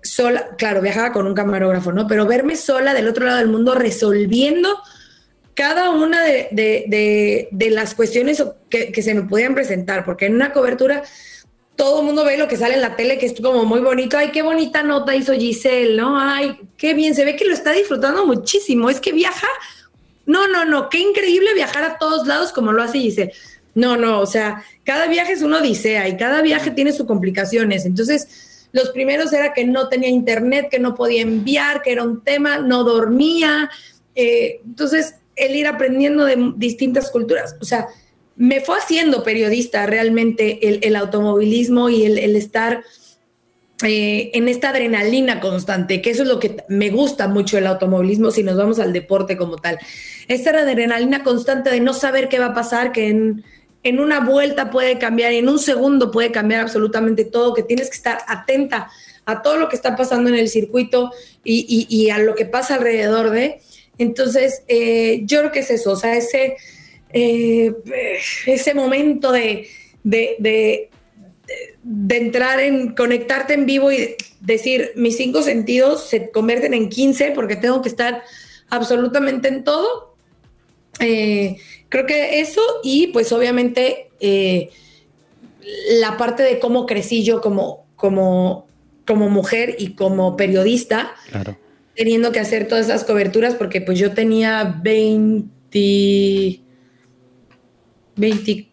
sola, 0.02 0.56
claro, 0.58 0.80
viajaba 0.82 1.12
con 1.12 1.26
un 1.26 1.34
camarógrafo, 1.34 1.92
¿no? 1.92 2.06
Pero 2.06 2.26
verme 2.26 2.56
sola 2.56 2.92
del 2.92 3.08
otro 3.08 3.24
lado 3.24 3.38
del 3.38 3.48
mundo 3.48 3.74
resolviendo 3.74 4.78
cada 5.54 5.90
una 5.90 6.22
de, 6.22 7.48
las 7.70 7.94
cuestiones 7.94 8.42
que, 8.68 9.02
se 9.02 9.14
me 9.14 9.22
podían 9.22 9.54
presentar, 9.54 10.04
porque 10.04 10.26
en 10.26 10.34
una 10.34 10.52
cobertura 10.52 11.02
todo 11.76 12.00
el 12.00 12.06
mundo 12.06 12.24
ve 12.24 12.36
lo 12.36 12.48
que 12.48 12.56
sale 12.56 12.74
en 12.74 12.80
la 12.80 12.96
tele, 12.96 13.18
que 13.18 13.26
es 13.26 13.40
como 13.40 13.64
muy 13.64 13.80
bonito, 13.80 14.16
ay, 14.16 14.30
qué 14.30 14.42
bonita 14.42 14.82
nota 14.82 15.14
hizo 15.14 15.32
Giselle, 15.34 15.96
¿no? 15.96 16.18
Ay, 16.18 16.58
qué 16.76 16.94
bien, 16.94 17.14
se 17.14 17.24
ve 17.24 17.36
que 17.36 17.44
lo 17.44 17.54
está 17.54 17.72
disfrutando 17.72 18.26
muchísimo, 18.26 18.90
es 18.90 19.00
que 19.00 19.12
viaja, 19.12 19.48
no, 20.26 20.48
no, 20.48 20.64
no, 20.64 20.88
qué 20.88 20.98
increíble 20.98 21.54
viajar 21.54 21.84
a 21.84 21.98
todos 21.98 22.26
lados 22.26 22.52
como 22.52 22.72
lo 22.72 22.82
hace 22.82 22.98
Giselle. 22.98 23.32
No, 23.74 23.96
no, 23.96 24.20
o 24.20 24.26
sea, 24.26 24.62
cada 24.84 25.06
viaje 25.06 25.32
es 25.32 25.42
una 25.42 25.58
odisea 25.58 26.08
y 26.08 26.16
cada 26.16 26.42
viaje 26.42 26.70
tiene 26.70 26.92
sus 26.92 27.06
complicaciones. 27.06 27.86
Entonces, 27.86 28.68
los 28.72 28.90
primeros 28.90 29.32
era 29.32 29.52
que 29.52 29.64
no 29.64 29.88
tenía 29.88 30.08
internet, 30.08 30.68
que 30.70 30.78
no 30.78 30.94
podía 30.94 31.22
enviar, 31.22 31.82
que 31.82 31.92
era 31.92 32.02
un 32.02 32.22
tema, 32.22 32.58
no 32.58 32.84
dormía. 32.84 33.70
Eh, 34.14 34.60
entonces, 34.64 35.14
el 35.36 35.56
ir 35.56 35.66
aprendiendo 35.66 36.24
de 36.24 36.52
distintas 36.56 37.10
culturas. 37.10 37.56
O 37.60 37.64
sea, 37.64 37.88
me 38.36 38.60
fue 38.60 38.78
haciendo 38.78 39.22
periodista 39.22 39.86
realmente 39.86 40.86
el, 40.86 40.96
automovilismo 40.96 41.88
y 41.90 42.04
el, 42.04 42.36
estar 42.36 42.82
eh, 43.82 44.30
en 44.34 44.48
esta 44.48 44.70
adrenalina 44.70 45.40
constante, 45.40 46.00
que 46.00 46.10
eso 46.10 46.22
es 46.22 46.28
lo 46.28 46.38
que 46.38 46.56
me 46.68 46.90
gusta 46.90 47.28
mucho 47.28 47.58
el 47.58 47.66
automovilismo 47.66 48.30
si 48.30 48.42
nos 48.42 48.56
vamos 48.56 48.78
al 48.78 48.92
deporte 48.92 49.36
como 49.36 49.56
tal. 49.56 49.78
Esta 50.28 50.50
adrenalina 50.50 51.22
constante 51.22 51.70
de 51.70 51.80
no 51.80 51.94
saber 51.94 52.28
qué 52.28 52.38
va 52.38 52.46
a 52.46 52.54
pasar, 52.54 52.92
que 52.92 53.08
en, 53.08 53.98
una 53.98 54.20
vuelta 54.20 54.70
puede 54.70 54.98
cambiar, 54.98 55.32
en 55.32 55.48
un 55.48 55.58
segundo 55.58 56.10
puede 56.10 56.30
cambiar 56.30 56.60
absolutamente 56.60 57.24
todo, 57.24 57.54
que 57.54 57.62
tienes 57.62 57.88
que 57.88 57.96
estar 57.96 58.18
atenta 58.28 58.88
a 59.24 59.42
todo 59.42 59.56
lo 59.56 59.68
que 59.68 59.76
está 59.76 59.96
pasando 59.96 60.30
en 60.30 60.36
el 60.36 60.48
circuito 60.48 61.10
y 61.44 62.10
a 62.10 62.18
lo 62.18 62.34
que 62.34 62.46
pasa 62.46 62.74
alrededor 62.76 63.30
de. 63.30 63.60
Entonces, 63.98 64.64
eh, 64.68 65.22
yo 65.24 65.40
creo 65.40 65.52
que 65.52 65.60
es 65.60 65.70
eso, 65.70 65.92
o 65.92 65.96
sea, 65.96 66.16
ese, 66.16 66.56
eh, 67.12 67.72
ese 68.46 68.74
momento 68.74 69.32
de, 69.32 69.68
entrar 72.08 72.60
en, 72.60 72.94
conectarte 72.94 73.54
en 73.54 73.66
vivo 73.66 73.90
y 73.92 74.16
decir, 74.40 74.92
mis 74.96 75.16
cinco 75.16 75.42
sentidos 75.42 76.08
se 76.08 76.30
convierten 76.30 76.74
en 76.74 76.88
15 76.88 77.32
porque 77.32 77.56
tengo 77.56 77.82
que 77.82 77.88
estar 77.88 78.22
absolutamente 78.70 79.48
en 79.48 79.64
todo. 79.64 80.14
Eh, 81.00 81.56
creo 81.88 82.06
que 82.06 82.40
eso 82.40 82.62
y 82.82 83.08
pues 83.08 83.32
obviamente 83.32 84.10
la 86.00 86.16
parte 86.16 86.42
de 86.42 86.58
cómo 86.58 86.86
crecí 86.86 87.24
yo 87.24 87.40
como, 87.40 87.86
como, 87.96 88.66
como 89.06 89.28
mujer 89.28 89.76
y 89.78 89.94
como 89.94 90.36
periodista. 90.36 91.14
Claro 91.30 91.56
teniendo 91.94 92.32
que 92.32 92.40
hacer 92.40 92.68
todas 92.68 92.86
esas 92.86 93.04
coberturas 93.04 93.54
porque 93.54 93.80
pues 93.80 93.98
yo 93.98 94.12
tenía 94.12 94.80
20, 94.82 96.60
20, 98.16 98.71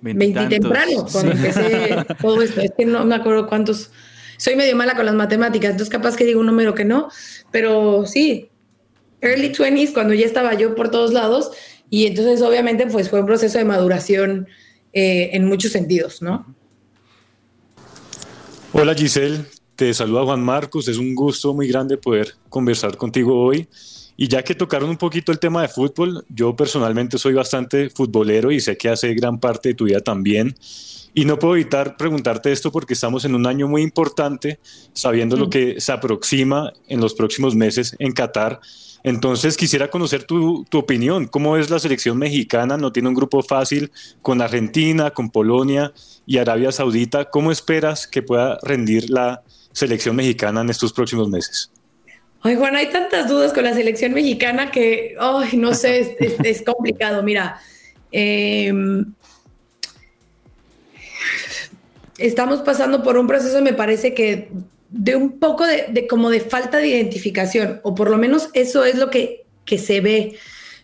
20, 0.00 0.46
temprano 0.48 1.06
cuando 1.10 1.32
empecé 1.32 1.96
todo 2.20 2.42
esto. 2.42 2.60
Es 2.60 2.72
que 2.76 2.84
no 2.84 3.04
me 3.04 3.14
acuerdo 3.14 3.46
cuántos. 3.46 3.90
Soy 4.36 4.56
medio 4.56 4.74
mala 4.74 4.96
con 4.96 5.04
las 5.04 5.14
matemáticas, 5.14 5.72
entonces 5.72 5.92
capaz 5.92 6.16
que 6.16 6.24
digo 6.24 6.40
un 6.40 6.46
número 6.46 6.74
que 6.74 6.84
no, 6.84 7.08
pero 7.50 8.06
sí, 8.06 8.48
early 9.20 9.52
20s 9.52 9.92
cuando 9.92 10.14
ya 10.14 10.24
estaba 10.24 10.54
yo 10.54 10.74
por 10.74 10.90
todos 10.90 11.12
lados 11.12 11.50
y 11.90 12.06
entonces 12.06 12.40
obviamente 12.40 12.86
pues 12.86 13.10
fue 13.10 13.20
un 13.20 13.26
proceso 13.26 13.58
de 13.58 13.64
maduración 13.64 14.48
eh, 14.92 15.30
en 15.32 15.46
muchos 15.46 15.72
sentidos, 15.72 16.22
¿no? 16.22 16.54
Hola 18.72 18.94
Giselle, 18.94 19.44
te 19.76 19.92
saluda 19.92 20.24
Juan 20.24 20.42
Marcos, 20.42 20.88
es 20.88 20.96
un 20.96 21.14
gusto 21.14 21.52
muy 21.52 21.68
grande 21.68 21.96
poder 21.96 22.34
conversar 22.48 22.96
contigo 22.96 23.42
hoy. 23.42 23.68
Y 24.22 24.28
ya 24.28 24.42
que 24.42 24.54
tocaron 24.54 24.90
un 24.90 24.98
poquito 24.98 25.32
el 25.32 25.38
tema 25.38 25.62
de 25.62 25.68
fútbol, 25.68 26.26
yo 26.28 26.54
personalmente 26.54 27.16
soy 27.16 27.32
bastante 27.32 27.88
futbolero 27.88 28.52
y 28.52 28.60
sé 28.60 28.76
que 28.76 28.90
hace 28.90 29.14
gran 29.14 29.40
parte 29.40 29.70
de 29.70 29.74
tu 29.74 29.86
vida 29.86 30.02
también. 30.02 30.54
Y 31.14 31.24
no 31.24 31.38
puedo 31.38 31.54
evitar 31.54 31.96
preguntarte 31.96 32.52
esto 32.52 32.70
porque 32.70 32.92
estamos 32.92 33.24
en 33.24 33.34
un 33.34 33.46
año 33.46 33.66
muy 33.66 33.80
importante, 33.80 34.60
sabiendo 34.92 35.38
lo 35.38 35.46
mm. 35.46 35.50
que 35.50 35.80
se 35.80 35.92
aproxima 35.92 36.70
en 36.86 37.00
los 37.00 37.14
próximos 37.14 37.54
meses 37.54 37.96
en 37.98 38.12
Qatar. 38.12 38.60
Entonces 39.04 39.56
quisiera 39.56 39.88
conocer 39.88 40.24
tu, 40.24 40.66
tu, 40.68 40.76
opinión. 40.76 41.26
¿Cómo 41.26 41.56
es 41.56 41.70
la 41.70 41.78
selección 41.78 42.18
mexicana? 42.18 42.76
No 42.76 42.92
tiene 42.92 43.08
un 43.08 43.14
grupo 43.14 43.42
fácil 43.42 43.90
con 44.20 44.42
Argentina, 44.42 45.12
con 45.12 45.30
Polonia 45.30 45.94
y 46.26 46.36
Arabia 46.36 46.72
Saudita. 46.72 47.30
¿Cómo 47.30 47.50
esperas 47.50 48.06
que 48.06 48.20
pueda 48.20 48.58
rendir 48.62 49.08
la 49.08 49.42
selección 49.72 50.14
mexicana 50.14 50.60
en 50.60 50.68
estos 50.68 50.92
próximos 50.92 51.30
meses? 51.30 51.70
Ay, 52.42 52.56
Juan, 52.56 52.74
hay 52.74 52.86
tantas 52.86 53.28
dudas 53.28 53.52
con 53.52 53.64
la 53.64 53.74
selección 53.74 54.14
mexicana 54.14 54.70
que, 54.70 55.14
ay, 55.18 55.56
no 55.58 55.74
sé, 55.74 56.16
es, 56.44 56.62
complicado. 56.62 57.22
Mira, 57.22 57.60
em, 58.12 59.12
estamos 62.16 62.60
pasando 62.62 63.02
por 63.02 63.18
un 63.18 63.26
proceso, 63.26 63.60
me 63.60 63.74
parece 63.74 64.14
que 64.14 64.48
de 64.88 65.16
un 65.16 65.38
poco 65.38 65.66
de, 65.66 66.06
como 66.08 66.30
de 66.30 66.40
falta 66.40 66.78
de 66.78 66.88
identificación, 66.88 67.80
o 67.82 67.94
por 67.94 68.10
lo 68.10 68.16
menos 68.16 68.48
eso 68.54 68.84
es 68.84 68.96
lo 68.96 69.10
que, 69.10 69.44
que 69.66 69.76
se 69.76 70.00
ve, 70.00 70.36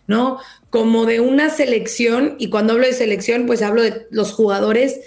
¿no? 0.05 0.39
Como 0.69 1.05
de 1.05 1.19
una 1.21 1.49
selección, 1.49 2.35
y 2.37 2.49
cuando 2.49 2.73
hablo 2.73 2.85
de 2.85 2.93
selección, 2.93 3.47
pues 3.47 3.63
hablo 3.63 3.81
de 3.81 4.05
los 4.11 4.31
jugadores 4.31 4.99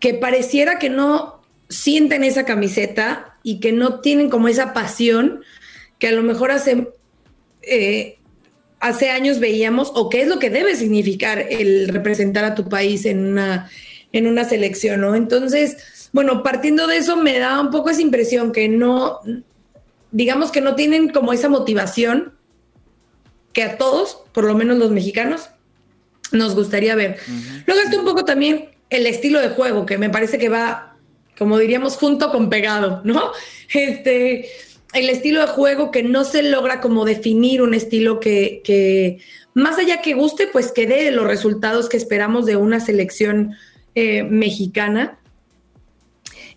que 0.00 0.14
pareciera 0.14 0.80
que 0.80 0.90
no 0.90 1.42
sienten 1.68 2.24
esa 2.24 2.44
camiseta 2.44 3.36
y 3.44 3.60
que 3.60 3.72
no 3.72 4.00
tienen 4.00 4.28
como 4.28 4.48
esa 4.48 4.72
pasión 4.72 5.42
que 6.00 6.08
a 6.08 6.12
lo 6.12 6.24
mejor 6.24 6.50
hace 6.50 6.88
eh, 7.62 8.18
hace 8.80 9.10
años 9.10 9.38
veíamos 9.38 9.92
o 9.94 10.08
qué 10.08 10.22
es 10.22 10.28
lo 10.28 10.38
que 10.38 10.50
debe 10.50 10.74
significar 10.74 11.46
el 11.50 11.88
representar 11.88 12.44
a 12.44 12.54
tu 12.54 12.68
país 12.68 13.04
en 13.04 13.24
una, 13.24 13.70
en 14.12 14.26
una 14.26 14.44
selección, 14.44 15.02
¿no? 15.02 15.14
Entonces, 15.14 16.08
bueno, 16.12 16.42
partiendo 16.42 16.86
de 16.86 16.96
eso 16.96 17.16
me 17.16 17.38
da 17.38 17.60
un 17.60 17.70
poco 17.70 17.90
esa 17.90 18.00
impresión 18.00 18.52
que 18.52 18.68
no, 18.68 19.20
digamos 20.10 20.50
que 20.50 20.62
no 20.62 20.74
tienen 20.74 21.10
como 21.10 21.32
esa 21.32 21.50
motivación 21.50 22.32
que 23.52 23.62
a 23.62 23.76
todos, 23.76 24.22
por 24.32 24.44
lo 24.44 24.54
menos 24.54 24.78
los 24.78 24.90
mexicanos, 24.90 25.50
nos 26.32 26.54
gustaría 26.54 26.94
ver. 26.94 27.18
Luego 27.66 27.82
está 27.82 27.98
un 27.98 28.04
poco 28.04 28.24
también 28.24 28.70
el 28.88 29.06
estilo 29.06 29.40
de 29.40 29.50
juego, 29.50 29.84
que 29.84 29.98
me 29.98 30.08
parece 30.08 30.38
que 30.38 30.48
va, 30.48 30.96
como 31.36 31.58
diríamos, 31.58 31.96
junto 31.96 32.30
con 32.32 32.48
pegado, 32.48 33.02
¿no? 33.04 33.32
Este, 33.72 34.48
el 34.92 35.08
estilo 35.08 35.40
de 35.40 35.46
juego 35.48 35.90
que 35.90 36.02
no 36.02 36.24
se 36.24 36.42
logra 36.42 36.80
como 36.80 37.04
definir 37.04 37.62
un 37.62 37.74
estilo 37.74 38.20
que, 38.20 39.18
más 39.54 39.78
allá 39.78 40.00
que 40.02 40.14
guste, 40.14 40.46
pues 40.46 40.72
que 40.72 40.86
dé 40.86 41.10
los 41.10 41.26
resultados 41.26 41.88
que 41.88 41.96
esperamos 41.96 42.46
de 42.46 42.56
una 42.56 42.80
selección 42.80 43.54
eh, 43.94 44.22
mexicana. 44.24 45.18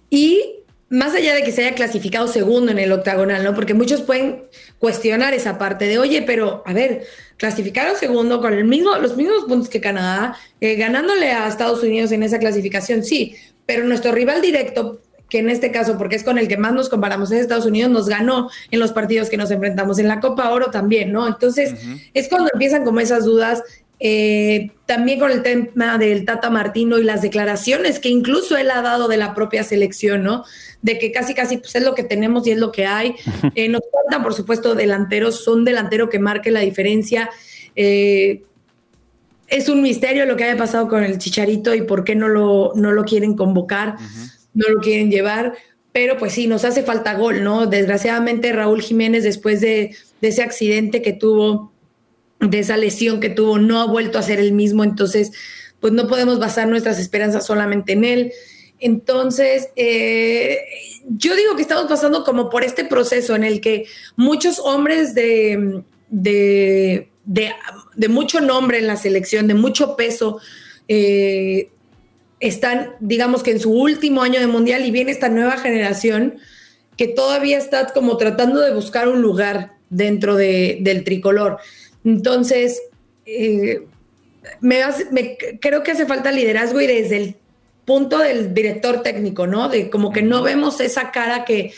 Y 0.10 0.64
más 0.90 1.16
allá 1.16 1.34
de 1.34 1.44
que 1.44 1.52
se 1.52 1.66
haya 1.66 1.76
clasificado 1.76 2.28
segundo 2.28 2.72
en 2.72 2.78
el 2.78 2.92
octagonal, 2.92 3.44
¿no? 3.44 3.56
Porque 3.56 3.74
muchos 3.74 4.02
pueden 4.02 4.44
cuestionar 4.78 5.34
esa 5.34 5.58
parte 5.58 5.88
de, 5.88 5.98
oye, 5.98 6.22
pero 6.22 6.62
a 6.68 6.74
ver, 6.74 7.04
clasificaron 7.38 7.96
segundo 7.96 8.40
con 8.42 8.54
el 8.54 8.66
mismo, 8.66 8.96
los 8.98 9.18
mismos 9.18 9.46
puntos 9.46 9.70
que 9.70 9.82
Canadá, 9.82 10.38
eh, 10.62 10.76
ganándole 10.76 11.32
a 11.32 11.48
Estados 11.48 11.82
Unidos 11.82 12.12
en 12.12 12.22
esa 12.22 12.38
clasificación, 12.38 13.04
sí, 13.04 13.36
pero 13.66 13.86
nuestro 13.86 14.12
rival 14.12 14.42
directo 14.42 15.02
que 15.34 15.40
en 15.40 15.50
este 15.50 15.72
caso, 15.72 15.98
porque 15.98 16.16
es 16.16 16.24
con 16.24 16.38
el 16.38 16.48
que 16.48 16.58
más 16.58 16.74
nos 16.74 16.90
comparamos 16.90 17.32
en 17.32 17.40
Estados 17.40 17.66
Unidos, 17.66 17.90
nos 17.90 18.08
ganó 18.08 18.52
en 18.70 18.80
los 18.80 18.92
partidos 18.92 19.32
que 19.32 19.38
nos 19.38 19.50
enfrentamos 19.50 19.98
en 19.98 20.08
la 20.08 20.20
Copa 20.20 20.52
Oro 20.52 20.70
también, 20.70 21.12
¿no? 21.12 21.28
Entonces, 21.28 21.74
es 22.14 22.30
cuando 22.30 22.52
empiezan 22.54 22.86
como 22.86 23.00
esas 23.00 23.26
dudas. 23.26 23.64
Eh, 24.00 24.70
también 24.86 25.18
con 25.18 25.32
el 25.32 25.42
tema 25.42 25.98
del 25.98 26.26
Tata 26.26 26.52
Martino 26.52 27.00
y 27.00 27.04
las 27.04 27.24
declaraciones 27.24 28.00
que 28.00 28.10
incluso 28.10 28.58
él 28.58 28.70
ha 28.70 28.84
dado 28.84 29.08
de 29.08 29.18
la 29.18 29.34
propia 29.34 29.64
selección, 29.64 30.22
¿no? 30.22 30.44
De 30.84 31.00
que 31.00 31.12
casi, 31.12 31.34
casi 31.34 31.58
pues, 31.58 31.74
es 31.74 31.84
lo 31.84 31.96
que 31.96 32.04
tenemos 32.04 32.46
y 32.46 32.52
es 32.52 32.60
lo 32.60 32.72
que 32.72 32.86
hay. 32.86 33.16
Eh, 33.56 33.70
nos 33.70 33.82
faltan, 33.92 34.22
por 34.22 34.36
supuesto, 34.36 34.76
delanteros, 34.76 35.44
son 35.44 35.66
delantero 35.66 36.10
que 36.10 36.20
marque 36.20 36.52
la 36.52 36.60
diferencia. 36.60 37.32
Eh, 37.76 38.44
es 39.48 39.68
un 39.68 39.82
misterio 39.82 40.28
lo 40.28 40.36
que 40.36 40.44
haya 40.44 40.58
pasado 40.58 40.88
con 40.88 41.04
el 41.04 41.18
Chicharito 41.18 41.74
y 41.74 41.82
por 41.82 42.04
qué 42.04 42.14
no 42.14 42.28
lo, 42.28 42.74
no 42.76 42.92
lo 42.92 43.04
quieren 43.04 43.36
convocar 43.36 43.96
no 44.54 44.68
lo 44.70 44.80
quieren 44.82 45.12
llevar, 45.12 45.54
pero 45.92 46.18
pues 46.18 46.34
sí, 46.34 46.48
nos 46.48 46.66
hace 46.66 46.84
falta 46.84 47.14
gol, 47.14 47.44
¿no? 47.44 47.68
Desgraciadamente 47.68 48.52
Raúl 48.52 48.82
Jiménez 48.82 49.24
después 49.24 49.62
de, 49.62 49.96
ese 50.22 50.42
accidente 50.42 51.02
que 51.02 51.14
tuvo, 51.14 51.72
de 52.40 52.60
esa 52.60 52.78
lesión 52.78 53.20
que 53.20 53.30
tuvo, 53.30 53.60
no 53.60 53.80
ha 53.80 53.86
vuelto 53.86 54.18
a 54.18 54.24
ser 54.24 54.40
el 54.40 54.54
mismo, 54.54 54.84
entonces 54.84 55.32
pues 55.80 55.94
no 55.94 56.08
podemos 56.08 56.40
basar 56.40 56.68
nuestras 56.68 56.98
esperanzas 57.00 57.46
solamente 57.46 57.94
en 57.94 58.06
él. 58.06 58.34
Entonces, 58.80 59.70
eh, 59.76 60.60
yo 61.10 61.36
digo 61.36 61.56
que 61.56 61.62
estamos 61.62 61.86
pasando 61.86 62.24
como 62.24 62.50
por 62.50 62.64
este 62.64 62.86
proceso 62.86 63.36
en 63.36 63.44
el 63.44 63.62
que 63.62 63.86
muchos 64.16 64.60
hombres 64.60 65.14
de, 65.14 65.84
de, 66.10 67.10
de, 67.26 68.08
mucho 68.10 68.42
nombre 68.42 68.80
en 68.80 68.88
la 68.88 68.98
selección, 68.98 69.48
de 69.48 69.54
mucho 69.54 69.96
peso, 69.96 70.40
eh, 70.88 71.70
están, 72.44 72.92
digamos 73.00 73.42
que 73.42 73.52
en 73.52 73.60
su 73.62 73.72
último 73.72 74.22
año 74.22 74.42
de 74.42 74.48
mundial 74.48 74.86
y 74.86 74.92
viene 74.92 75.12
esta 75.12 75.30
nueva 75.30 75.58
generación 75.58 76.40
que 76.98 77.08
todavía 77.08 77.58
está 77.58 77.88
como 77.94 78.18
tratando 78.18 78.60
de 78.60 78.74
buscar 78.74 79.08
un 79.08 79.22
lugar 79.22 79.72
dentro 79.90 80.36
del 80.36 81.04
tricolor. 81.06 81.60
Entonces, 82.04 82.82
eh, 83.26 83.84
me, 84.60 84.82
creo 85.62 85.84
que 85.84 85.92
hace 85.92 86.06
falta 86.06 86.34
liderazgo 86.34 86.82
y 86.82 86.88
desde 86.88 87.18
el 87.18 87.36
punto 87.86 88.20
del 88.20 88.54
director 88.54 89.02
técnico, 89.04 89.48
¿no? 89.48 89.70
De 89.70 89.90
como 89.90 90.12
que 90.12 90.22
no 90.22 90.44
vemos 90.44 90.82
esa 90.82 91.12
cara 91.12 91.46
que, 91.46 91.74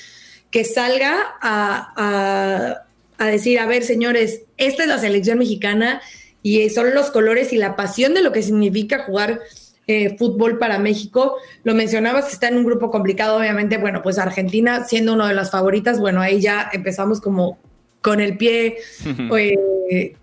que 0.50 0.66
salga 0.66 1.36
a, 1.42 2.84
a 3.20 3.26
decir, 3.28 3.60
a 3.60 3.68
ver, 3.68 3.84
señores, 3.84 4.42
esta 4.58 4.82
es 4.82 4.90
la 4.90 4.98
selección 4.98 5.38
mexicana 5.38 6.02
y 6.42 6.68
son 6.72 6.96
los 6.96 7.12
colores 7.12 7.54
y 7.54 7.58
la 7.58 7.76
pasión 7.76 8.16
de 8.16 8.24
lo 8.24 8.32
que 8.32 8.42
significa 8.42 9.04
jugar 9.04 9.42
eh, 9.88 10.18
fútbol 10.18 10.58
para 10.58 10.80
México. 10.80 11.36
Lo 11.64 11.76
mencionabas, 11.76 12.34
está 12.34 12.48
en 12.48 12.58
un 12.58 12.66
grupo 12.66 12.90
complicado, 12.90 13.38
obviamente. 13.38 13.78
Bueno, 13.78 14.02
pues 14.02 14.18
Argentina 14.18 14.84
siendo 14.84 15.14
una 15.14 15.28
de 15.28 15.36
las 15.36 15.52
favoritas, 15.52 16.00
bueno, 16.00 16.22
ahí 16.22 16.42
ya 16.42 16.70
empezamos 16.74 17.22
como 17.22 17.60
con 18.02 18.20
el 18.20 18.36
pie, 18.36 18.78
eh, 19.90 20.16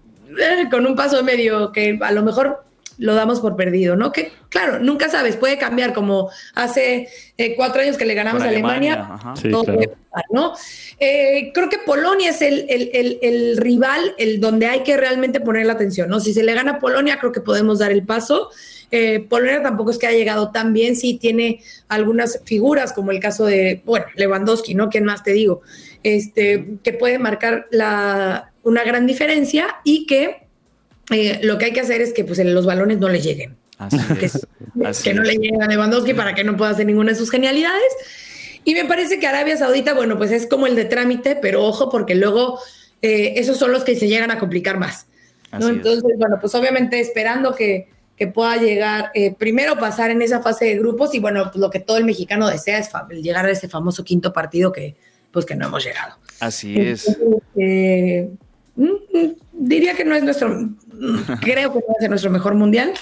con 0.69 0.85
un 0.85 0.97
paso 0.97 1.23
medio 1.23 1.71
que 1.71 1.97
a 2.03 2.11
lo 2.11 2.25
mejor 2.25 2.65
lo 2.99 3.15
damos 3.15 3.41
por 3.41 3.55
perdido, 3.55 3.95
¿no? 3.95 4.11
Que 4.11 4.33
claro, 4.49 4.81
nunca 4.81 5.09
sabes, 5.09 5.37
puede 5.37 5.59
cambiar 5.59 5.93
como 5.93 6.31
hace 6.55 7.09
eh, 7.39 7.55
cuatro 7.55 7.83
años 7.83 7.97
que 7.97 8.05
le 8.05 8.15
ganamos 8.15 8.43
a 8.43 8.49
Alemania, 8.49 9.09
todo 9.49 9.65
puede 9.65 9.89
pasar, 9.89 10.25
¿no? 10.31 10.55
creo 10.99 11.69
que 11.69 11.79
Polonia 11.85 12.31
es 12.31 12.43
el, 12.43 12.67
el, 12.69 13.19
el, 13.23 13.57
rival, 13.57 14.15
el 14.19 14.41
donde 14.41 14.67
hay 14.67 14.83
que 14.83 14.97
realmente 14.97 15.41
poner 15.41 15.67
la 15.67 15.73
atención, 15.73 16.09
¿no? 16.09 16.21
Si 16.21 16.35
se 16.35 16.43
le 16.43 16.53
gana 16.55 16.73
a 16.73 16.79
Polonia, 16.81 17.19
creo 17.19 17.33
que 17.33 17.41
podemos 17.41 17.79
dar 17.79 17.93
el 17.93 18.05
paso. 18.05 18.51
Eh, 18.95 19.21
Polonia 19.27 19.63
tampoco 19.63 19.91
es 19.91 19.97
que 19.97 20.07
ha 20.07 20.13
llegado 20.13 20.51
tan 20.51 20.75
bien, 20.75 20.97
sí 20.97 21.15
tiene 21.15 21.63
algunas 21.89 22.43
figuras, 22.45 22.93
como 22.93 23.11
el 23.11 23.21
caso 23.21 23.47
de, 23.47 23.81
bueno, 23.87 24.05
Lewandowski, 24.17 24.75
¿no? 24.75 24.91
¿Quién 24.91 25.05
más 25.05 25.23
te 25.23 25.33
digo? 25.33 25.63
Este, 26.03 26.75
que 26.83 26.93
puede 26.93 27.19
marcar 27.19 27.69
la, 27.71 28.53
una 28.63 28.85
gran 28.85 29.07
diferencia 29.07 29.77
y 29.83 30.05
que 30.07 30.47
eh, 31.11 31.41
lo 31.43 31.57
que 31.57 31.65
hay 31.67 31.73
que 31.73 31.81
hacer 31.81 32.03
es 32.03 32.13
que 32.13 32.25
pues, 32.25 32.39
los 32.45 32.67
balones 32.67 32.99
no 32.99 33.09
le 33.09 33.21
lleguen. 33.21 33.57
que, 35.03 35.15
no 35.15 35.23
le 35.23 35.33
lleguen 35.33 35.63
a 35.63 35.67
Lewandowski 35.67 36.13
para 36.13 36.35
que 36.35 36.45
no 36.45 36.57
pueda 36.57 36.71
hacer 36.71 36.85
ninguna 36.85 37.13
de 37.13 37.19
sus 37.19 37.31
genialidades. 37.31 37.93
Y 38.65 38.75
me 38.75 38.85
parece 38.85 39.19
que 39.19 39.27
Arabia 39.27 39.57
Saudita, 39.57 39.95
bueno, 39.95 40.19
pues 40.19 40.31
es 40.31 40.47
como 40.47 40.67
el 40.67 40.77
de 40.77 40.85
trámite, 40.85 41.37
pero 41.41 41.65
ojo, 41.65 41.89
porque 41.89 42.15
luego 42.15 42.61
eh, 43.01 43.35
esos 43.37 43.57
son 43.57 43.73
los 43.73 43.85
que 43.85 43.97
se 43.97 44.07
llegan 44.07 44.31
a 44.31 44.39
complicar 44.39 44.79
más. 44.79 45.07
Entonces, 45.51 46.03
bueno, 46.19 46.39
pues 46.41 46.55
obviamente 46.55 47.01
esperando 47.01 47.55
que, 47.55 47.89
que 48.23 48.29
pueda 48.29 48.57
llegar, 48.57 49.11
eh, 49.15 49.35
primero 49.35 49.77
pasar 49.81 50.13
en 50.13 50.23
esa 50.23 50.41
fase 50.41 50.67
de 50.67 50.79
grupos 50.79 51.13
y 51.13 51.19
bueno, 51.19 51.51
lo 51.57 51.71
que 51.71 51.81
todo 51.81 51.97
el 51.97 52.05
mexicano 52.05 52.49
desea 52.49 52.79
es 52.79 52.89
llegar 53.21 53.47
a 53.47 53.51
ese 53.51 53.69
famoso 53.69 54.05
quinto 54.05 54.33
partido 54.33 54.71
que 54.71 54.95
pues 55.33 55.45
que 55.45 55.57
no 55.57 55.67
hemos 55.67 55.85
llegado. 55.85 56.15
Así 56.39 56.79
es. 56.79 57.19
Eh, 57.57 58.31
mm, 58.77 58.85
mm, 58.85 59.35
diría 59.55 59.95
que 59.95 60.05
no 60.05 60.15
es 60.15 60.23
nuestro, 60.23 60.51
mm, 60.51 61.41
creo 61.41 61.73
que 61.73 61.81
no 61.81 61.95
es 62.01 62.09
nuestro 62.09 62.31
mejor 62.31 62.55
mundial, 62.55 62.93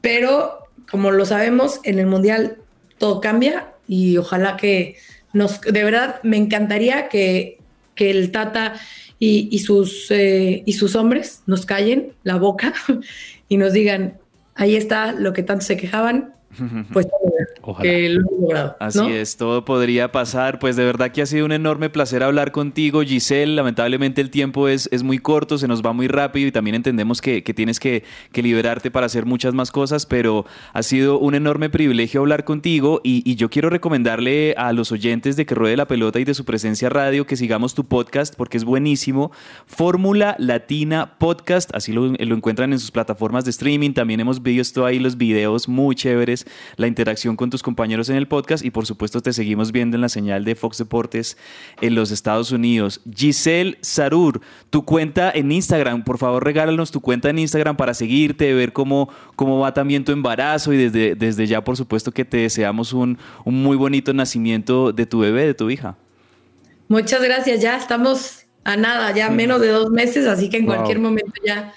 pero 0.00 0.60
como 0.90 1.10
lo 1.10 1.26
sabemos, 1.26 1.80
en 1.84 1.98
el 1.98 2.06
mundial 2.06 2.56
todo 2.96 3.20
cambia 3.20 3.74
y 3.86 4.16
ojalá 4.16 4.56
que 4.56 4.96
nos, 5.34 5.60
de 5.60 5.84
verdad, 5.84 6.20
me 6.22 6.38
encantaría 6.38 7.10
que, 7.10 7.58
que 7.94 8.10
el 8.10 8.30
Tata 8.30 8.80
y, 9.18 9.58
sus, 9.58 10.10
eh, 10.10 10.62
y 10.64 10.72
sus 10.72 10.96
hombres 10.96 11.42
nos 11.44 11.66
callen 11.66 12.14
la 12.22 12.36
boca 12.36 12.72
y 13.48 13.58
nos 13.58 13.72
digan, 13.72 14.19
ahí 14.60 14.76
está 14.76 15.12
lo 15.12 15.32
que 15.32 15.42
tanto 15.42 15.64
se 15.64 15.78
quejaban, 15.78 16.34
pues 16.92 17.06
que 17.80 18.08
lo 18.08 18.22
logrado. 18.22 18.76
Así 18.80 19.12
es, 19.12 19.36
todo 19.36 19.64
podría 19.64 20.10
pasar. 20.10 20.58
Pues 20.58 20.76
de 20.76 20.84
verdad 20.84 21.12
que 21.12 21.22
ha 21.22 21.26
sido 21.26 21.44
un 21.44 21.52
enorme 21.52 21.90
placer 21.90 22.22
hablar 22.22 22.52
contigo, 22.52 23.02
Giselle. 23.02 23.54
Lamentablemente 23.54 24.20
el 24.20 24.30
tiempo 24.30 24.68
es, 24.68 24.88
es 24.92 25.02
muy 25.02 25.18
corto, 25.18 25.58
se 25.58 25.68
nos 25.68 25.82
va 25.82 25.92
muy 25.92 26.08
rápido 26.08 26.48
y 26.48 26.52
también 26.52 26.74
entendemos 26.74 27.20
que, 27.20 27.42
tienes 27.42 27.78
que, 27.78 28.04
liberarte 28.34 28.90
para 28.90 29.06
hacer 29.06 29.26
muchas 29.26 29.52
más 29.52 29.70
cosas, 29.70 30.06
pero 30.06 30.46
ha 30.72 30.82
sido 30.82 31.18
un 31.18 31.34
enorme 31.34 31.68
privilegio 31.68 32.20
hablar 32.20 32.44
contigo 32.44 33.00
y, 33.04 33.20
yo 33.40 33.48
quiero 33.48 33.70
recomendarle 33.70 34.54
a 34.58 34.72
los 34.72 34.92
oyentes 34.92 35.36
de 35.36 35.46
que 35.46 35.54
ruede 35.54 35.76
la 35.76 35.86
pelota 35.86 36.18
y 36.20 36.24
de 36.24 36.34
su 36.34 36.44
presencia 36.44 36.88
radio 36.88 37.26
que 37.26 37.36
sigamos 37.36 37.74
tu 37.74 37.84
podcast 37.84 38.34
porque 38.34 38.56
es 38.56 38.64
buenísimo. 38.64 39.30
Fórmula 39.66 40.34
Latina 40.38 41.16
Podcast, 41.18 41.70
así 41.74 41.92
lo, 41.92 42.08
lo 42.08 42.34
encuentran 42.34 42.72
en 42.72 42.78
sus 42.78 42.90
plataformas 42.90 43.44
de 43.44 43.50
streaming. 43.50 43.92
También 43.92 44.20
hemos 44.20 44.42
visto 44.42 44.84
ahí 44.84 44.98
los 44.98 45.16
videos 45.16 45.68
muy 45.68 45.94
chéveres 45.94 46.39
la 46.76 46.86
interacción 46.86 47.36
con 47.36 47.50
tus 47.50 47.62
compañeros 47.62 48.08
en 48.08 48.16
el 48.16 48.28
podcast 48.28 48.64
y 48.64 48.70
por 48.70 48.86
supuesto 48.86 49.20
te 49.20 49.32
seguimos 49.32 49.72
viendo 49.72 49.96
en 49.96 50.00
la 50.00 50.08
señal 50.08 50.44
de 50.44 50.54
Fox 50.54 50.78
Deportes 50.78 51.36
en 51.80 51.94
los 51.94 52.10
Estados 52.10 52.52
Unidos. 52.52 53.00
Giselle 53.14 53.78
Sarur, 53.80 54.40
tu 54.70 54.84
cuenta 54.84 55.30
en 55.34 55.52
Instagram, 55.52 56.04
por 56.04 56.18
favor 56.18 56.44
regálanos 56.44 56.90
tu 56.90 57.00
cuenta 57.00 57.30
en 57.30 57.38
Instagram 57.38 57.76
para 57.76 57.94
seguirte, 57.94 58.52
ver 58.54 58.72
cómo, 58.72 59.08
cómo 59.36 59.58
va 59.58 59.74
también 59.74 60.04
tu 60.04 60.12
embarazo 60.12 60.72
y 60.72 60.76
desde, 60.76 61.14
desde 61.14 61.46
ya 61.46 61.62
por 61.62 61.76
supuesto 61.76 62.12
que 62.12 62.24
te 62.24 62.38
deseamos 62.38 62.92
un, 62.92 63.18
un 63.44 63.62
muy 63.62 63.76
bonito 63.76 64.12
nacimiento 64.12 64.92
de 64.92 65.06
tu 65.06 65.20
bebé, 65.20 65.46
de 65.46 65.54
tu 65.54 65.70
hija. 65.70 65.96
Muchas 66.88 67.22
gracias, 67.22 67.60
ya 67.60 67.76
estamos 67.76 68.46
a 68.64 68.76
nada, 68.76 69.14
ya 69.14 69.30
menos 69.30 69.60
de 69.60 69.68
dos 69.68 69.90
meses, 69.90 70.26
así 70.26 70.50
que 70.50 70.58
en 70.58 70.66
cualquier 70.66 70.98
momento 70.98 71.32
ya 71.44 71.72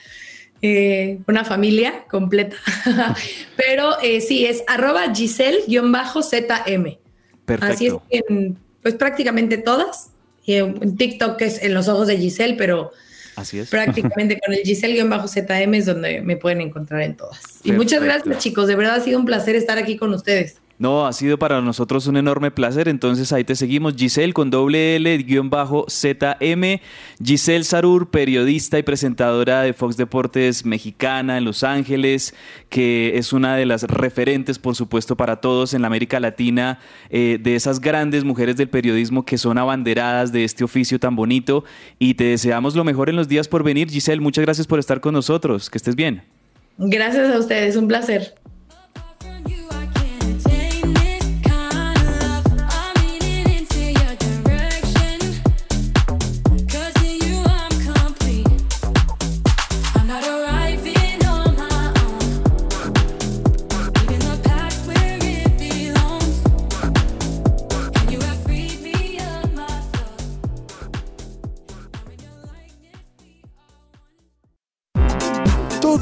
eh, 0.66 1.20
una 1.28 1.44
familia 1.44 2.06
completa. 2.10 2.56
Pero 3.58 4.00
eh, 4.02 4.22
sí, 4.22 4.46
es 4.46 4.64
arroba 4.66 5.14
Giselle-ZM. 5.14 6.98
Perfecto. 7.46 7.74
Así 7.74 7.88
es 7.88 8.24
en, 8.30 8.58
pues 8.82 8.96
prácticamente 8.96 9.58
todas. 9.58 10.12
Y 10.46 10.54
en 10.54 10.96
TikTok 10.96 11.42
es 11.42 11.62
en 11.62 11.74
los 11.74 11.90
ojos 11.90 12.08
de 12.08 12.18
Giselle, 12.18 12.56
pero 12.56 12.92
Así 13.36 13.60
es. 13.60 13.70
Prácticamente 13.70 14.40
con 14.46 14.54
el 14.54 14.62
Giselle-ZM 14.62 15.74
es 15.74 15.86
donde 15.86 16.22
me 16.22 16.38
pueden 16.38 16.62
encontrar 16.62 17.02
en 17.02 17.18
todas. 17.18 17.60
Y 17.64 17.72
muchas 17.72 18.02
gracias, 18.04 18.38
chicos. 18.40 18.68
De 18.68 18.76
verdad 18.76 18.96
ha 18.96 19.00
sido 19.02 19.20
un 19.20 19.26
placer 19.26 19.56
estar 19.56 19.78
aquí 19.78 19.98
con 19.98 20.14
ustedes. 20.14 20.62
No, 20.84 21.08
ha 21.08 21.14
sido 21.14 21.40
para 21.40 21.62
nosotros 21.62 22.08
un 22.08 22.18
enorme 22.18 22.52
placer. 22.52 22.90
Entonces 22.90 23.32
ahí 23.32 23.46
te 23.46 23.56
seguimos. 23.56 23.96
Giselle 23.96 24.34
con 24.34 24.50
doble 24.50 24.98
L 24.98 25.18
guion 25.20 25.50
bajo 25.50 25.86
ZM. 25.88 26.82
Giselle 27.24 27.64
Sarur, 27.64 28.10
periodista 28.10 28.78
y 28.78 28.84
presentadora 28.84 29.62
de 29.62 29.72
Fox 29.72 29.96
Deportes 29.96 30.66
mexicana 30.66 31.38
en 31.38 31.46
Los 31.46 31.64
Ángeles, 31.64 32.36
que 32.68 33.18
es 33.18 33.32
una 33.32 33.56
de 33.56 33.66
las 33.66 33.84
referentes, 33.84 34.60
por 34.60 34.76
supuesto, 34.76 35.16
para 35.16 35.38
todos 35.38 35.74
en 35.74 35.84
la 35.84 35.88
América 35.88 36.20
Latina, 36.20 36.80
eh, 37.10 37.40
de 37.42 37.56
esas 37.56 37.80
grandes 37.80 38.26
mujeres 38.26 38.58
del 38.58 38.68
periodismo 38.68 39.24
que 39.24 39.38
son 39.38 39.58
abanderadas 39.58 40.34
de 40.34 40.44
este 40.44 40.66
oficio 40.66 41.00
tan 41.00 41.16
bonito. 41.16 41.64
Y 41.98 42.16
te 42.16 42.26
deseamos 42.26 42.76
lo 42.76 42.84
mejor 42.84 43.08
en 43.08 43.16
los 43.16 43.30
días 43.30 43.48
por 43.48 43.64
venir. 43.64 43.90
Giselle, 43.90 44.20
muchas 44.20 44.44
gracias 44.44 44.68
por 44.68 44.80
estar 44.80 45.00
con 45.00 45.14
nosotros. 45.14 45.70
Que 45.70 45.78
estés 45.78 45.96
bien. 45.96 46.24
Gracias 46.78 47.34
a 47.34 47.40
ustedes, 47.40 47.78
un 47.78 47.88
placer. 47.88 48.36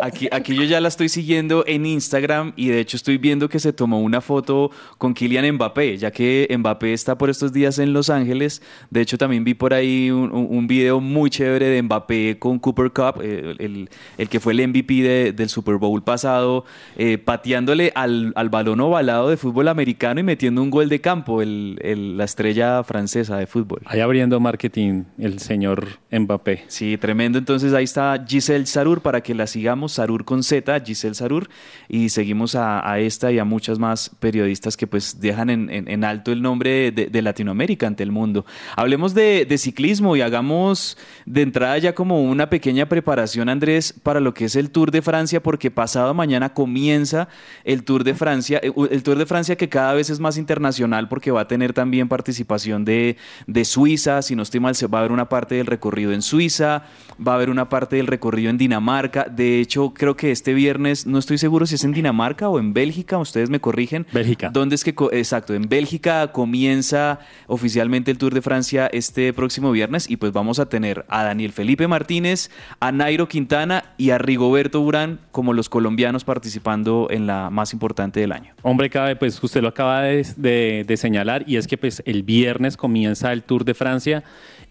Aquí, 0.00 0.28
aquí 0.30 0.54
yo 0.54 0.62
ya 0.64 0.80
la 0.80 0.88
estoy 0.88 1.08
siguiendo 1.08 1.64
en 1.66 1.86
Instagram 1.86 2.52
y 2.56 2.68
de 2.68 2.80
hecho 2.80 2.96
estoy 2.96 3.18
viendo 3.18 3.48
que 3.48 3.58
se 3.58 3.72
tomó 3.72 4.00
una 4.00 4.20
foto 4.20 4.70
con 4.98 5.14
Kylian 5.14 5.54
Mbappé, 5.54 5.96
ya 5.98 6.10
que 6.10 6.48
Mbappé 6.56 6.92
está 6.92 7.16
por 7.18 7.30
estos 7.30 7.52
días 7.52 7.78
en 7.78 7.92
Los 7.92 8.10
Ángeles. 8.10 8.62
De 8.90 9.00
hecho 9.00 9.18
también 9.18 9.44
vi 9.44 9.54
por 9.54 9.74
ahí 9.74 10.10
un, 10.10 10.30
un- 10.32 10.64
video 10.64 10.98
muy 11.00 11.28
chévere 11.28 11.66
de 11.66 11.82
Mbappé 11.82 12.38
con 12.38 12.58
Cooper 12.58 12.90
Cup, 12.90 13.20
eh, 13.22 13.54
el, 13.58 13.90
el 14.16 14.28
que 14.30 14.40
fue 14.40 14.54
el 14.54 14.66
MVP 14.68 14.94
de- 15.02 15.32
del 15.32 15.48
Super 15.50 15.76
Bowl 15.76 16.02
pasado, 16.02 16.64
eh, 16.96 17.18
pateándole 17.64 17.92
al, 17.94 18.32
al 18.36 18.48
balón 18.50 18.80
ovalado 18.80 19.30
de 19.30 19.36
fútbol 19.38 19.68
americano 19.68 20.20
y 20.20 20.22
metiendo 20.22 20.62
un 20.62 20.70
gol 20.70 20.88
de 20.88 21.00
campo, 21.00 21.40
el- 21.40 21.78
el- 21.82 22.16
la 22.18 22.24
estrella 22.24 22.82
francesa 22.84 23.38
de 23.38 23.46
fútbol. 23.46 23.80
Ahí 23.86 24.00
abriendo 24.00 24.38
marketing 24.38 25.04
el 25.18 25.38
señor 25.38 25.86
Mbappé. 26.12 26.64
Sí, 26.68 26.98
tremendo. 26.98 27.38
Entonces 27.38 27.72
ahí 27.72 27.84
está 27.84 28.22
Giselle 28.26 28.66
Sarur 28.66 29.00
para 29.00 29.22
que 29.22 29.34
la 29.34 29.46
sigamos, 29.46 29.92
Sarur 29.92 30.24
con 30.26 30.42
Z, 30.42 30.78
Giselle 30.84 31.14
Sarur, 31.14 31.48
y 31.88 32.10
seguimos 32.10 32.54
a, 32.54 32.86
a 32.90 32.98
esta 32.98 33.32
y 33.32 33.38
a 33.38 33.44
muchas 33.44 33.78
más 33.78 34.10
periodistas 34.20 34.76
que 34.76 34.86
pues 34.86 35.20
dejan 35.20 35.48
en, 35.50 35.70
en- 35.70 35.88
en 35.88 36.04
alto 36.04 36.32
el 36.32 36.42
nombre 36.42 36.92
de, 36.92 37.06
de 37.06 37.22
Latinoamérica 37.22 37.86
ante 37.86 38.02
el 38.02 38.12
mundo. 38.12 38.44
Hablemos 38.76 39.14
de, 39.14 39.46
de 39.46 39.58
ciclismo 39.58 40.16
y 40.16 40.20
hagamos 40.20 40.98
de 41.24 41.42
entrada 41.42 41.78
ya 41.78 41.94
como 41.94 42.22
una 42.22 42.50
pequeña 42.50 42.86
preparación, 42.88 43.48
Andrés, 43.48 43.94
para 44.02 44.20
lo 44.20 44.34
que 44.34 44.44
es 44.46 44.56
el 44.56 44.70
Tour 44.70 44.90
de 44.90 45.00
Francia, 45.02 45.42
porque 45.42 45.70
pasado 45.70 46.12
mañana 46.14 46.52
comienza 46.52 47.28
el 47.64 47.84
Tour 47.84 48.04
de 48.04 48.14
Francia, 48.14 48.60
eh, 48.62 48.72
el 48.90 49.02
Tour 49.02 49.18
de 49.18 49.26
Francia 49.26 49.56
que 49.56 49.68
cada 49.68 49.94
vez 49.94 50.10
es 50.10 50.20
más 50.20 50.36
internacional 50.36 51.08
porque 51.08 51.30
va 51.30 51.42
a 51.42 51.48
tener 51.48 51.72
también 51.72 52.08
participación 52.08 52.84
de, 52.84 53.16
de 53.46 53.64
Suiza, 53.64 54.22
si 54.22 54.36
no 54.36 54.42
estoy 54.42 54.60
mal, 54.60 54.74
se 54.74 54.86
va 54.86 54.98
a 54.98 55.00
haber 55.00 55.12
una 55.12 55.28
parte 55.28 55.54
del 55.56 55.66
recorrido 55.66 56.12
en 56.12 56.22
Suiza, 56.22 56.84
va 57.24 57.32
a 57.32 57.34
haber 57.36 57.50
una 57.50 57.68
parte 57.68 57.96
del 57.96 58.06
recorrido 58.06 58.50
en 58.50 58.58
Dinamarca, 58.58 59.24
de 59.24 59.60
hecho 59.60 59.92
creo 59.94 60.16
que 60.16 60.30
este 60.30 60.54
viernes, 60.54 61.06
no 61.06 61.18
estoy 61.18 61.38
seguro 61.38 61.66
si 61.66 61.76
es 61.76 61.84
en 61.84 61.92
Dinamarca 61.92 62.48
o 62.48 62.58
en 62.58 62.72
Bélgica, 62.72 63.18
ustedes 63.18 63.50
me 63.50 63.60
corrigen. 63.60 64.06
Bélgica. 64.12 64.50
¿Dónde 64.50 64.74
es 64.74 64.84
que, 64.84 64.94
exacto, 65.12 65.54
en 65.54 65.68
Bélgica 65.68 66.32
comienza 66.32 67.20
oficialmente 67.46 68.10
el 68.10 68.18
Tour 68.18 68.34
de 68.34 68.42
Francia 68.42 68.86
este 68.92 69.32
próximo 69.32 69.70
viernes 69.70 70.10
y 70.10 70.16
pues 70.16 70.32
vamos 70.32 70.58
a 70.58 70.66
tener 70.66 71.04
a 71.08 71.24
Daniel 71.24 71.52
Felipe 71.52 71.88
Martínez, 71.88 72.50
a 72.80 72.92
Nairo 72.92 73.28
Quintana 73.28 73.94
y 73.96 74.10
a 74.10 74.18
Rigoberto 74.18 74.80
Urán 74.80 75.20
como 75.32 75.52
los 75.52 75.68
colombianos 75.68 76.24
participando 76.24 77.08
en 77.10 77.26
la 77.26 77.43
más 77.50 77.72
importante 77.72 78.20
del 78.20 78.32
año. 78.32 78.54
Hombre, 78.62 78.88
cabe, 78.90 79.16
pues 79.16 79.42
usted 79.42 79.62
lo 79.62 79.68
acaba 79.68 80.02
de, 80.02 80.84
de- 80.86 80.96
señalar 80.96 81.44
y 81.46 81.56
es 81.56 81.66
que 81.66 81.76
pues 81.76 82.02
el 82.06 82.22
viernes 82.22 82.76
comienza 82.76 83.32
el 83.32 83.42
Tour 83.42 83.64
de 83.64 83.74
Francia 83.74 84.22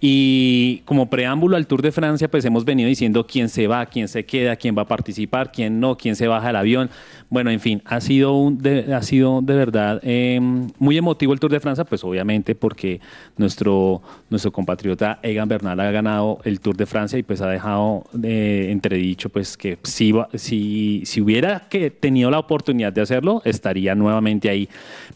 y 0.06 0.82
como 0.84 1.10
preámbulo 1.10 1.56
al 1.56 1.66
Tour 1.66 1.82
de 1.82 1.94
Francia 1.94 2.28
pues 2.28 2.44
hemos 2.44 2.66
venido 2.66 2.90
diciendo 2.90 3.26
quién 3.26 3.48
se 3.48 3.68
va, 3.68 3.86
quién 3.86 4.10
se 4.10 4.26
queda, 4.26 4.58
quién 4.58 4.78
va 4.78 4.82
a 4.82 4.86
participar, 4.86 5.50
quién 5.50 5.80
no, 5.80 5.96
quién 5.96 6.18
se 6.18 6.28
baja 6.28 6.48
del 6.48 6.58
avión. 6.58 6.90
Bueno, 7.30 7.52
en 7.52 7.62
fin, 7.62 7.82
ha 7.86 8.02
sido, 8.02 8.34
un 8.38 8.58
de, 8.58 8.94
ha 8.94 9.02
sido 9.02 9.42
de 9.42 9.56
verdad 9.56 10.02
eh, 10.04 10.42
muy 10.78 10.98
emotivo 10.98 11.32
el 11.32 11.40
Tour 11.40 11.54
de 11.54 11.62
Francia, 11.62 11.86
pues 11.86 12.04
obviamente 12.04 12.54
porque 12.54 13.00
nuestro, 13.38 14.02
nuestro 14.30 14.52
compatriota 14.52 15.20
Egan 15.24 15.48
Bernal 15.48 15.80
ha 15.80 15.90
ganado 15.90 16.40
el 16.44 16.60
Tour 16.60 16.76
de 16.76 16.86
Francia 16.86 17.18
y 17.18 17.24
pues 17.24 17.40
ha 17.40 17.48
dejado 17.48 18.04
eh, 18.22 18.68
entredicho 18.72 19.30
pues 19.30 19.56
que 19.56 19.78
si, 19.84 20.14
si, 20.34 21.04
si 21.06 21.22
hubiera 21.22 21.62
que 21.70 21.92
tenido 21.92 22.30
la 22.30 22.40
oportunidad 22.40 22.92
de 22.92 23.00
hacerlo, 23.00 23.42
estaría 23.46 23.96
nuevamente 23.96 24.50
ahí. 24.50 24.68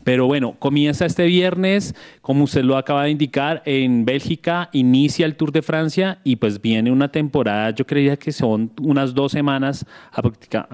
Pero 0.05 0.27
bueno, 0.27 0.55
comienza 0.57 1.05
este 1.05 1.25
viernes, 1.25 1.93
como 2.21 2.45
usted 2.45 2.63
lo 2.63 2.77
acaba 2.77 3.03
de 3.03 3.09
indicar, 3.09 3.61
en 3.65 4.05
Bélgica 4.05 4.69
inicia 4.77 5.25
el 5.25 5.35
Tour 5.35 5.51
de 5.51 5.61
Francia 5.61 6.19
y 6.23 6.35
pues 6.37 6.61
viene 6.61 6.91
una 6.91 7.11
temporada, 7.11 7.71
yo 7.71 7.85
creía 7.85 8.17
que 8.17 8.31
son 8.31 8.71
unas 8.81 9.13
dos 9.13 9.31
semanas 9.31 9.85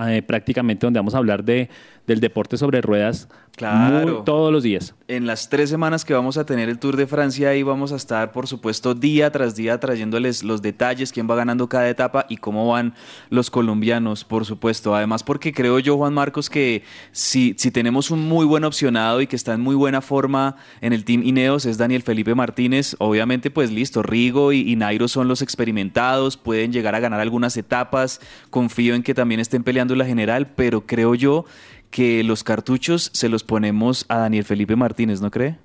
eh, 0.07 0.21
prácticamente 0.21 0.85
donde 0.85 0.99
vamos 0.99 1.15
a 1.15 1.17
hablar 1.17 1.43
de, 1.43 1.69
del 2.07 2.19
deporte 2.19 2.57
sobre 2.57 2.81
ruedas 2.81 3.29
Claro. 3.55 4.07
muy- 4.07 4.23
todos 4.25 4.51
los 4.51 4.63
días. 4.63 4.95
En 5.07 5.27
las 5.27 5.47
tres 5.47 5.69
semanas 5.69 6.03
que 6.05 6.13
vamos 6.13 6.37
a 6.37 6.45
tener 6.45 6.69
el 6.69 6.79
Tour 6.79 6.97
de 6.97 7.05
Francia, 7.07 7.49
ahí 7.49 7.61
vamos 7.61 7.91
a 7.91 7.95
estar, 7.95 8.31
por 8.31 8.47
supuesto, 8.47 8.95
día 8.95 9.31
tras 9.31 9.55
día 9.55 9.79
trayéndoles 9.79 10.43
los 10.43 10.61
detalles, 10.63 11.11
quién 11.13 11.29
va 11.29 11.35
ganando 11.35 11.69
cada 11.69 11.87
etapa 11.87 12.25
y 12.29 12.37
cómo 12.37 12.67
van 12.67 12.95
los 13.29 13.51
colombianos, 13.51 14.23
por 14.23 14.45
supuesto. 14.45 14.95
Además, 14.95 15.23
porque 15.23 15.53
creo 15.53 15.77
yo, 15.79 15.97
Juan 15.97 16.13
Marcos, 16.15 16.49
que 16.49 16.83
si, 17.11 17.53
si 17.57 17.69
tenemos 17.69 18.09
un 18.11 18.27
muy 18.27 18.45
buen 18.45 18.63
opcionado 18.63 19.21
y 19.21 19.27
que 19.27 19.35
está 19.35 19.53
en 19.53 19.61
muy 19.61 19.75
buena 19.75 20.01
forma 20.01 20.55
en 20.81 20.91
el 20.93 21.05
Team 21.05 21.21
Ineos, 21.23 21.65
es 21.65 21.77
Daniel 21.77 22.01
Felipe 22.01 22.33
Martínez. 22.33 22.95
Obviamente, 22.99 23.51
pues 23.51 23.71
listo, 23.71 24.01
Rigo 24.01 24.51
y, 24.51 24.61
y 24.69 24.75
Nairo 24.75 25.07
son 25.07 25.27
los 25.27 25.41
experimentados, 25.43 26.37
pueden 26.37 26.73
llegar 26.73 26.95
a 26.95 26.99
ganar 26.99 27.19
algunas 27.19 27.55
etapas. 27.55 28.19
Confío 28.49 28.95
en 28.95 29.03
que 29.03 29.13
también 29.13 29.39
estén 29.39 29.63
peleando 29.63 29.95
la 29.95 30.05
general, 30.05 30.47
pero 30.55 30.85
creo 30.87 31.13
yo 31.15 31.45
que 31.93 32.23
los 32.23 32.43
cartuchos 32.43 33.11
se 33.13 33.29
los 33.29 33.43
ponemos 33.43 34.05
a 34.09 34.17
Daniel 34.17 34.43
Felipe 34.43 34.75
Martínez, 34.75 35.21
¿no 35.21 35.29
cree? 35.29 35.57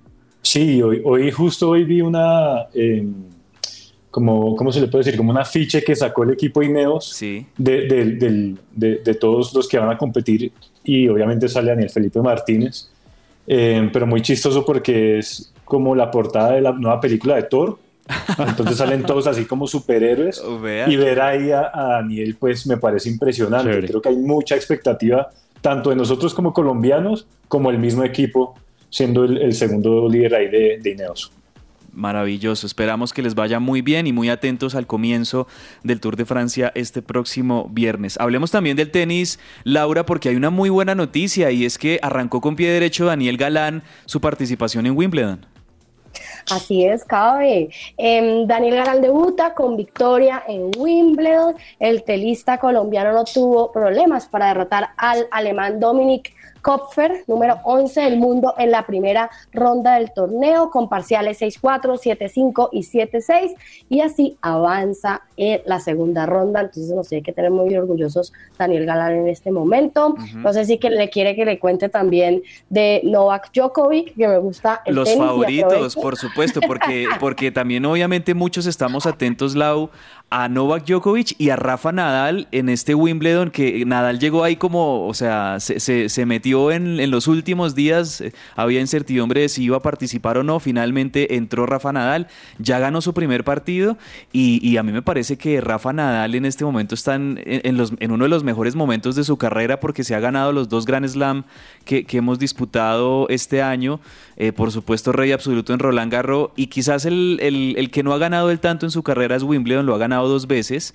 Sí, 0.42 0.82
hoy, 0.82 1.00
hoy 1.04 1.30
justo 1.30 1.70
hoy 1.70 1.84
vi 1.84 2.02
una, 2.02 2.66
eh, 2.74 3.02
como, 4.10 4.54
¿cómo 4.56 4.70
se 4.70 4.80
le 4.80 4.88
puede 4.88 5.04
decir? 5.04 5.16
Como 5.18 5.30
un 5.30 5.38
afiche 5.38 5.82
que 5.82 5.96
sacó 5.96 6.22
el 6.24 6.30
equipo 6.30 6.62
Ineos 6.62 7.10
de, 7.56 7.86
de- 7.86 8.56
de- 8.74 8.96
de 8.98 9.14
todos 9.14 9.54
los 9.54 9.66
que 9.68 9.78
van 9.78 9.90
a 9.90 9.96
competir 9.98 10.52
y 10.84 11.08
obviamente 11.08 11.48
sale 11.48 11.70
Daniel 11.70 11.90
Felipe 11.90 12.20
Martínez, 12.20 12.90
Eh, 13.50 13.88
pero 13.94 14.06
muy 14.06 14.20
chistoso 14.20 14.62
porque 14.66 15.18
es 15.18 15.50
como 15.64 15.94
la 15.94 16.10
portada 16.10 16.52
de 16.52 16.60
la 16.60 16.72
nueva 16.72 17.00
película 17.00 17.34
de 17.36 17.44
Thor. 17.44 17.78
Entonces 18.38 18.76
salen 18.76 19.02
todos 19.04 19.26
así 19.26 19.46
como 19.46 19.66
superhéroes 19.66 20.42
y 20.86 20.96
ver 20.96 21.20
ahí 21.22 21.50
a, 21.50 21.70
a 21.72 21.82
Daniel 21.98 22.36
pues 22.38 22.66
me 22.66 22.76
parece 22.76 23.08
impresionante. 23.08 23.70
Chévere. 23.70 23.88
Creo 23.88 24.02
que 24.02 24.08
hay 24.10 24.16
mucha 24.16 24.54
expectativa 24.54 25.30
tanto 25.60 25.90
de 25.90 25.96
nosotros 25.96 26.34
como 26.34 26.52
colombianos 26.52 27.26
como 27.48 27.70
el 27.70 27.78
mismo 27.78 28.04
equipo 28.04 28.54
siendo 28.90 29.24
el, 29.24 29.52
segundo 29.52 30.08
líder 30.08 30.34
ahí 30.34 30.48
de, 30.48 30.78
de 30.80 30.90
Ineos. 30.90 31.30
Maravilloso, 31.92 32.66
esperamos 32.66 33.12
que 33.12 33.22
les 33.22 33.34
vaya 33.34 33.58
muy 33.58 33.82
bien 33.82 34.06
y 34.06 34.12
muy 34.12 34.28
atentos 34.28 34.74
al 34.74 34.86
comienzo 34.86 35.48
del 35.82 36.00
Tour 36.00 36.16
de 36.16 36.26
Francia 36.26 36.70
este 36.76 37.02
próximo 37.02 37.68
viernes. 37.72 38.16
Hablemos 38.20 38.52
también 38.52 38.76
del 38.76 38.90
tenis, 38.90 39.40
Laura, 39.64 40.06
porque 40.06 40.28
hay 40.28 40.36
una 40.36 40.50
muy 40.50 40.70
buena 40.70 40.94
noticia 40.94 41.50
y 41.50 41.64
es 41.64 41.76
que 41.76 41.98
arrancó 42.00 42.40
con 42.40 42.56
pie 42.56 42.70
derecho 42.70 43.06
Daniel 43.06 43.36
Galán 43.36 43.82
su 44.06 44.20
participación 44.20 44.86
en 44.86 44.96
Wimbledon. 44.96 45.46
Así 46.50 46.84
es, 46.84 47.04
cabe. 47.04 47.70
Em, 47.96 48.46
Daniel 48.46 48.76
Galán 48.76 49.00
debuta 49.02 49.54
con 49.54 49.76
victoria 49.76 50.42
en 50.46 50.70
Wimbledon. 50.76 51.56
El 51.78 52.02
telista 52.04 52.58
colombiano 52.58 53.12
no 53.12 53.24
tuvo 53.24 53.72
problemas 53.72 54.28
para 54.28 54.48
derrotar 54.48 54.90
al 54.96 55.28
alemán 55.30 55.80
Dominic 55.80 56.32
Kopfer, 56.62 57.24
número 57.26 57.58
11 57.64 58.00
del 58.00 58.18
mundo 58.18 58.54
en 58.58 58.70
la 58.70 58.86
primera 58.86 59.30
ronda 59.52 59.96
del 59.96 60.12
torneo, 60.12 60.70
con 60.70 60.88
parciales 60.88 61.40
6-4, 61.40 61.98
7-5 61.98 62.68
y 62.72 62.82
7-6, 62.82 63.54
y 63.88 64.00
así 64.00 64.36
avanza 64.42 65.22
en 65.36 65.60
la 65.66 65.80
segunda 65.80 66.26
ronda. 66.26 66.60
Entonces 66.60 66.92
nos 66.94 67.08
tiene 67.08 67.22
que 67.22 67.32
tener 67.32 67.50
muy 67.50 67.74
orgullosos 67.76 68.32
Daniel 68.58 68.86
Galán 68.86 69.12
en 69.12 69.28
este 69.28 69.50
momento. 69.50 70.14
No 70.34 70.52
sé 70.52 70.64
si 70.64 70.78
que 70.78 70.90
le 70.90 71.10
quiere 71.10 71.34
que 71.34 71.44
le 71.44 71.58
cuente 71.58 71.88
también 71.88 72.42
de 72.68 73.00
Novak 73.04 73.52
Djokovic, 73.52 74.14
que 74.14 74.28
me 74.28 74.38
gusta 74.38 74.82
el 74.84 74.94
Los 74.94 75.08
tenis 75.08 75.24
favoritos, 75.24 75.96
por 75.96 76.16
supuesto, 76.16 76.60
porque, 76.66 77.06
porque 77.20 77.50
también 77.50 77.84
obviamente 77.84 78.34
muchos 78.34 78.66
estamos 78.66 79.06
atentos, 79.06 79.54
Lau, 79.54 79.90
a 80.30 80.48
Novak 80.50 80.84
Djokovic 80.86 81.34
y 81.38 81.48
a 81.48 81.56
Rafa 81.56 81.90
Nadal 81.90 82.48
en 82.52 82.68
este 82.68 82.94
Wimbledon, 82.94 83.50
que 83.50 83.84
Nadal 83.86 84.18
llegó 84.18 84.44
ahí 84.44 84.56
como, 84.56 85.06
o 85.06 85.14
sea, 85.14 85.58
se, 85.58 85.80
se- 85.80 86.26
metió 86.26 86.70
en, 86.70 87.00
en 87.00 87.10
los 87.10 87.28
últimos 87.28 87.74
días, 87.74 88.20
eh, 88.20 88.32
había 88.54 88.80
incertidumbre 88.80 89.40
de 89.40 89.48
si 89.48 89.64
iba 89.64 89.78
a 89.78 89.80
participar 89.80 90.36
o 90.36 90.42
no, 90.42 90.60
finalmente 90.60 91.36
entró 91.36 91.64
Rafa 91.64 91.92
Nadal, 91.92 92.26
ya 92.58 92.78
ganó 92.78 93.00
su 93.00 93.14
primer 93.14 93.42
partido 93.44 93.96
y, 94.30 94.76
a 94.76 94.82
mí 94.82 94.92
me 94.92 95.00
parece 95.00 95.38
que 95.38 95.60
Rafa 95.62 95.94
Nadal 95.94 96.34
en 96.34 96.44
este 96.44 96.64
momento 96.64 96.94
está 96.94 97.14
en, 97.14 97.40
en 97.46 97.76
los, 97.78 97.94
en 97.98 98.10
uno 98.10 98.24
de 98.24 98.28
los 98.30 98.44
mejores 98.44 98.74
momentos 98.74 99.16
de 99.16 99.24
su 99.24 99.38
carrera 99.38 99.80
porque 99.80 100.04
se 100.04 100.14
ha 100.14 100.20
ganado 100.20 100.52
los 100.52 100.68
dos 100.68 100.84
Grand 100.84 101.06
Slam 101.08 101.44
que, 101.86 102.04
que 102.04 102.18
hemos 102.18 102.38
disputado 102.38 103.26
este 103.30 103.62
año. 103.62 104.00
Eh, 104.40 104.52
por 104.52 104.70
supuesto, 104.70 105.10
rey 105.10 105.32
absoluto 105.32 105.72
en 105.72 105.80
Roland 105.80 106.12
Garros. 106.12 106.50
Y 106.54 106.68
quizás 106.68 107.06
el- 107.06 107.38
el 107.40 107.90
que 107.90 108.02
no 108.04 108.12
ha 108.12 108.18
ganado 108.18 108.50
el 108.52 108.60
tanto 108.60 108.86
en 108.86 108.90
su 108.92 109.02
carrera 109.02 109.34
es 109.34 109.42
Wimbledon, 109.42 109.84
lo 109.84 109.94
ha 109.96 109.98
ganado 109.98 110.17
dos 110.26 110.46
veces. 110.46 110.94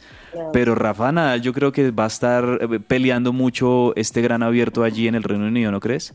Pero 0.51 0.75
Rafa 0.75 1.11
Nadal 1.11 1.41
yo 1.41 1.53
creo 1.53 1.71
que 1.71 1.91
va 1.91 2.05
a 2.05 2.07
estar 2.07 2.59
eh, 2.59 2.79
peleando 2.79 3.31
mucho 3.31 3.95
este 3.95 4.21
gran 4.21 4.43
abierto 4.43 4.83
allí 4.83 5.07
en 5.07 5.15
el 5.15 5.23
Reino 5.23 5.45
Unido, 5.45 5.71
¿no 5.71 5.79
crees? 5.79 6.13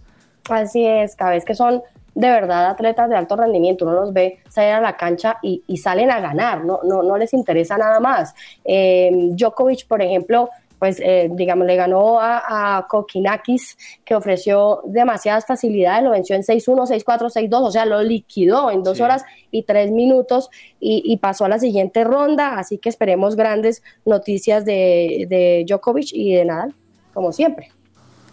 Así 0.51 0.85
es, 0.85 1.15
cada 1.17 1.31
vez 1.33 1.45
que 1.45 1.55
son 1.55 1.83
de 2.15 2.29
verdad 2.29 2.67
atletas 2.67 3.09
de 3.09 3.17
alto 3.17 3.37
rendimiento, 3.37 3.85
uno 3.85 3.95
los 3.95 4.13
ve 4.13 4.41
salir 4.49 4.73
a 4.73 4.81
la 4.81 4.97
cancha 4.97 5.39
y, 5.41 5.63
y 5.69 5.77
salen 5.77 6.11
a 6.11 6.19
ganar, 6.19 6.65
no, 6.65 6.81
no, 6.83 7.05
no 7.05 7.17
les 7.17 7.33
interesa 7.33 7.79
nada 7.79 8.01
más. 8.01 8.35
Eh, 8.65 9.11
Djokovic, 9.33 9.87
por 9.87 10.03
ejemplo, 10.03 10.51
pues 10.79 11.01
eh, 11.01 11.29
digamos, 11.33 11.67
le 11.67 11.77
ganó 11.77 12.21
a, 12.21 12.77
a 12.79 12.87
Kokinakis, 12.87 13.77
que 14.05 14.15
ofreció 14.15 14.83
demasiadas 14.87 15.45
facilidades, 15.47 16.05
lo 16.05 16.11
venció 16.11 16.37
en 16.37 16.43
6-1, 16.43 16.87
6-4, 17.05 17.31
6-2, 17.33 17.49
o 17.61 17.71
sea, 17.71 17.85
lo 17.85 18.03
liquidó 18.03 18.71
en 18.71 18.83
dos 18.83 18.99
Sí. 18.99 19.03
horas 19.03 19.25
y 19.51 19.63
tres 19.65 19.91
minutos 19.91 20.51
y, 20.81 21.03
y 21.05 21.17
pasó 21.19 21.45
a 21.45 21.49
la 21.49 21.59
siguiente 21.59 22.05
ronda, 22.05 22.59
así 22.59 22.79
que 22.79 22.89
esperemos 22.89 23.35
grandes 23.37 23.83
noticias 24.05 24.65
de, 24.65 25.27
de 25.29 25.65
Djokovic 25.69 26.09
y 26.13 26.35
de 26.35 26.45
Nadal, 26.45 26.75
como 27.15 27.33
siempre. 27.33 27.71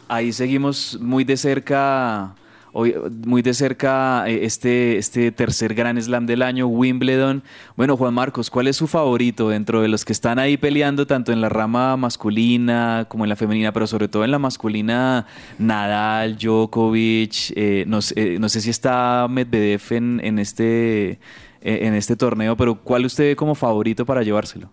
Ahí 0.07 0.31
seguimos 0.31 0.99
muy 1.01 1.23
de 1.23 1.35
cerca, 1.37 2.35
hoy- 2.78 2.93
muy 3.26 3.41
de 3.41 3.53
cerca 3.53 4.26
eh, 4.28 4.41
este, 4.43 4.97
este 4.97 5.32
tercer 5.32 5.73
Gran 5.73 6.01
Slam 6.01 6.26
del 6.26 6.41
año, 6.41 6.67
Wimbledon. 6.67 7.41
Bueno, 7.78 7.95
Juan 7.95 8.13
Marcos, 8.13 8.49
¿cuál 8.49 8.67
es 8.67 8.76
su 8.76 8.88
favorito 8.88 9.47
dentro 9.49 9.82
de 9.82 9.88
los 9.88 10.03
que 10.03 10.11
están 10.11 10.39
ahí 10.39 10.57
peleando 10.57 11.07
tanto 11.07 11.32
en 11.32 11.39
la 11.39 11.47
rama 11.49 11.95
masculina 11.95 13.05
como 13.07 13.23
en 13.23 13.30
la 13.30 13.36
femenina, 13.38 13.71
pero 13.71 13.88
sobre 13.88 14.07
todo 14.09 14.26
en 14.26 14.32
la 14.32 14.39
masculina, 14.39 15.26
Nadal, 15.57 16.38
Djokovic, 16.38 17.53
eh, 17.55 17.86
no, 17.88 17.99
eh, 18.15 18.38
no 18.39 18.49
sé 18.49 18.59
si 18.59 18.69
está 18.69 19.28
Medvedev 19.30 19.82
en, 19.91 20.19
en 20.23 20.38
este, 20.39 21.11
eh, 21.11 21.17
en 21.61 21.93
este 21.93 22.15
torneo, 22.15 22.57
pero 22.57 22.76
¿cuál 22.76 23.05
usted 23.05 23.23
ve 23.30 23.36
como 23.36 23.55
favorito 23.55 24.05
para 24.05 24.21
llevárselo? 24.21 24.69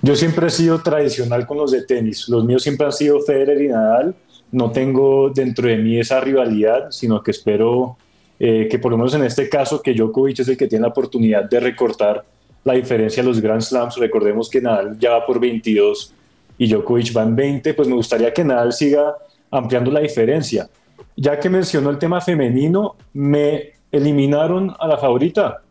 Yo 0.00 0.14
siempre 0.14 0.46
he 0.46 0.50
sido 0.50 0.80
tradicional 0.80 1.44
con 1.46 1.56
los 1.58 1.72
de 1.72 1.82
tenis. 1.82 2.28
Los 2.28 2.44
míos 2.44 2.62
siempre 2.62 2.86
han 2.86 2.92
sido 2.92 3.20
Federer 3.20 3.60
y 3.60 3.68
Nadal. 3.68 4.14
No 4.52 4.70
tengo 4.70 5.30
dentro 5.30 5.68
de 5.68 5.76
mí 5.76 5.98
esa 5.98 6.20
rivalidad, 6.20 6.90
sino 6.90 7.22
que 7.22 7.30
espero 7.32 7.96
eh, 8.40 8.68
que 8.70 8.78
por 8.78 8.92
lo 8.92 8.98
menos 8.98 9.14
en 9.14 9.24
este 9.24 9.48
caso 9.48 9.82
que 9.82 9.92
Djokovic 9.94 10.38
es 10.40 10.48
el 10.48 10.56
que 10.56 10.66
tiene 10.68 10.82
la 10.82 10.88
oportunidad 10.88 11.44
de 11.50 11.58
recortar 11.60 12.24
la 12.64 12.74
diferencia 12.74 13.22
a 13.22 13.26
los 13.26 13.40
Grand 13.40 13.60
Slams. 13.62 13.96
Recordemos 13.96 14.48
que 14.48 14.60
Nadal 14.60 14.96
ya 14.98 15.10
va 15.10 15.26
por 15.26 15.40
22 15.40 16.14
y 16.56 16.68
Djokovic 16.72 17.16
va 17.16 17.22
en 17.24 17.34
20. 17.36 17.74
Pues 17.74 17.88
me 17.88 17.94
gustaría 17.94 18.32
que 18.32 18.44
Nadal 18.44 18.72
siga 18.72 19.14
ampliando 19.50 19.90
la 19.90 20.00
diferencia. 20.00 20.68
Ya 21.16 21.38
que 21.40 21.48
mencionó 21.50 21.90
el 21.90 21.98
tema 21.98 22.20
femenino, 22.20 22.94
me 23.12 23.72
eliminaron 23.90 24.72
a 24.78 24.86
la 24.86 24.96
favorita. 24.98 25.62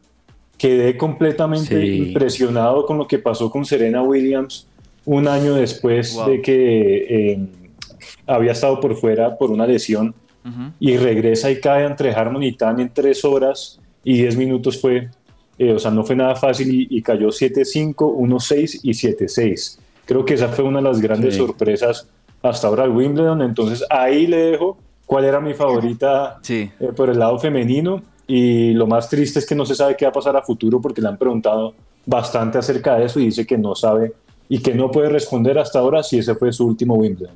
Quedé 0.57 0.97
completamente 0.97 1.79
Sí. 1.81 1.97
impresionado 2.09 2.85
con 2.85 2.97
lo 2.97 3.07
que 3.07 3.19
pasó 3.19 3.49
con 3.49 3.63
Serena 3.63 4.01
Williams 4.01 4.67
un 5.05 5.27
año 5.27 5.53
después 5.53 6.15
Wow. 6.15 6.29
de 6.31 6.41
que 6.41 7.31
eh, 7.31 7.39
había 8.25 8.51
estado 8.53 8.79
por 8.79 8.95
fuera 8.95 9.37
por 9.37 9.51
una 9.51 9.65
lesión 9.67 10.13
y 10.79 10.95
regresa 10.95 11.51
y 11.51 11.59
cae 11.59 11.85
ante 11.85 12.09
Harmony 12.09 12.53
Tan 12.57 12.79
en 12.79 12.89
tres 12.93 13.25
horas 13.25 13.81
y 14.03 14.13
diez 14.19 14.37
minutos 14.37 14.79
fue, 14.79 15.09
eh, 15.59 15.73
o 15.73 15.79
sea, 15.79 15.91
no 15.91 16.05
fue 16.05 16.15
nada 16.15 16.35
fácil 16.35 16.73
y, 16.73 16.87
y 16.89 17.01
cayó 17.01 17.27
7-5, 17.27 17.95
1-6 17.95 18.79
y 18.83 18.91
7-6. 18.91 19.79
Creo 20.05 20.23
que 20.23 20.35
esa 20.35 20.47
fue 20.47 20.63
una 20.63 20.77
de 20.79 20.83
las 20.85 21.01
grandes 21.01 21.33
Sí. 21.33 21.41
sorpresas 21.41 22.07
hasta 22.41 22.67
ahora 22.67 22.83
al 22.83 22.91
Wimbledon, 22.91 23.41
entonces 23.41 23.83
ahí 23.89 24.25
le 24.25 24.37
dejo 24.37 24.77
cuál 25.05 25.25
era 25.25 25.41
mi 25.41 25.53
favorita 25.53 26.37
Sí. 26.43 26.71
eh, 26.79 26.91
por 26.95 27.09
el 27.09 27.19
lado 27.19 27.37
femenino 27.39 28.01
y 28.25 28.71
lo 28.71 28.87
más 28.87 29.09
triste 29.09 29.39
es 29.39 29.45
que 29.45 29.55
no 29.55 29.65
se 29.65 29.75
sabe 29.75 29.97
qué 29.97 30.05
va 30.05 30.09
a 30.11 30.13
pasar 30.13 30.37
a 30.37 30.41
futuro 30.41 30.79
porque 30.79 31.01
le 31.01 31.09
han 31.09 31.17
preguntado 31.17 31.73
bastante 32.05 32.57
acerca 32.57 32.95
de 32.95 33.05
eso 33.05 33.19
y 33.19 33.25
dice 33.25 33.45
que 33.45 33.57
no 33.57 33.75
sabe 33.75 34.13
y 34.47 34.59
que 34.59 34.73
no 34.73 34.91
puede 34.91 35.09
responder 35.09 35.59
hasta 35.59 35.79
ahora 35.79 36.03
si 36.03 36.19
ese 36.19 36.35
fue 36.35 36.53
su 36.53 36.65
último 36.65 36.95
Wimbledon. 36.95 37.35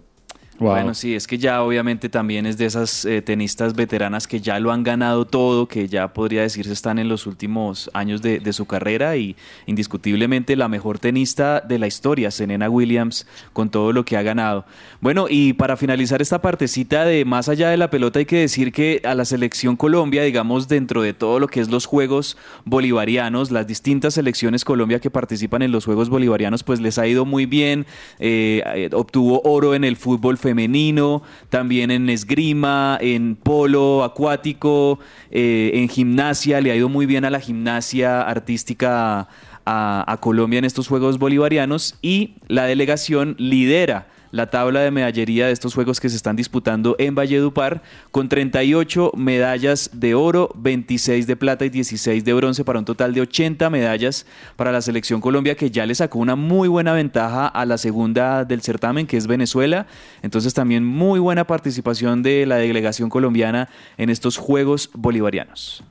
Bueno, 0.70 0.94
sí, 0.94 1.16
es 1.16 1.28
que 1.28 1.38
ya 1.38 1.64
obviamente 1.64 2.08
también 2.08 2.46
es 2.46 2.58
de 2.58 2.66
esas 2.66 3.06
eh, 3.06 3.22
tenistas 3.22 3.76
veteranas 3.76 4.28
que 4.28 4.40
ya 4.40 4.60
lo 4.60 4.72
han 4.72 4.84
ganado 4.84 5.26
todo, 5.26 5.68
que 5.68 5.88
ya 5.88 6.14
podría 6.14 6.42
decirse 6.42 6.72
están 6.72 7.00
en 7.00 7.10
los 7.10 7.26
últimos 7.26 7.90
años 7.94 8.22
de, 8.22 8.40
de 8.40 8.54
su 8.54 8.66
carrera 8.66 9.18
y 9.18 9.36
indiscutiblemente 9.66 10.56
la 10.56 10.68
mejor 10.68 11.00
tenista 11.00 11.62
de 11.62 11.80
la 11.80 11.88
historia, 11.88 12.32
Serena 12.32 12.70
Williams, 12.70 13.28
con 13.54 13.70
todo 13.70 13.92
lo 13.92 14.06
que 14.06 14.18
ha 14.18 14.22
ganado. 14.22 14.66
Bueno, 15.00 15.26
y 15.30 15.54
para 15.54 15.78
finalizar 15.78 16.22
esta 16.22 16.42
partecita 16.42 17.06
de 17.06 17.26
más 17.26 17.50
allá 17.50 17.70
de 17.70 17.78
la 17.78 17.90
pelota 17.90 18.20
hay 18.20 18.26
que 18.26 18.38
decir 18.38 18.72
que 18.72 19.02
a 19.04 19.16
la 19.16 19.26
selección 19.26 19.76
Colombia, 19.76 20.24
digamos, 20.24 20.68
dentro 20.68 21.02
de 21.02 21.14
todo 21.14 21.40
lo 21.40 21.48
que 21.48 21.60
es 21.60 21.70
los 21.70 21.86
Juegos 21.86 22.38
Bolivarianos, 22.66 23.52
las 23.52 23.68
distintas 23.68 24.14
selecciones 24.14 24.64
Colombia 24.64 25.00
que 25.00 25.10
participan 25.10 25.62
en 25.62 25.72
los 25.72 25.86
Juegos 25.86 26.10
Bolivarianos, 26.10 26.64
pues 26.64 26.80
les 26.80 26.98
ha 26.98 27.08
ido 27.08 27.26
muy 27.26 27.46
bien, 27.46 27.86
eh, 28.20 28.62
eh, 28.76 28.90
obtuvo 28.94 29.42
oro 29.44 29.74
en 29.74 29.84
el 29.84 29.96
fútbol 29.96 30.38
femenino, 30.38 30.51
femenino, 30.52 31.24
también 31.50 31.92
en 31.92 32.10
esgrima, 32.10 32.98
en 33.00 33.38
polo 33.38 34.04
acuático, 34.04 35.00
eh, 35.32 35.72
en 35.76 35.88
gimnasia, 35.88 36.60
le 36.60 36.72
ha 36.72 36.76
ido 36.76 36.90
muy 36.90 37.06
bien 37.06 37.24
a 37.24 37.30
la 37.30 37.40
gimnasia 37.40 38.22
artística 38.22 39.30
a, 39.66 40.12
a 40.12 40.18
Colombia 40.18 40.60
en 40.60 40.66
estos 40.66 40.90
Juegos 40.90 41.20
Bolivarianos 41.20 41.96
y 42.02 42.34
la 42.50 42.66
delegación 42.66 43.36
lidera 43.38 44.08
la 44.32 44.50
tabla 44.50 44.82
de 44.82 44.92
medallería 44.92 45.48
de 45.48 45.52
estos 45.52 45.74
juegos 45.74 46.00
que 46.00 46.10
se 46.10 46.16
están 46.16 46.36
disputando 46.36 46.96
en 47.00 47.16
Valledupar 47.16 47.82
con 48.12 48.30
38 48.30 49.12
medallas 49.16 49.90
de 49.94 50.16
oro, 50.16 50.50
26 50.56 51.28
de 51.28 51.36
plata 51.36 51.66
y 51.66 51.70
16 51.70 52.24
de 52.24 52.34
bronce 52.34 52.64
para 52.64 52.80
un 52.80 52.86
total 52.86 53.14
de 53.14 53.22
80 53.22 53.70
medallas 53.70 54.26
para 54.56 54.72
la 54.72 54.82
selección 54.82 55.22
Colombia 55.22 55.56
que 55.56 55.72
ya 55.72 55.86
le 55.86 55.96
sacó 55.96 56.20
una 56.20 56.36
muy 56.36 56.68
buena 56.68 56.94
ventaja 56.94 57.48
a 57.48 57.66
la 57.66 57.78
segunda 57.78 58.46
del 58.46 58.62
certamen 58.62 59.08
que 59.08 59.18
es 59.18 59.28
Venezuela. 59.28 59.88
Entonces 60.22 60.54
también 60.54 60.84
muy 60.84 61.20
buena 61.20 61.46
participación 61.46 62.24
de 62.24 62.46
la 62.46 62.58
delegación 62.58 63.10
colombiana 63.10 63.70
en 63.98 64.10
estos 64.10 64.38
Juegos 64.38 64.90
Bolivarianos. 64.94 65.84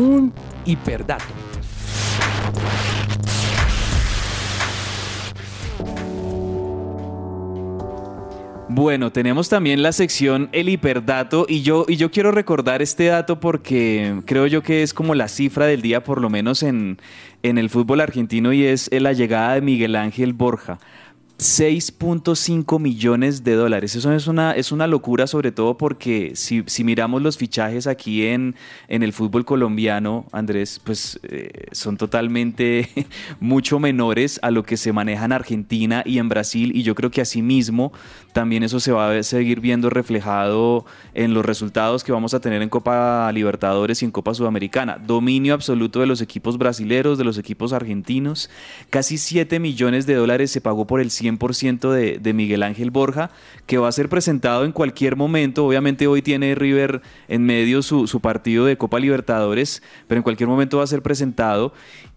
Un 0.00 0.32
hiperdato. 0.64 1.24
Bueno, 8.70 9.12
tenemos 9.12 9.50
también 9.50 9.82
la 9.82 9.92
sección 9.92 10.48
El 10.52 10.70
hiperdato 10.70 11.44
y 11.46 11.60
yo, 11.60 11.84
y 11.86 11.96
yo 11.96 12.10
quiero 12.10 12.30
recordar 12.30 12.80
este 12.80 13.08
dato 13.08 13.40
porque 13.40 14.22
creo 14.24 14.46
yo 14.46 14.62
que 14.62 14.82
es 14.82 14.94
como 14.94 15.14
la 15.14 15.28
cifra 15.28 15.66
del 15.66 15.82
día, 15.82 16.02
por 16.02 16.22
lo 16.22 16.30
menos 16.30 16.62
en, 16.62 16.98
en 17.42 17.58
el 17.58 17.68
fútbol 17.68 18.00
argentino, 18.00 18.54
y 18.54 18.64
es 18.64 18.88
la 18.90 19.12
llegada 19.12 19.56
de 19.56 19.60
Miguel 19.60 19.96
Ángel 19.96 20.32
Borja. 20.32 20.78
6.5 21.40 22.78
millones 22.78 23.44
de 23.44 23.54
dólares. 23.54 23.96
Eso 23.96 24.12
es 24.12 24.26
una, 24.26 24.52
es 24.52 24.72
una 24.72 24.86
locura, 24.86 25.26
sobre 25.26 25.52
todo 25.52 25.78
porque 25.78 26.32
si, 26.34 26.62
si 26.66 26.84
miramos 26.84 27.22
los 27.22 27.38
fichajes 27.38 27.86
aquí 27.86 28.26
en, 28.26 28.54
en, 28.88 29.02
el 29.02 29.14
fútbol 29.14 29.46
colombiano, 29.46 30.26
Andrés, 30.32 30.82
pues 30.84 31.18
eh, 31.22 31.68
son 31.72 31.96
totalmente 31.96 32.90
mucho 33.40 33.78
menores 33.78 34.38
a 34.42 34.50
lo 34.50 34.64
que 34.64 34.76
se 34.76 34.92
maneja 34.92 35.24
en 35.24 35.32
Argentina 35.32 36.02
y 36.04 36.18
en 36.18 36.28
Brasil. 36.28 36.72
Y 36.74 36.82
yo 36.82 36.94
creo 36.94 37.10
que 37.10 37.22
asimismo 37.22 37.90
también 38.32 38.62
eso 38.62 38.80
se 38.80 38.92
va 38.92 39.10
a 39.10 39.22
seguir 39.22 39.60
viendo 39.60 39.88
reflejado 39.88 40.84
en 41.14 41.32
los 41.32 41.44
resultados 41.44 42.04
que 42.04 42.12
vamos 42.12 42.34
a 42.34 42.40
tener 42.40 42.60
en 42.60 42.68
Copa 42.68 43.30
Libertadores 43.32 44.02
y 44.02 44.04
en 44.04 44.10
Copa 44.10 44.34
Sudamericana. 44.34 44.98
Dominio 44.98 45.54
absoluto 45.54 46.00
de 46.00 46.06
los 46.06 46.20
equipos 46.20 46.58
brasileros, 46.58 47.16
de 47.16 47.24
los 47.24 47.38
equipos 47.38 47.72
argentinos. 47.72 48.50
Casi 48.90 49.16
7 49.16 49.58
millones 49.58 50.06
de 50.06 50.14
dólares 50.14 50.50
se 50.50 50.60
pagó 50.60 50.86
por 50.86 51.00
el 51.00 51.10
100 51.10 51.30
100% 51.38 51.90
de, 51.90 52.18
de, 52.18 52.32
Miguel 52.32 52.62
Ángel 52.62 52.90
Borja, 52.90 53.30
que 53.66 53.78
va 53.78 53.88
a 53.88 53.92
ser 53.92 54.08
presentado 54.08 54.64
en 54.64 54.72
cualquier 54.72 55.16
momento. 55.16 55.66
Obviamente 55.66 56.06
hoy 56.06 56.22
tiene 56.22 56.54
River 56.54 57.02
en 57.28 57.44
medio 57.44 57.82
su, 57.82 58.06
su 58.06 58.20
partido 58.20 58.64
de 58.64 58.76
Copa 58.76 58.98
Libertadores, 58.98 59.82
pero 60.08 60.18
en 60.18 60.22
cualquier 60.22 60.48
momento 60.48 60.78
va 60.78 60.84
a 60.84 60.88
ser 60.88 61.02
presentado. 61.02 61.72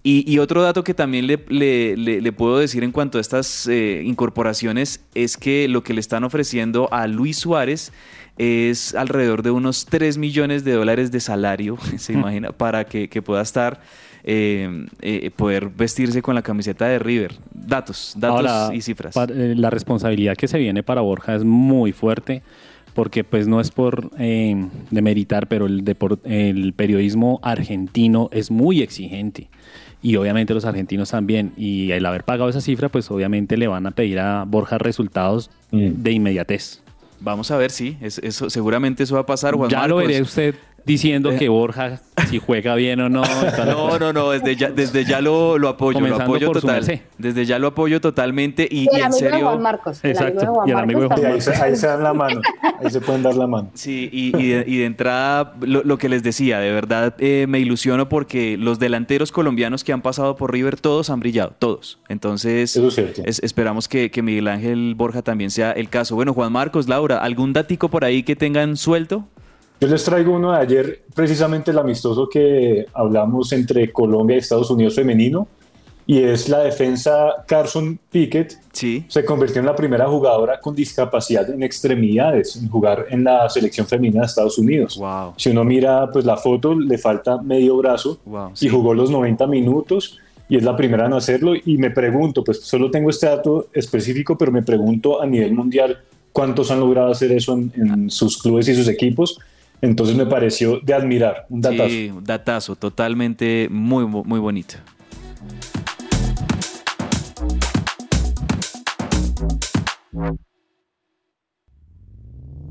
Y, 0.06 0.30
y 0.30 0.40
otro 0.40 0.62
dato 0.62 0.84
que 0.84 0.94
también 0.94 1.28
le, 1.28 1.46
le, 1.48 1.96
le, 1.96 2.20
le, 2.20 2.32
puedo 2.34 2.58
decir 2.58 2.84
en 2.84 2.92
cuanto 2.92 3.18
a 3.18 3.22
estas 3.22 3.68
eh, 3.68 4.02
incorporaciones 4.04 5.00
es 5.16 5.38
que 5.38 5.70
lo 5.70 5.82
que 5.82 5.94
le 5.94 6.02
están 6.02 6.26
ofreciendo 6.26 6.90
a 6.92 7.08
Luis 7.08 7.38
Suárez 7.38 7.94
es 8.38 8.96
alrededor 8.96 9.44
de 9.44 9.52
unos 9.52 9.86
3 9.86 10.18
millones 10.18 10.66
de 10.66 10.74
dólares 10.74 11.12
de 11.12 11.22
salario, 11.22 11.78
se 11.98 12.14
imagina, 12.14 12.52
para 12.52 12.84
que, 12.84 13.08
que 13.08 13.22
pueda 13.22 13.42
estar 13.42 13.80
eh, 14.26 14.88
eh, 15.02 15.32
poder 15.32 15.70
vestirse 15.70 16.22
con 16.22 16.36
la 16.36 16.42
camiseta 16.42 16.86
de 16.88 17.00
River. 17.00 17.36
Datos, 17.54 18.14
datos 18.18 18.38
Ahora, 18.38 18.76
y 18.76 18.82
cifras. 18.82 19.16
eh, 19.30 19.54
la 19.56 19.70
responsabilidad 19.70 20.36
que 20.36 20.48
se 20.48 20.58
viene 20.58 20.84
para 20.84 21.02
Borja 21.02 21.36
es 21.36 21.44
muy 21.44 21.92
fuerte 21.92 22.42
porque 22.94 23.24
pues 23.24 23.48
no 23.48 23.60
es 23.60 23.72
por 23.72 24.12
eh, 24.20 24.68
demeritar, 24.92 25.48
pero 25.48 25.66
el, 25.66 25.84
el 26.26 26.74
periodismo 26.74 27.40
argentino 27.42 28.30
es 28.32 28.52
muy 28.52 28.82
exigente 28.82 29.50
y 30.04 30.16
obviamente 30.18 30.54
los 30.54 30.66
argentinos 30.66 31.10
también 31.10 31.54
y 31.58 31.90
el 31.92 32.06
haber 32.06 32.24
pagado 32.24 32.50
esa 32.50 32.62
cifra 32.62 32.90
pues 32.90 33.10
obviamente 33.10 33.58
le 33.58 33.68
van 33.68 33.88
a 33.88 33.92
pedir 33.92 34.20
a 34.20 34.44
Borja 34.44 34.78
resultados 34.78 35.50
de 35.72 36.12
inmediatez. 36.12 36.82
Vamos 37.22 37.50
a 37.52 37.58
ver, 37.58 37.72
sí, 37.72 37.98
es- 38.02 38.20
eso, 38.20 38.50
seguramente 38.50 39.02
eso 39.04 39.16
va 39.16 39.22
a 39.22 39.26
pasar. 39.26 39.56
Juan 39.56 39.70
ya 39.70 39.88
lo 39.88 39.96
veré 39.96 40.22
usted 40.22 40.56
diciendo 40.86 41.32
Eh. 41.32 41.38
que 41.38 41.50
Borja 41.50 42.02
si 42.30 42.40
juega 42.40 42.76
bien 42.76 43.00
o 43.02 43.10
no. 43.10 43.24
No, 43.66 43.98
no, 44.00 44.14
no, 44.14 44.32
desde 44.32 44.56
ya, 44.56 44.70
desde 44.72 45.06
ya 45.06 45.22
lo, 45.22 45.58
lo 45.58 45.70
apoyo, 45.70 46.00
lo 46.00 46.06
Comenzando 46.06 46.36
apoyo 46.36 46.52
total. 46.52 47.02
Desde 47.18 47.46
ya 47.46 47.58
lo 47.60 47.68
apoyo 47.68 48.02
totalmente 48.02 48.68
y, 48.70 48.82
Y 48.84 48.84
y 48.84 48.88
el 48.96 48.96
en 48.98 49.04
amigo 49.06 49.18
de 49.24 49.30
serio. 49.32 49.46
Juan 49.48 49.62
Marcos. 49.62 50.00
el 50.04 50.18
amigo 50.18 50.40
de 50.42 50.48
Juan 50.48 50.88
Marcos 50.88 51.20
Y 51.22 51.26
ahí, 51.26 51.42
se, 51.42 51.52
ahí 51.56 51.76
se 51.76 51.88
dan 51.88 52.04
la 52.04 52.14
mano, 52.14 52.42
ahí 52.84 52.90
se 52.92 53.02
pueden 53.02 53.24
dar 53.24 53.36
la 53.36 53.48
mano. 53.48 53.70
Sí, 53.74 54.10
y, 54.12 54.38
y 54.38 54.48
de, 54.50 54.64
y 54.68 54.78
de 54.78 54.86
entrada, 54.86 55.54
lo, 55.62 55.84
lo 55.84 55.98
que 55.98 56.10
les 56.10 56.22
decía, 56.24 56.60
de 56.60 56.72
verdad 56.72 57.16
eh, 57.20 57.46
me 57.48 57.60
ilusiono 57.60 58.10
porque 58.10 58.58
los 58.58 58.80
delanteros 58.80 59.32
colombianos 59.32 59.84
que 59.84 59.94
han 59.94 60.02
pasado 60.02 60.36
por 60.36 60.52
River, 60.52 60.80
todos 60.80 61.10
han 61.10 61.20
brillado, 61.20 61.54
todos. 61.58 62.00
Entonces, 62.10 62.76
es- 63.26 63.40
esperamos 63.44 63.88
que, 63.88 64.12
que 64.12 64.22
Miguel 64.22 64.48
Ángel 64.48 64.94
Borja 64.96 65.22
también 65.22 65.50
sea 65.52 65.72
el 65.72 65.90
caso. 65.90 66.16
Bueno, 66.16 66.34
Juan 66.34 66.52
Marcos, 66.52 66.88
Laura, 66.88 67.18
¿algún 67.18 67.54
datico 67.54 67.90
por 67.90 68.06
ahí 68.06 68.24
que 68.24 68.36
tengan 68.36 68.78
suelto? 68.78 69.28
Yo 69.84 69.90
les 69.90 70.06
traigo 70.06 70.32
uno 70.32 70.54
de 70.54 70.60
ayer, 70.60 71.04
precisamente 71.14 71.72
el 71.72 71.78
amistoso 71.78 72.30
que 72.30 72.86
hablamos 72.94 73.52
entre 73.52 73.92
Colombia 73.92 74.38
y 74.38 74.40
Estados 74.40 74.72
Unidos 74.72 74.96
femenino, 74.96 75.46
y 76.08 76.20
es 76.20 76.48
la 76.48 76.60
defensa 76.60 77.44
Carson 77.46 78.00
Pickett. 78.10 78.62
Se 79.10 79.26
convirtió 79.26 79.60
en 79.60 79.66
la 79.66 79.76
primera 79.76 80.08
jugadora 80.08 80.62
con 80.62 80.74
discapacidad 80.74 81.50
en 81.50 81.64
extremidades 81.64 82.56
en 82.56 82.70
jugar 82.70 83.08
en 83.10 83.26
la 83.26 83.50
selección 83.50 83.86
femenina 83.86 84.22
de 84.22 84.28
Estados 84.28 84.58
Unidos. 84.58 84.98
Si 85.36 85.50
uno 85.50 85.66
mira 85.66 86.10
pues 86.14 86.24
la 86.24 86.38
foto, 86.38 86.74
le 86.74 86.98
falta 86.98 87.42
medio 87.42 87.76
brazo 87.76 88.22
y 88.62 88.70
jugó 88.70 88.94
los 88.94 89.12
90 89.12 89.46
minutos 89.48 90.18
y 90.48 90.56
es 90.56 90.64
la 90.64 90.78
primera 90.78 91.08
en 91.08 91.14
hacerlo. 91.14 91.56
Y 91.58 91.78
me 91.78 91.92
pregunto, 91.92 92.42
pues 92.42 92.62
solo 92.62 92.90
tengo 92.90 93.10
este 93.10 93.28
dato 93.28 93.68
específico, 93.74 94.38
pero 94.38 94.50
me 94.50 94.64
pregunto 94.64 95.22
a 95.22 95.26
nivel 95.26 95.54
mundial 95.54 95.98
cuántos 96.32 96.72
han 96.72 96.80
logrado 96.80 97.12
hacer 97.12 97.34
eso 97.34 97.52
en, 97.52 97.74
en 97.76 98.10
sus 98.10 98.42
clubes 98.42 98.70
y 98.70 98.76
sus 98.76 98.88
equipos. 98.88 99.38
Entonces 99.82 100.16
me 100.16 100.26
pareció 100.26 100.80
de 100.80 100.94
admirar, 100.94 101.46
un 101.50 101.62
datazo. 101.62 101.90
Sí, 101.90 102.12
un 102.16 102.24
datazo, 102.24 102.76
totalmente 102.76 103.68
muy, 103.70 104.06
muy 104.06 104.40
bonito. 104.40 104.76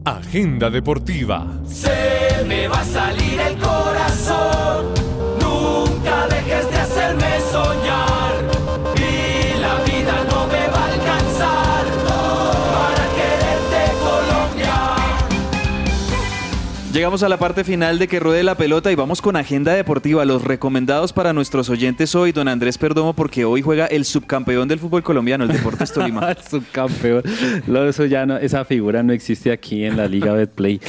Agenda 0.05 0.71
deportiva. 0.71 1.47
Se 1.67 2.45
me 2.47 2.67
va 2.67 2.81
a 2.81 2.85
salir 2.85 3.41
el 3.41 3.57
corazón. 3.59 4.02
Llegamos 17.03 17.25
a 17.25 17.29
la 17.29 17.37
parte 17.37 17.65
final 17.65 17.99
de 17.99 18.07
que 18.07 18.21
ruede 18.21 18.45
la 18.45 18.55
pelota 18.55 18.93
y 18.93 18.95
vamos 18.95 19.21
con 19.21 19.35
agenda 19.35 19.75
deportiva. 19.75 20.25
Los 20.25 20.45
recomendados 20.45 21.13
para 21.13 21.33
nuestros 21.33 21.69
oyentes 21.69 22.15
hoy, 22.15 22.31
don 22.31 22.47
Andrés 22.47 22.79
Perdomo, 22.79 23.13
porque 23.13 23.45
hoy 23.45 23.61
juega 23.61 23.87
el 23.87 24.05
subcampeón 24.05 24.69
del 24.69 24.79
fútbol 24.79 25.03
colombiano, 25.03 25.43
el 25.43 25.51
Deportes 25.51 25.93
Tolima. 25.95 26.31
El 26.31 26.37
subcampeón. 26.37 27.25
No, 27.67 27.83
eso 27.89 28.05
ya 28.05 28.25
no, 28.25 28.37
esa 28.37 28.65
figura 28.65 29.03
no 29.03 29.13
existe 29.13 29.51
aquí 29.51 29.83
en 29.85 29.97
la 29.97 30.07
Liga 30.07 30.33
Betplay. 30.33 30.81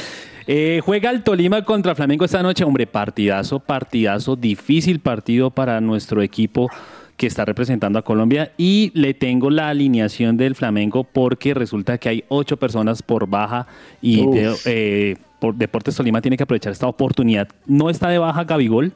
Eh, 0.46 0.80
juega 0.84 1.10
el 1.10 1.24
Tolima 1.24 1.64
contra 1.64 1.96
Flamengo 1.96 2.24
esta 2.24 2.44
noche. 2.44 2.62
Hombre, 2.62 2.86
partidazo, 2.86 3.58
partidazo, 3.58 4.36
difícil 4.36 5.00
partido 5.00 5.50
para 5.50 5.80
nuestro 5.80 6.22
equipo 6.22 6.70
que 7.16 7.26
está 7.26 7.44
representando 7.44 7.98
a 7.98 8.02
Colombia. 8.02 8.52
Y 8.56 8.92
le 8.94 9.14
tengo 9.14 9.50
la 9.50 9.68
alineación 9.68 10.36
del 10.36 10.54
Flamengo 10.54 11.02
porque 11.02 11.54
resulta 11.54 11.98
que 11.98 12.08
hay 12.08 12.24
ocho 12.28 12.56
personas 12.56 13.02
por 13.02 13.26
baja 13.28 13.66
y 14.00 14.24
de- 14.30 14.54
eh, 14.66 15.16
Deportes 15.54 15.96
Tolima 15.96 16.20
tiene 16.22 16.36
que 16.36 16.42
aprovechar 16.42 16.72
esta 16.72 16.86
oportunidad. 16.86 17.48
No 17.66 17.90
está 17.90 18.08
de 18.08 18.18
baja 18.18 18.44
Gabigol. 18.44 18.92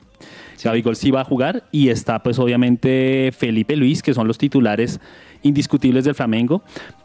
Gabigol 0.63 0.97
sí 0.97 1.11
va 1.11 1.21
a 1.21 1.25
jugar 1.25 1.65
y 1.71 1.91
está 1.91 2.23
pues 2.23 2.39
obviamente 2.39 3.31
Felipe 3.37 3.77
Luis, 3.77 4.03
que 4.03 4.15
son 4.15 4.27
los 4.27 4.39
titulares 4.39 5.01
indiscutibles 5.43 6.05
del 6.05 6.15
Flamengo. 6.15 6.63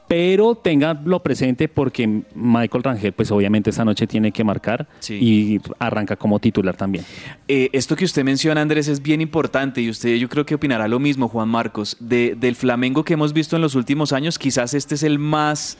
Pero 0.07 0.55
tenganlo 0.55 1.21
presente 1.21 1.67
porque 1.67 2.23
Michael 2.35 2.83
Rangel, 2.83 3.13
pues 3.13 3.31
obviamente 3.31 3.69
esta 3.69 3.85
noche 3.85 4.07
tiene 4.07 4.31
que 4.31 4.43
marcar 4.43 4.87
y 5.09 5.59
arranca 5.79 6.15
como 6.15 6.39
titular 6.39 6.75
también. 6.75 7.05
Eh, 7.47 7.69
esto 7.73 7.95
que 7.95 8.05
usted 8.05 8.23
menciona, 8.23 8.61
Andrés, 8.61 8.87
es 8.87 9.01
bien 9.01 9.21
importante 9.21 9.81
y 9.81 9.89
usted 9.89 10.15
yo 10.15 10.29
creo 10.29 10.45
que 10.45 10.55
opinará 10.55 10.87
lo 10.87 10.99
mismo, 10.99 11.27
Juan 11.27 11.49
Marcos. 11.49 11.97
De, 11.99 12.35
del 12.35 12.55
Flamengo 12.55 13.03
que 13.03 13.13
hemos 13.13 13.33
visto 13.33 13.55
en 13.55 13.61
los 13.61 13.75
últimos 13.75 14.13
años, 14.13 14.37
quizás 14.37 14.73
este 14.73 14.95
es 14.95 15.03
el 15.03 15.19
más 15.19 15.77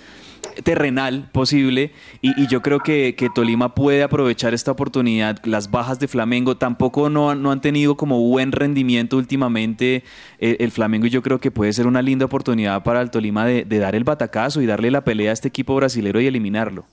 terrenal 0.64 1.30
posible 1.32 1.92
y, 2.22 2.48
yo 2.48 2.62
creo 2.62 2.80
que, 2.80 3.16
Tolima 3.34 3.74
puede 3.74 4.04
aprovechar 4.04 4.54
esta 4.54 4.72
oportunidad. 4.72 5.44
Las 5.46 5.72
bajas 5.72 6.00
de 6.00 6.08
Flamengo 6.08 6.58
tampoco 6.58 7.10
no, 7.10 7.34
no 7.36 7.52
han 7.52 7.62
tenido 7.62 7.96
como 7.96 8.20
buen 8.20 8.52
rendimiento 8.52 9.18
últimamente 9.18 10.04
eh, 10.40 10.58
el, 10.60 10.72
Flamengo 10.72 11.08
y 11.08 11.10
yo 11.10 11.24
creo 11.24 11.40
que 11.40 11.52
puede 11.52 11.74
ser 11.74 11.88
una 11.88 12.02
linda 12.02 12.26
oportunidad 12.26 12.84
para 12.84 13.02
el 13.02 13.10
Tolima 13.10 13.46
de, 13.46 13.64
dar 13.66 13.96
el 13.96 14.04
batacazo 14.14 14.62
y 14.62 14.66
darle 14.66 14.92
la 14.92 15.04
pelea 15.04 15.32
a 15.32 15.34
este 15.34 15.48
equipo 15.48 15.76
brasilero 15.76 16.22
y 16.22 16.28
eliminarlo. 16.28 16.86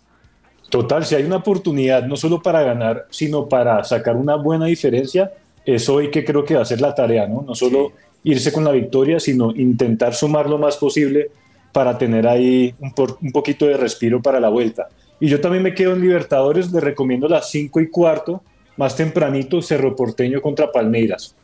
Total, 0.69 1.05
si 1.05 1.15
hay 1.15 1.25
una 1.25 1.37
oportunidad 1.37 2.05
no 2.05 2.17
solo 2.17 2.41
para 2.43 2.63
ganar, 2.63 3.07
sino 3.11 3.49
para 3.49 3.83
sacar 3.85 4.17
una 4.17 4.37
buena 4.37 4.67
diferencia, 4.67 5.33
es 5.65 5.89
hoy 5.89 6.11
que 6.11 6.25
creo 6.25 6.45
que 6.45 6.55
va 6.55 6.63
a 6.63 6.65
ser 6.65 6.81
la 6.81 6.95
tarea, 6.95 7.27
¿no? 7.27 7.43
No 7.43 7.55
solo 7.55 7.93
irse 8.23 8.53
con 8.53 8.65
la 8.65 8.73
victoria, 8.73 9.19
sino 9.19 9.51
intentar 9.57 10.15
sumar 10.15 10.49
lo 10.49 10.59
más 10.59 10.77
posible 10.77 11.31
para 11.73 11.99
tener 11.99 12.27
ahí 12.27 12.75
un, 12.79 12.93
un, 13.21 13.33
poquito 13.33 13.67
de 13.67 13.77
respiro 13.77 14.21
para 14.21 14.41
la 14.41 14.49
vuelta. 14.49 14.89
Y 15.19 15.29
yo 15.29 15.41
también 15.41 15.63
me 15.63 15.75
quedo 15.75 15.93
en 15.93 16.01
Libertadores, 16.01 16.73
le 16.73 16.81
recomiendo 16.81 17.29
las 17.29 17.51
5 17.51 17.81
y 17.81 17.89
cuarto, 17.89 18.43
más 18.77 18.97
tempranito, 18.97 19.63
Cerro 19.63 19.95
Porteño 19.95 20.41
contra 20.41 20.73
Palmeiras. 20.73 21.35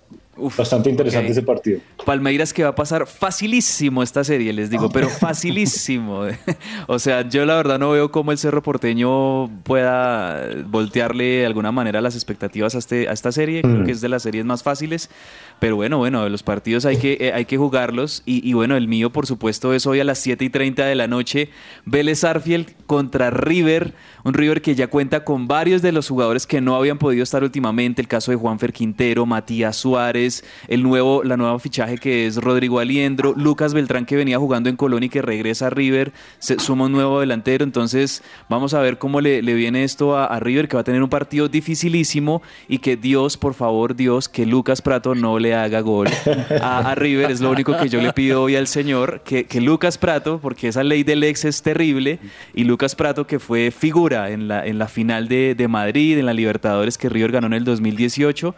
Bastante 0.56 0.90
interesante 0.90 1.32
ese 1.32 1.42
partido. 1.42 1.80
Palmeiras 2.04 2.52
que 2.52 2.62
va 2.62 2.70
a 2.70 2.74
pasar 2.74 3.06
facilísimo 3.06 4.02
esta 4.02 4.22
serie, 4.24 4.52
les 4.52 4.70
digo, 4.70 4.90
pero 4.90 5.08
facilísimo. 5.20 6.24
o 6.86 6.98
sea, 6.98 7.28
yo 7.28 7.46
la 7.46 7.56
verdad 7.56 7.78
no 7.78 7.90
veo 7.90 8.10
cómo 8.10 8.32
el 8.32 8.38
Cerro 8.38 8.62
Porteño 8.62 9.48
pueda 9.62 10.48
voltearle 10.66 11.24
de 11.24 11.46
alguna 11.46 11.72
manera 11.72 12.00
las 12.00 12.14
expectativas 12.14 12.74
a, 12.74 12.78
este, 12.78 13.08
a 13.08 13.12
esta 13.12 13.32
serie. 13.32 13.62
Creo 13.62 13.78
mm. 13.78 13.84
que 13.84 13.92
es 13.92 14.00
de 14.00 14.08
las 14.08 14.22
series 14.22 14.44
más 14.44 14.62
fáciles. 14.62 15.10
Pero 15.58 15.76
bueno, 15.76 15.98
bueno, 15.98 16.28
los 16.28 16.42
partidos 16.42 16.84
hay 16.84 16.98
que, 16.98 17.16
eh, 17.18 17.32
hay 17.32 17.46
que 17.46 17.56
jugarlos. 17.56 18.22
Y, 18.26 18.52
bueno, 18.52 18.76
el 18.76 18.88
mío, 18.88 19.10
por 19.10 19.26
supuesto, 19.26 19.72
es 19.72 19.86
hoy 19.86 20.00
a 20.00 20.04
las 20.04 20.18
7 20.18 20.44
y 20.44 20.50
30 20.50 20.84
de 20.84 20.94
la 20.94 21.06
noche. 21.06 21.48
Vélez 21.84 22.24
Arfield 22.24 22.74
contra 22.86 23.30
River. 23.30 23.94
Un 24.24 24.34
River 24.34 24.60
que 24.60 24.74
ya 24.74 24.88
cuenta 24.88 25.24
con 25.24 25.48
varios 25.48 25.82
de 25.82 25.92
los 25.92 26.08
jugadores 26.08 26.46
que 26.46 26.60
no 26.60 26.76
habían 26.76 26.98
podido 26.98 27.22
estar 27.22 27.42
últimamente. 27.42 28.02
El 28.02 28.08
caso 28.08 28.32
de 28.32 28.36
Juanfer 28.36 28.72
Quintero, 28.72 29.24
Matías 29.24 29.76
Suárez, 29.76 30.25
el 30.68 30.82
nuevo, 30.82 31.22
la 31.24 31.36
nueva 31.36 31.58
fichaje 31.58 31.98
que 31.98 32.26
es 32.26 32.36
Rodrigo 32.36 32.78
Aliendro, 32.78 33.34
Lucas 33.36 33.74
Beltrán 33.74 34.06
que 34.06 34.16
venía 34.16 34.38
jugando 34.38 34.68
en 34.68 34.76
Colón 34.76 35.02
y 35.02 35.08
que 35.08 35.22
regresa 35.22 35.68
a 35.68 35.70
River. 35.70 36.12
Se 36.38 36.58
suma 36.58 36.86
un 36.86 36.92
nuevo 36.92 37.20
delantero. 37.20 37.64
Entonces, 37.64 38.22
vamos 38.48 38.74
a 38.74 38.80
ver 38.80 38.98
cómo 38.98 39.20
le, 39.20 39.40
viene 39.40 39.84
esto 39.84 40.16
a, 40.16 40.26
a 40.26 40.40
River, 40.40 40.68
que 40.68 40.76
va 40.76 40.80
a 40.82 40.84
tener 40.84 41.02
un 41.02 41.08
partido 41.08 41.48
dificilísimo. 41.48 42.42
Y 42.68 42.78
que 42.78 42.96
Dios, 42.96 43.36
por 43.36 43.54
favor, 43.54 43.94
Dios, 43.94 44.28
que 44.28 44.46
Lucas 44.46 44.82
Prato 44.82 45.14
no 45.14 45.38
le 45.38 45.54
haga 45.54 45.80
gol 45.80 46.08
a, 46.60 46.94
River. 46.94 47.30
Es 47.30 47.40
lo 47.40 47.50
único 47.50 47.76
que 47.76 47.88
yo 47.88 48.00
le 48.00 48.12
pido 48.12 48.42
hoy 48.42 48.56
al 48.56 48.66
señor, 48.66 49.22
que, 49.22 49.46
Lucas 49.60 49.98
Prato, 49.98 50.38
porque 50.40 50.68
esa 50.68 50.84
ley 50.84 51.02
del 51.02 51.24
ex 51.24 51.44
es 51.44 51.62
terrible, 51.62 52.18
y 52.54 52.64
Lucas 52.64 52.94
Prato, 52.94 53.26
que 53.26 53.38
fue 53.38 53.70
figura 53.70 54.30
en 54.30 54.48
la, 54.48 54.66
en 54.66 54.78
la 54.78 54.88
final 54.88 55.28
de, 55.28 55.66
Madrid, 55.68 56.18
en 56.18 56.26
la 56.26 56.34
Libertadores 56.34 56.98
que 56.98 57.08
River 57.08 57.32
ganó 57.32 57.46
en 57.48 57.54
el 57.54 57.64
2018, 57.64 58.54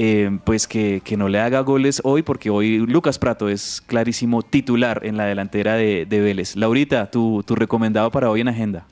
eh, 0.00 0.30
pues 0.44 0.68
que, 0.68 1.02
no 1.16 1.28
le 1.28 1.40
haga 1.40 1.58
goles 1.60 2.00
hoy, 2.04 2.22
porque 2.22 2.50
hoy 2.50 2.78
Lucas 2.78 3.18
Prato 3.18 3.48
es 3.48 3.80
clarísimo 3.80 4.42
titular 4.42 5.00
en 5.02 5.16
la 5.16 5.24
delantera 5.24 5.74
de, 5.74 6.06
de 6.06 6.20
Vélez. 6.20 6.54
Laurita, 6.54 7.10
tu, 7.10 7.42
tu 7.42 7.56
recomendado 7.56 8.08
para 8.12 8.30
hoy 8.30 8.40
en 8.40 8.46
agenda. 8.46 8.86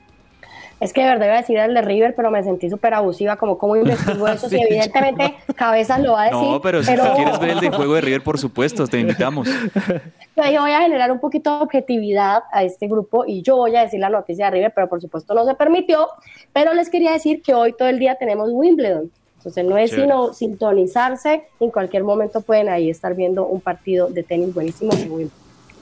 Es 0.81 0.93
que 0.93 1.03
de 1.03 1.07
verdad 1.07 1.27
iba 1.27 1.35
a 1.35 1.41
decir 1.43 1.59
el 1.59 1.75
de 1.75 1.83
River, 1.83 2.15
pero 2.17 2.33
me 2.33 2.43
sentí 2.43 2.69
súper 2.69 2.93
abusiva, 2.93 3.37
como 3.37 3.57
cómo 3.57 3.77
investigo 3.77 4.27
eso, 4.35 4.49
si 4.49 4.61
evidentemente 4.61 5.37
Cabezas 5.55 6.01
lo 6.01 6.15
va 6.15 6.23
a 6.23 6.25
decir. 6.25 6.41
No, 6.41 6.61
pero, 6.61 6.83
si 6.83 6.93
tú 6.93 7.03
quieres 7.15 7.39
ver 7.39 7.51
el 7.51 7.61
de 7.61 7.71
juego 7.71 7.95
de 7.95 8.01
River, 8.01 8.25
por 8.25 8.37
supuesto, 8.37 8.85
te 8.89 8.99
invitamos. 8.99 9.49
Yo 10.37 10.61
voy 10.61 10.73
a 10.73 10.81
generar 10.81 11.13
un 11.13 11.21
poquito 11.21 11.57
de 11.57 11.63
objetividad 11.63 12.43
a 12.51 12.65
este 12.65 12.89
grupo 12.89 13.25
y 13.27 13.41
yo 13.41 13.57
voy 13.57 13.75
a 13.75 13.81
decir 13.81 14.01
la 14.01 14.11
noticia 14.11 14.47
de 14.47 14.51
River, 14.51 14.73
pero 14.75 14.87
por 14.87 15.01
supuesto 15.01 15.33
no 15.35 15.47
se 15.47 15.55
permitió. 15.55 16.09
Pero 16.53 16.75
les 16.75 16.91
quería 16.91 17.13
decir 17.13 17.41
que 17.41 17.55
hoy 17.55 17.73
todo 17.73 17.89
el 17.89 17.99
día 17.99 18.17
tenemos 18.17 18.51
Wimbledon. 18.53 19.11
Entonces 19.47 19.65
no 19.65 19.79
es 19.79 19.93
sino 19.93 20.35
sintonizarse, 20.35 21.45
en 21.61 21.71
cualquier 21.71 22.03
momento 22.03 22.41
pueden 22.41 22.69
ahí 22.69 22.91
estar 22.91 23.15
viendo 23.15 23.47
un 23.47 23.61
partido 23.61 24.09
de 24.09 24.25
tenis 24.25 24.53
buenísimo 24.53 24.93
de 24.93 25.05
Wimbledon. 25.05 25.31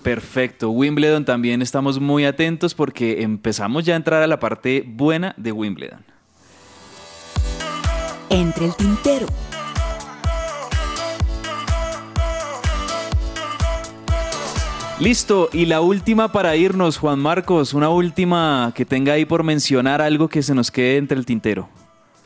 Perfecto. 0.03 0.69
Wimbledon 0.69 1.25
también 1.25 1.63
estamos 1.63 1.99
muy 1.99 2.27
atentos 2.27 2.75
porque 2.75 3.23
empezamos 3.23 3.87
ya 3.87 3.95
a 3.95 3.97
entrar 3.97 4.23
a 4.23 4.27
la 4.27 4.39
parte 4.39 4.85
buena 4.87 5.35
de 5.39 5.51
Wimbledon. 5.53 6.05
Entre 8.29 8.67
el 8.67 8.75
tintero. 8.75 9.27
Listo, 15.01 15.49
y 15.55 15.65
la 15.65 15.81
última 15.81 16.31
para 16.31 16.55
irnos, 16.55 16.99
Juan 16.99 17.19
Marcos, 17.19 17.73
una 17.73 17.89
última 17.89 18.73
que 18.75 18.85
tenga 18.85 19.15
ahí 19.15 19.25
por 19.25 19.43
mencionar 19.43 20.03
algo 20.03 20.29
que 20.29 20.43
se 20.43 20.55
nos 20.55 20.71
quede 20.71 20.99
entre 20.99 21.17
el 21.17 21.25
tintero. 21.25 21.67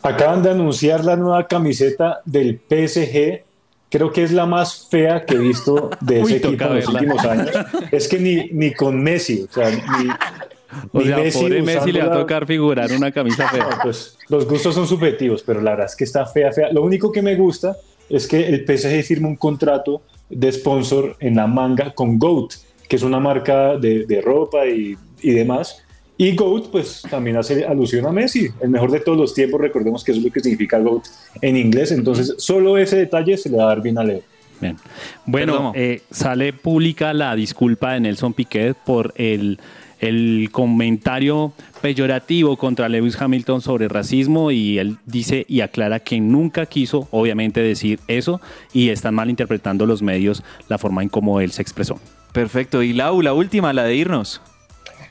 Acaban 0.02 0.42
de 0.42 0.50
anunciar 0.50 1.04
la 1.04 1.16
nueva 1.16 1.46
camiseta 1.46 2.20
del 2.24 2.60
PSG 2.68 3.42
creo 3.90 4.12
que 4.12 4.22
es 4.22 4.32
la 4.32 4.46
más 4.46 4.88
fea 4.90 5.24
que 5.24 5.34
he 5.34 5.38
visto 5.38 5.90
de 6.00 6.20
ese 6.22 6.36
equipo 6.36 6.64
en 6.64 6.76
los 6.76 6.88
últimos 6.88 7.24
años. 7.24 7.50
Es 7.90 8.08
que 8.08 8.18
ni, 8.18 8.48
ni 8.50 8.72
con 8.72 9.02
Messi, 9.02 9.46
o 9.48 9.52
sea, 9.52 9.70
ni, 9.70 10.08
o 10.92 11.00
sea, 11.00 11.16
Messi, 11.18 11.38
pobre 11.40 11.62
Messi 11.62 11.92
le 11.92 12.02
va 12.02 12.14
a 12.14 12.18
tocar 12.18 12.46
figurar 12.46 12.90
una 12.92 13.10
camisa 13.12 13.48
fea. 13.48 13.68
pues 13.82 14.18
los 14.28 14.46
gustos 14.46 14.74
son 14.74 14.86
subjetivos, 14.86 15.42
pero 15.42 15.60
la 15.60 15.70
verdad 15.72 15.86
es 15.86 15.96
que 15.96 16.04
está 16.04 16.26
fea, 16.26 16.52
fea. 16.52 16.72
Lo 16.72 16.82
único 16.82 17.10
que 17.10 17.22
me 17.22 17.34
gusta 17.34 17.76
es 18.08 18.26
que 18.26 18.46
el 18.46 18.64
PSG 18.64 19.02
firma 19.04 19.28
un 19.28 19.36
contrato 19.36 20.02
de 20.28 20.52
sponsor 20.52 21.16
en 21.20 21.36
la 21.36 21.46
manga 21.46 21.94
con 21.94 22.18
GOAT, 22.18 22.54
que 22.88 22.96
es 22.96 23.02
una 23.02 23.20
marca 23.20 23.76
de, 23.76 24.06
de 24.06 24.20
ropa 24.20 24.66
y, 24.66 24.96
y 25.22 25.30
demás 25.32 25.82
y 26.20 26.34
GOAT, 26.34 26.70
pues 26.70 27.02
también 27.08 27.36
hace 27.36 27.64
alusión 27.64 28.04
a 28.04 28.10
Messi, 28.10 28.48
el 28.60 28.70
mejor 28.70 28.90
de 28.90 28.98
todos 28.98 29.16
los 29.16 29.32
tiempos. 29.32 29.60
Recordemos 29.60 30.02
que 30.02 30.10
eso 30.10 30.18
es 30.18 30.26
lo 30.26 30.32
que 30.32 30.40
significa 30.40 30.80
GOAT 30.80 31.04
en 31.40 31.56
inglés. 31.56 31.92
Entonces, 31.92 32.34
solo 32.38 32.76
ese 32.76 32.96
detalle 32.96 33.36
se 33.36 33.48
le 33.48 33.56
va 33.56 33.64
a 33.64 33.66
dar 33.68 33.82
bien 33.82 33.98
a 33.98 34.04
Leo. 34.04 34.22
Bien. 34.60 34.76
Bueno, 35.24 35.72
eh, 35.76 36.02
sale 36.10 36.52
pública 36.52 37.14
la 37.14 37.36
disculpa 37.36 37.92
de 37.92 38.00
Nelson 38.00 38.34
Piquet 38.34 38.76
por 38.76 39.14
el, 39.14 39.60
el 40.00 40.48
comentario 40.50 41.52
peyorativo 41.80 42.56
contra 42.56 42.88
Lewis 42.88 43.16
Hamilton 43.20 43.60
sobre 43.60 43.86
racismo 43.86 44.50
y 44.50 44.80
él 44.80 44.96
dice 45.06 45.46
y 45.48 45.60
aclara 45.60 46.00
que 46.00 46.18
nunca 46.18 46.66
quiso, 46.66 47.06
obviamente, 47.12 47.60
decir 47.60 48.00
eso 48.08 48.40
y 48.72 48.88
están 48.88 49.14
malinterpretando 49.14 49.86
los 49.86 50.02
medios 50.02 50.42
la 50.68 50.78
forma 50.78 51.04
en 51.04 51.10
cómo 51.10 51.40
él 51.40 51.52
se 51.52 51.62
expresó. 51.62 52.00
Perfecto. 52.32 52.82
Y 52.82 52.92
Lau, 52.92 53.22
la 53.22 53.34
última, 53.34 53.72
la 53.72 53.84
de 53.84 53.94
irnos. 53.94 54.42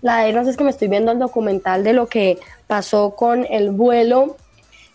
La 0.01 0.19
de 0.19 0.29
irnos 0.29 0.47
es 0.47 0.57
que 0.57 0.63
me 0.63 0.69
estoy 0.69 0.87
viendo 0.87 1.11
el 1.11 1.19
documental 1.19 1.83
de 1.83 1.93
lo 1.93 2.07
que 2.07 2.37
pasó 2.67 3.15
con 3.15 3.45
el 3.49 3.71
vuelo 3.71 4.37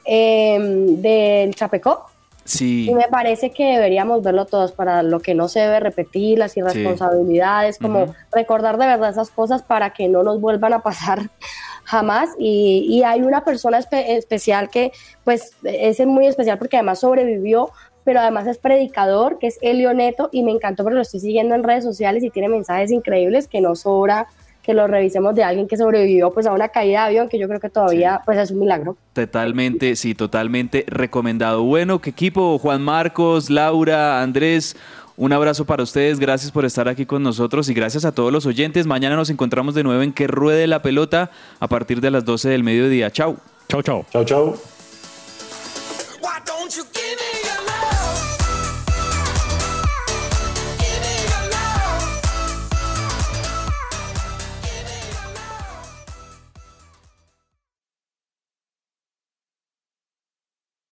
em, 0.05 1.01
del 1.01 1.55
Chapecó. 1.55 2.07
Sí. 2.45 2.91
Y 2.91 2.95
me 2.95 3.07
parece 3.09 3.53
que 3.53 3.65
deberíamos 3.65 4.23
verlo 4.23 4.47
todos 4.47 4.73
para 4.73 5.03
lo 5.03 5.21
que 5.21 5.35
no 5.35 5.49
se 5.49 5.61
debe 5.61 5.79
repetir, 5.79 6.39
las 6.39 6.57
irresponsabilidades, 6.57 7.79
como 7.79 8.15
recordar 8.33 8.79
de 8.79 8.87
verdad 8.87 9.11
esas 9.11 9.31
cosas 9.31 9.63
para 9.63 9.93
que 9.93 10.09
no 10.09 10.25
nos 10.25 10.41
vuelvan 10.41 10.73
a 10.73 10.83
pasar 10.83 11.31
jamás. 11.85 12.31
Y, 12.39 12.87
y 12.89 13.05
hay 13.05 13.23
una 13.23 13.45
persona 13.45 13.79
especial 13.79 14.71
que, 14.71 14.93
pues, 15.23 15.53
es 15.63 16.05
muy 16.05 16.27
especial 16.27 16.59
porque 16.59 16.77
además 16.77 16.99
sobrevivió, 17.01 17.71
pero 18.05 18.21
además 18.21 18.47
es 18.47 18.59
predicador, 18.59 19.39
que 19.39 19.47
es 19.47 19.59
Elio 19.63 19.95
Neto, 19.95 20.29
y 20.33 20.43
me 20.43 20.51
encantó 20.51 20.83
porque 20.83 20.97
lo 20.97 21.03
estoy 21.03 21.21
siguiendo 21.21 21.55
en 21.55 21.63
redes 21.63 21.85
sociales 21.85 22.25
y 22.25 22.31
tiene 22.31 22.49
mensajes 22.49 22.91
increíbles 22.91 23.47
que 23.47 23.61
no 23.61 23.77
sobra 23.77 24.27
que 24.63 24.75
lo 24.75 24.87
revisemos 24.87 25.35
de 25.35 25.45
alguien 25.45 25.67
que 25.67 25.77
sobrevivió 25.77 26.33
pues 26.33 26.47
a 26.47 26.53
una 26.53 26.69
caída 26.69 27.01
de 27.01 27.07
avión, 27.07 27.29
que 27.29 27.39
yo 27.39 27.49
creo 27.49 27.61
que 27.61 27.69
todavía 27.69 28.23
pues 28.25 28.39
es 28.39 28.51
un 28.51 28.61
milagro. 28.61 28.97
Totalmente, 29.13 29.97
sí, 29.97 30.15
totalmente 30.15 30.85
recomendado. 30.87 31.63
Bueno, 31.65 32.01
qué 32.01 32.11
equipo, 32.11 32.59
Juan 32.59 32.83
Marcos, 32.83 33.51
Laura, 33.51 34.23
Andrés. 34.23 34.77
Un 35.17 35.33
abrazo 35.33 35.67
para 35.67 35.83
ustedes, 35.83 36.19
gracias 36.19 36.51
por 36.51 36.65
estar 36.65 36.89
aquí 36.89 37.05
con 37.05 37.23
nosotros 37.23 37.69
y 37.69 37.75
gracias 37.75 38.05
a 38.05 38.13
todos 38.13 38.33
los 38.33 38.47
oyentes. 38.47 38.87
Mañana 38.87 39.15
nos 39.15 39.31
encontramos 39.31 39.75
de 39.75 39.83
nuevo 39.83 40.03
en 40.03 40.13
Que 40.13 40.27
Ruede 40.27 40.67
la 40.67 40.81
Pelota 40.81 41.31
a 41.61 41.69
partir 41.69 42.01
de 42.01 42.11
las 42.11 42.25
12 42.25 42.49
del 42.49 42.65
mediodía. 42.65 43.11
Chau. 43.11 43.37
Chau, 43.69 43.83
chau. 43.83 44.05
Chau, 44.11 44.25
chau. 44.25 44.57